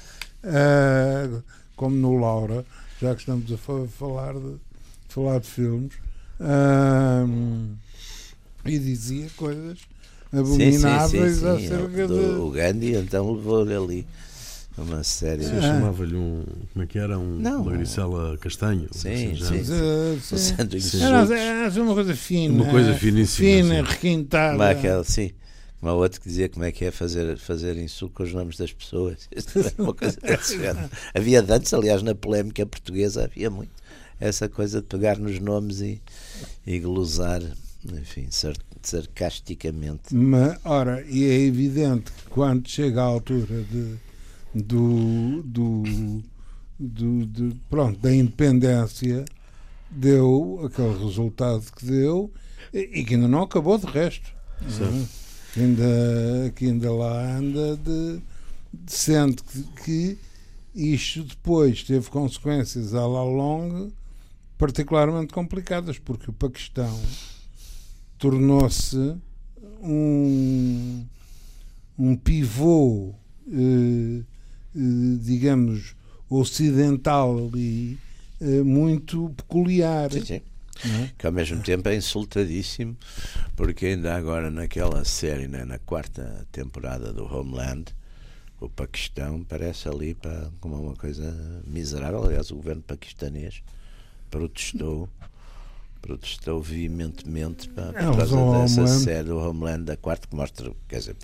Uh, 0.43 1.43
como 1.76 1.95
no 1.95 2.20
Laura, 2.20 2.66
já 2.99 3.14
que 3.14 3.22
estamos 3.22 3.51
a 3.51 3.58
falar 3.58 4.34
de, 4.34 4.55
falar 5.08 5.39
de 5.39 5.47
filmes 5.47 6.07
e 8.66 8.80
dizia 8.80 9.28
coisas 9.36 9.80
abomináveis 10.32 11.38
sim, 11.38 11.58
sim, 11.60 11.68
sim, 11.68 11.74
acerca 11.74 12.08
de. 12.08 12.14
O 12.14 12.52
Gandhi 12.52 12.96
então 12.96 13.32
levou-lhe 13.32 13.76
ali 13.76 14.08
uma 14.78 15.04
série. 15.04 15.44
Você 15.44 15.62
chamava-lhe 15.62 16.16
um. 16.16 16.44
Como 16.74 16.84
é 16.84 16.88
que 16.88 17.00
era? 17.00 17.18
Um, 17.18 17.40
não, 17.40 17.64
uma 17.64 17.72
gricela 17.72 18.38
castanho. 18.38 18.88
Sim, 18.92 19.36
sim. 19.36 19.64
sim. 20.22 20.80
sim. 20.80 21.04
Era, 21.04 21.82
uma 21.82 21.94
coisa 21.94 22.16
fina. 22.16 22.54
Uma 22.54 22.72
coisa 22.72 22.94
finíssima. 22.94 23.48
Fina, 23.48 23.84
requintada. 23.84 24.52
Como 24.52 24.64
aquela, 24.64 25.04
sim. 25.04 25.32
Uma 25.82 25.94
outra 25.94 26.20
que 26.20 26.28
dizia 26.28 26.50
como 26.50 26.66
é 26.66 26.72
que 26.72 26.86
é 26.86 26.92
fazer, 26.92 27.38
fazer 27.38 27.78
insulto 27.78 28.16
com 28.16 28.24
os 28.24 28.34
nomes 28.34 28.58
das 28.58 28.74
pessoas. 28.74 29.30
É 29.32 29.42
uma 29.82 29.94
coisa 29.94 30.18
desse 30.20 30.58
Havia 31.14 31.46
antes, 31.48 31.74
aliás, 31.74 32.02
na 32.02 32.16
polémica 32.16 32.66
portuguesa, 32.66 33.26
havia 33.26 33.50
muito 33.50 33.72
essa 34.20 34.49
coisa 34.49 34.82
de 34.82 34.88
pegar 34.88 35.18
nos 35.18 35.39
nomes 35.39 35.82
e, 35.82 36.01
e 36.65 36.80
glosar, 36.80 37.41
enfim, 37.86 38.28
sarcasticamente. 38.82 40.13
Mas, 40.13 40.59
ora, 40.63 41.03
e 41.07 41.26
é 41.26 41.39
evidente 41.39 42.11
que 42.11 42.30
quando 42.30 42.68
chega 42.68 43.01
à 43.01 43.05
altura 43.05 43.63
de, 43.63 43.95
do, 44.53 45.43
do, 45.43 45.84
do, 46.80 47.26
de, 47.26 47.55
pronto, 47.70 47.99
da 47.99 48.13
independência, 48.13 49.26
deu 49.89 50.61
aquele 50.65 50.97
resultado 51.03 51.63
que 51.76 51.86
deu 51.86 52.32
e, 52.74 52.99
e 52.99 53.05
que 53.05 53.15
ainda 53.15 53.28
não 53.28 53.43
acabou 53.43 53.78
de 53.78 53.86
resto. 53.86 54.36
Uhum. 54.61 55.05
Que, 55.53 55.59
ainda, 55.59 56.53
que 56.55 56.65
ainda 56.65 56.91
lá 56.91 57.38
anda 57.38 57.78
de, 57.78 58.20
de 58.74 58.91
sendo 58.91 59.43
que, 59.43 59.63
que 59.84 60.18
isto 60.76 61.24
depois 61.24 61.84
teve 61.84 62.09
consequências 62.09 62.93
à 62.93 63.07
la 63.07 63.24
longue 63.24 63.91
particularmente 64.58 65.34
complicadas, 65.34 65.99
porque 65.99 66.30
o 66.30 66.34
Paquistão 66.34 66.99
tornou-se 68.18 69.16
um, 69.82 71.05
um 71.97 72.16
pivô, 72.16 73.14
eh, 73.47 74.24
eh, 74.76 74.80
digamos, 75.22 75.95
ocidental 76.30 77.38
ali 77.47 77.99
eh, 78.41 78.64
muito 78.64 79.30
peculiar. 79.38 80.12
Sim, 80.12 80.26
sim. 80.26 80.41
É? 80.86 81.10
Que 81.18 81.26
ao 81.26 81.34
mesmo 81.34 81.62
tempo 81.64 81.89
é 81.89 81.95
insultadíssimo, 81.95 82.95
porque 83.55 83.88
ainda 83.88 84.16
agora 84.16 84.51
naquela 84.51 85.03
série, 85.03 85.47
né, 85.47 85.66
na 85.66 85.80
quarta 85.80 86.45
temporada 86.51 87.12
do 87.12 87.26
Homeland, 87.26 87.86
o 88.60 88.70
Paquistão 88.70 89.43
parece 89.43 89.89
ali 89.89 90.14
para, 90.14 90.51
como 90.60 90.76
uma 90.76 90.95
coisa 90.95 91.64
miserável. 91.66 92.24
Aliás, 92.24 92.51
o 92.51 92.55
governo 92.55 92.82
paquistanês 92.82 93.64
protestou 94.30 95.10
protestou 96.02 96.62
veementemente 96.62 97.68
pá, 97.70 97.88
por 97.88 97.96
é, 97.96 98.04
causa 98.04 98.20
dessa 98.22 98.82
Homeland. 98.82 99.04
série 99.04 99.28
do 99.28 99.38
Homeland 99.38 99.84
da 99.84 99.98
quarta 99.98 100.28
que 100.28 100.36
mostra 100.36 100.72
quer 100.88 101.00
dizer 101.00 101.16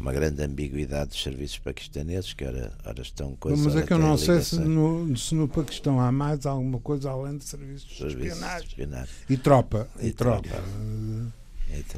uma 0.00 0.12
grande 0.12 0.42
ambiguidade 0.42 1.10
dos 1.10 1.22
serviços 1.22 1.58
paquistaneses 1.58 2.32
que 2.32 2.44
ora, 2.44 2.72
ora 2.84 3.02
estão 3.02 3.36
coisas 3.36 3.64
mas 3.64 3.76
é 3.76 3.82
que 3.82 3.92
eu 3.92 3.98
não 3.98 4.16
sei 4.16 4.40
se 4.40 4.58
no, 4.58 5.16
se 5.16 5.34
no 5.34 5.48
Paquistão 5.48 6.00
há 6.00 6.10
mais 6.10 6.46
alguma 6.46 6.78
coisa 6.80 7.10
além 7.10 7.38
de 7.38 7.44
serviços, 7.44 7.96
serviços 7.96 8.20
de 8.20 8.28
espionagem, 8.28 8.68
espionagem. 8.68 9.14
E, 9.28 9.36
tropa, 9.36 9.88
e, 10.00 10.06
e 10.08 10.12
tropa, 10.12 10.48
tropa. 10.48 10.62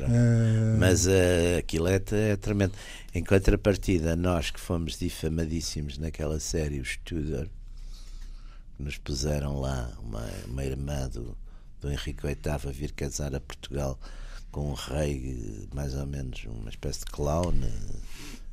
É... 0.08 0.76
Mas 0.78 1.06
uh, 1.06 1.58
aquilo 1.58 1.88
é, 1.88 2.00
é 2.12 2.36
tremendo. 2.36 2.72
Em 3.14 3.22
contrapartida, 3.22 4.16
nós 4.16 4.50
que 4.50 4.60
fomos 4.60 4.98
difamadíssimos 4.98 5.98
naquela 5.98 6.40
série, 6.40 6.80
o 6.80 6.84
Tudor, 7.04 7.48
que 8.76 8.82
nos 8.82 8.98
puseram 8.98 9.60
lá 9.60 9.90
uma, 10.02 10.26
uma 10.46 10.64
irmã 10.64 11.08
do, 11.08 11.36
do 11.80 11.90
Henrique 11.90 12.22
VIII 12.22 12.36
a 12.52 12.72
vir 12.72 12.92
casar 12.92 13.34
a 13.34 13.40
Portugal 13.40 13.98
com 14.50 14.70
um 14.70 14.74
rei 14.74 15.68
mais 15.74 15.94
ou 15.94 16.06
menos 16.06 16.44
uma 16.44 16.70
espécie 16.70 17.00
de 17.00 17.06
clown 17.06 17.52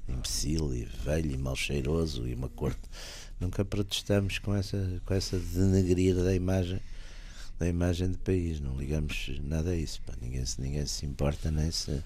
imbecil 0.07 0.73
e 0.73 0.85
velho 1.05 1.31
e 1.31 1.37
mal 1.37 1.55
cheiroso 1.55 2.27
e 2.27 2.33
uma 2.33 2.49
corte 2.49 2.81
nunca 3.39 3.63
protestamos 3.63 4.39
com 4.39 4.53
essa 4.53 5.01
com 5.05 5.13
essa 5.13 5.37
denegrir 5.37 6.15
da 6.15 6.33
imagem 6.35 6.79
da 7.59 7.67
imagem 7.67 8.09
do 8.09 8.17
país. 8.17 8.59
Não 8.59 8.75
ligamos 8.75 9.31
nada 9.43 9.69
a 9.69 9.75
isso 9.75 10.01
pá. 10.05 10.13
ninguém 10.21 10.45
se 10.45 10.59
ninguém 10.59 10.85
se 10.85 11.05
importa 11.05 11.51
nem 11.51 11.71
se 11.71 12.03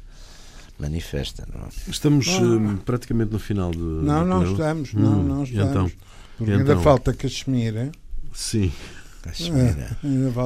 manifesta 0.77 1.47
não 1.51 1.65
é? 1.65 1.69
estamos 1.87 2.27
uh, 2.27 2.77
praticamente 2.85 3.31
no 3.31 3.39
final 3.39 3.71
de 3.71 3.79
não 3.79 4.23
não 4.23 4.51
estamos 4.51 4.93
hum, 4.93 4.99
não 4.99 5.23
não 5.23 5.43
estamos 5.43 5.71
então, 5.71 5.91
porque 6.37 6.51
então, 6.51 6.55
ainda 6.55 6.77
falta 6.77 7.13
Caxemira 7.15 7.91
sim 8.37 8.71
Caxemira 9.21 9.97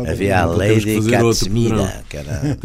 é, 0.07 0.11
havia 0.11 0.41
a 0.41 0.45
Lady 0.45 1.09
Caxemira 1.09 2.03
que 2.09 2.17
era 2.17 2.57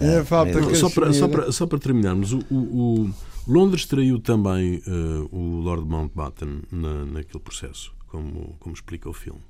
é, 0.00 0.22
falta 0.22 0.74
só, 0.74 0.90
para, 0.90 1.12
só, 1.12 1.28
para, 1.28 1.50
só 1.50 1.66
para 1.66 1.78
terminarmos, 1.78 2.32
o, 2.32 2.40
o, 2.50 3.04
o 3.06 3.14
Londres 3.46 3.86
traiu 3.86 4.20
também 4.20 4.82
uh, 4.86 5.28
o 5.34 5.60
Lord 5.60 5.88
Mountbatten 5.88 6.60
na, 6.70 7.06
naquele 7.06 7.42
processo, 7.42 7.94
como, 8.06 8.54
como 8.60 8.74
explica 8.74 9.08
o 9.08 9.14
filme. 9.14 9.40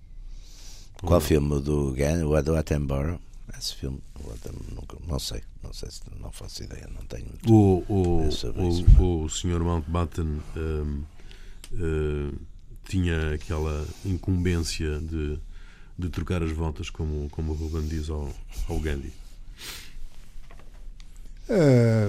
Qual 1.03 1.21
filme? 1.21 1.55
O 1.55 1.61
do, 1.61 1.93
o 1.93 2.43
do 2.43 2.57
Attenborough? 2.57 3.19
Esse 3.59 3.75
filme, 3.75 4.01
não 5.09 5.19
sei, 5.19 5.43
não 5.63 5.73
sei 5.73 5.91
se 5.91 6.03
não 6.21 6.31
faço 6.31 6.63
ideia, 6.63 6.89
não 6.95 7.05
tenho 7.07 7.27
muito 7.27 7.53
o, 7.53 7.85
o, 7.89 8.25
o, 8.25 8.29
isso, 8.29 8.53
o, 9.01 9.25
o 9.25 9.29
Sr. 9.29 9.61
Mountbatten 9.61 10.41
um, 10.57 11.03
uh, 11.73 12.39
tinha 12.89 13.35
aquela 13.35 13.87
incumbência 14.05 14.99
de, 14.99 15.39
de 15.99 16.09
trocar 16.09 16.43
as 16.43 16.51
voltas, 16.51 16.89
como, 16.91 17.29
como 17.31 17.53
o 17.53 17.55
Ruben 17.55 17.87
diz 17.87 18.09
ao, 18.09 18.33
ao 18.69 18.81
Gandhi. 18.81 19.13
É, 21.51 22.09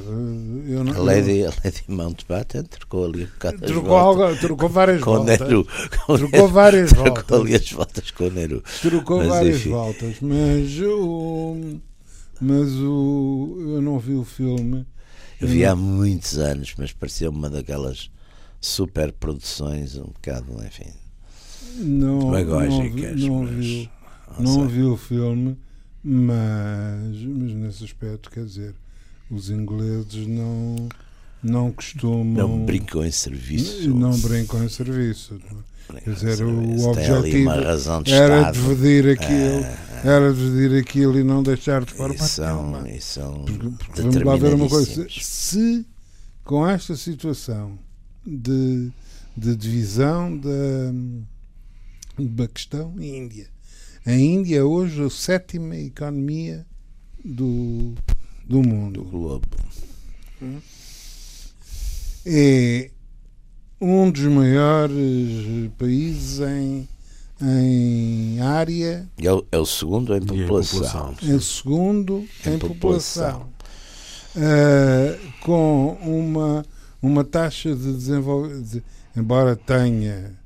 eu 0.67 0.83
não, 0.83 0.93
a, 0.93 0.97
Lady, 0.97 1.45
a 1.45 1.53
Lady 1.63 1.85
Mountbatten 1.87 2.63
trocou 2.63 3.05
ali 3.05 3.23
um 3.23 3.27
bocado 3.27 3.57
trocou, 3.59 3.95
algo, 3.95 4.35
trocou 4.35 4.67
várias 4.67 5.01
com 5.01 5.15
voltas. 5.15 5.39
Nero, 5.39 5.65
com 6.05 6.17
trocou 6.17 6.39
Nero, 6.39 6.47
várias 6.49 6.89
trocou 6.89 7.13
voltas. 7.13 7.39
ali 7.39 7.55
as 7.55 7.71
voltas 7.71 8.11
com 8.11 8.23
o 8.25 8.31
Nero. 8.31 8.63
Trocou 8.81 9.17
mas, 9.19 9.27
várias 9.29 9.55
enfim. 9.55 9.69
voltas, 9.69 10.15
mas 10.19 10.79
o, 10.81 11.79
mas 12.41 12.69
o, 12.73 13.55
eu 13.59 13.81
não 13.81 13.97
vi 13.97 14.13
o 14.13 14.25
filme. 14.25 14.85
Eu 15.39 15.47
vi 15.47 15.63
há 15.63 15.73
muitos 15.73 16.37
anos, 16.37 16.73
mas 16.77 16.91
parecia 16.91 17.29
uma 17.29 17.49
daquelas 17.49 18.11
super 18.61 19.11
produções, 19.13 19.95
um 19.95 20.05
bocado, 20.05 20.53
enfim, 20.65 20.91
não, 21.77 22.19
demagógicas. 22.19 23.21
Não, 23.21 23.45
vi, 23.45 23.45
não, 23.45 23.45
vi, 23.45 23.89
não, 24.39 24.57
não 24.57 24.67
vi 24.67 24.83
o 24.83 24.97
filme, 24.97 25.57
mas, 26.03 27.15
mas 27.25 27.53
nesse 27.53 27.83
aspecto, 27.83 28.29
quer 28.29 28.45
dizer 28.45 28.75
os 29.29 29.49
ingleses 29.49 30.27
não 30.27 30.89
não 31.41 31.71
costumam 31.71 32.25
não 32.47 32.65
brincam 32.65 33.05
em 33.05 33.11
serviço 33.11 33.89
não 33.95 34.17
brincam 34.19 34.63
em 34.63 34.67
serviço 34.67 35.39
quer 36.03 36.13
dizer 36.13 36.43
o 36.43 36.89
objetivo 36.89 38.03
de 38.03 38.13
era 38.13 38.51
dividir 38.51 39.09
aquilo 39.09 39.63
ah, 39.63 40.01
era 40.03 40.33
dividir 40.33 40.79
aquilo 40.79 41.17
e 41.17 41.23
não 41.23 41.41
deixar 41.41 41.85
de 41.85 41.93
forma 41.93 42.17
são, 42.17 42.85
e 42.87 42.99
são 42.99 43.45
porque, 43.45 43.69
porque 43.69 44.01
vamos 44.01 44.23
lá 44.23 44.35
ver 44.35 44.53
uma 44.53 44.67
coisa. 44.67 45.07
se 45.09 45.85
com 46.43 46.67
esta 46.67 46.95
situação 46.97 47.79
de, 48.29 48.91
de 49.35 49.55
divisão 49.55 50.37
da, 50.37 50.93
da 52.17 52.47
questão 52.47 52.93
Índia 53.01 53.49
a 54.05 54.13
Índia 54.13 54.57
é 54.57 54.63
hoje 54.63 55.03
a 55.03 55.09
sétima 55.09 55.75
economia 55.75 56.65
do 57.23 57.93
do 58.49 58.63
mundo. 58.63 59.03
Do 59.03 59.09
globo. 59.09 59.47
É 62.25 62.89
um 63.79 64.09
dos 64.09 64.23
maiores 64.23 65.71
países 65.77 66.39
em, 66.39 66.89
em 67.41 68.41
área. 68.41 69.07
É 69.21 69.31
o, 69.31 69.45
é 69.51 69.57
o 69.59 69.65
segundo 69.65 70.15
em 70.15 70.25
população. 70.25 71.15
É 71.21 71.33
o 71.33 71.41
segundo 71.41 72.27
em, 72.45 72.53
em 72.55 72.57
população. 72.57 73.41
população. 73.41 73.59
Uh, 74.35 75.31
com 75.41 75.97
uma, 76.01 76.65
uma 77.01 77.23
taxa 77.23 77.75
de 77.75 77.93
desenvolvimento, 77.93 78.63
de, 78.63 78.83
embora 79.15 79.55
tenha 79.55 80.37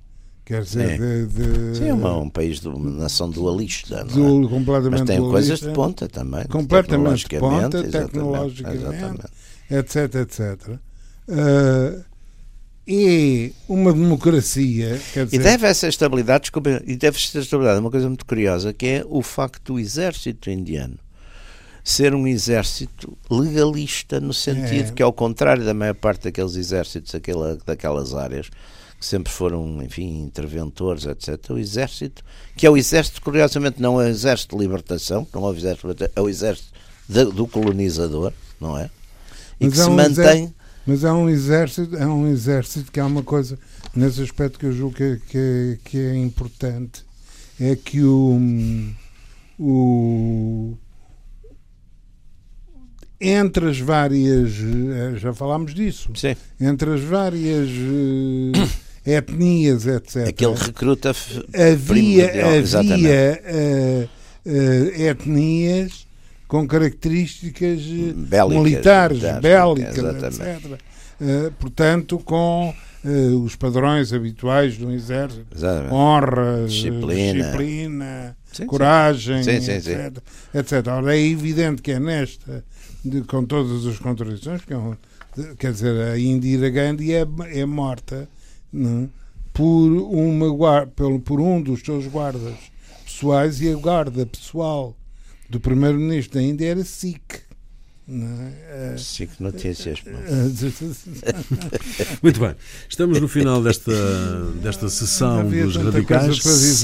Quer 0.45 0.61
dizer, 0.63 0.99
de, 0.99 1.25
de, 1.27 1.77
Sim, 1.77 1.87
é 1.87 1.93
um 1.93 2.29
país 2.29 2.59
de 2.59 2.67
uma 2.67 3.03
nação 3.03 3.29
dualista, 3.29 4.03
não 4.03 4.43
é? 4.43 4.47
completamente 4.49 4.99
Mas 4.99 5.01
tem 5.03 5.17
dualista, 5.17 5.31
coisas 5.31 5.59
de 5.61 5.69
ponta 5.69 6.09
também. 6.09 6.43
Completamente 6.47 7.29
de 7.29 7.39
ponta, 7.39 7.81
tecnologicamente, 7.81 9.25
etc, 9.71 10.15
etc. 10.15 10.79
Uh, 11.29 12.03
e 12.85 13.53
uma 13.69 13.93
democracia. 13.93 14.99
Dizer... 15.13 15.29
E 15.31 15.39
deve 15.39 15.65
essa 15.65 15.87
estabilidade, 15.87 16.41
desculpa, 16.41 16.83
e 16.85 16.97
deve 16.97 17.17
essa 17.17 17.39
estabilidade 17.39 17.79
uma 17.79 17.89
coisa 17.89 18.09
muito 18.09 18.25
curiosa, 18.25 18.73
que 18.73 18.85
é 18.85 19.05
o 19.07 19.21
facto 19.21 19.73
do 19.73 19.79
exército 19.79 20.49
indiano 20.49 20.99
ser 21.83 22.15
um 22.15 22.25
exército 22.25 23.17
legalista, 23.29 24.19
no 24.19 24.33
sentido 24.33 24.89
é. 24.89 24.91
que, 24.91 25.03
ao 25.03 25.11
contrário 25.11 25.65
da 25.65 25.73
maior 25.73 25.95
parte 25.95 26.23
daqueles 26.23 26.55
exércitos 26.55 27.13
aquela, 27.13 27.57
daquelas 27.65 28.13
áreas, 28.13 28.49
que 28.97 29.05
sempre 29.05 29.33
foram, 29.33 29.83
enfim, 29.83 30.23
interventores, 30.23 31.05
etc. 31.05 31.49
O 31.49 31.57
exército, 31.57 32.23
que 32.55 32.65
é 32.65 32.69
o 32.69 32.77
exército, 32.77 33.21
curiosamente, 33.21 33.81
não 33.81 34.01
é 34.01 34.05
o 34.05 34.07
exército 34.07 34.55
de 34.55 34.61
libertação, 34.63 35.27
não 35.33 35.45
é 35.45 35.51
o 35.51 35.53
exército, 35.53 36.09
é 36.15 36.21
o 36.21 36.29
exército 36.29 36.71
de, 37.09 37.25
do 37.25 37.45
colonizador, 37.45 38.31
não 38.61 38.77
é? 38.77 38.89
E 39.59 39.65
mas 39.65 39.73
que 39.73 39.79
é 39.79 39.83
se 39.83 39.89
um 39.89 39.93
mantém. 39.93 40.23
Exército, 40.23 40.53
mas 40.85 41.03
é 41.03 41.11
um 41.11 41.29
exército, 41.29 41.95
é 41.97 42.07
um 42.07 42.27
exército 42.27 42.91
que 42.91 42.99
há 42.99 43.05
uma 43.05 43.23
coisa 43.23 43.59
nesse 43.93 44.21
aspecto 44.21 44.57
que 44.57 44.65
eu 44.67 44.71
julgo 44.71 44.95
que, 44.95 45.19
que, 45.27 45.79
que 45.83 45.97
é 45.97 46.15
importante, 46.15 47.03
é 47.59 47.75
que 47.75 48.01
o, 48.03 48.39
o 49.59 50.77
entre 53.23 53.69
as 53.69 53.79
várias 53.79 54.51
eh, 54.51 55.17
já 55.17 55.33
falámos 55.33 55.73
disso 55.73 56.09
Sim. 56.13 56.35
entre 56.59 56.93
as 56.93 57.01
várias 57.01 57.69
eh, 57.69 58.69
etnias, 59.17 59.85
etc. 59.87 60.27
Aquele 60.27 60.55
recruta 60.55 61.09
havia, 61.09 62.31
havia 62.47 63.41
uh, 63.43 64.09
uh, 64.45 65.01
etnias 65.01 66.07
com 66.47 66.67
características 66.67 67.81
bélicas, 67.81 68.63
militares, 68.63 69.19
bélicas, 69.41 70.23
etc. 70.23 70.79
Uh, 71.19 71.51
portanto, 71.59 72.19
com 72.19 72.73
os 73.43 73.53
padrões 73.57 74.13
habituais 74.13 74.79
um 74.81 74.89
exército, 74.89 75.45
exatamente. 75.53 75.93
honra, 75.93 76.65
disciplina, 76.65 77.33
disciplina 77.33 78.37
sim, 78.53 78.65
coragem, 78.65 79.43
sim. 79.43 79.59
Sim, 79.59 79.71
etc, 79.73 80.17
etc. 80.53 80.87
Ora, 80.87 81.17
é 81.17 81.19
evidente 81.19 81.81
que 81.81 81.91
é 81.91 81.99
nesta, 81.99 82.63
de, 83.03 83.21
com 83.21 83.45
todas 83.45 83.85
as 83.85 83.99
contradições, 83.99 84.63
que 84.63 84.73
é 84.73 84.77
um, 84.77 84.95
quer 85.57 85.71
dizer, 85.71 85.95
a 86.07 86.17
Indira 86.17 86.69
Gandhi 86.69 87.13
é, 87.13 87.27
é 87.51 87.65
morta 87.65 88.27
não, 88.71 89.09
por, 89.51 89.65
uma, 89.65 90.87
por, 90.87 91.19
por 91.19 91.39
um 91.39 91.61
dos 91.61 91.81
seus 91.81 92.07
guardas 92.07 92.55
pessoais 93.05 93.61
e 93.61 93.71
a 93.71 93.75
guarda 93.75 94.25
pessoal 94.25 94.95
do 95.49 95.59
primeiro-ministro 95.59 96.39
da 96.39 96.41
Índia 96.41 96.67
era 96.67 96.83
Sikh. 96.83 97.43
É? 98.05 98.97
Sikh 98.97 99.39
Notícias. 99.39 100.03
Muito 102.21 102.39
bem. 102.39 102.53
Estamos 102.89 103.21
no 103.21 103.29
final 103.29 103.63
desta, 103.63 103.93
desta 104.61 104.89
sessão 104.89 105.49
dos 105.49 105.77
radicais. 105.77 106.41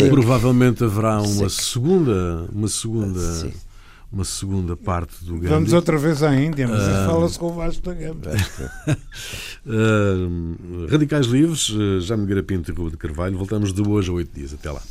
Provavelmente 0.10 0.84
haverá 0.84 1.22
uma 1.22 1.50
segunda, 1.50 2.48
uma 2.54 2.70
segunda 2.70 3.52
uma 4.12 4.24
segunda 4.24 4.76
parte 4.76 5.24
do 5.24 5.36
Gandhi. 5.36 5.48
Vamos 5.48 5.74
outra 5.74 5.98
vez 5.98 6.24
à 6.24 6.36
Índia, 6.36 6.68
mas 6.68 6.82
uh, 6.82 7.06
fala-se 7.06 7.38
com 7.38 7.48
o 7.48 7.54
Vasco 7.54 7.84
da 7.84 7.94
Gama. 7.94 8.22
uh, 9.66 10.88
Radicais 10.90 11.28
Livres, 11.28 11.70
uh, 11.70 12.02
Jaime 12.02 12.26
Garapinto 12.26 12.72
e 12.72 12.74
Rua 12.74 12.90
de 12.90 12.98
Carvalho. 12.98 13.38
Voltamos 13.38 13.72
de 13.72 13.82
hoje 13.82 14.10
a 14.10 14.14
oito 14.14 14.34
dias. 14.34 14.54
Até 14.54 14.72
lá. 14.72 14.82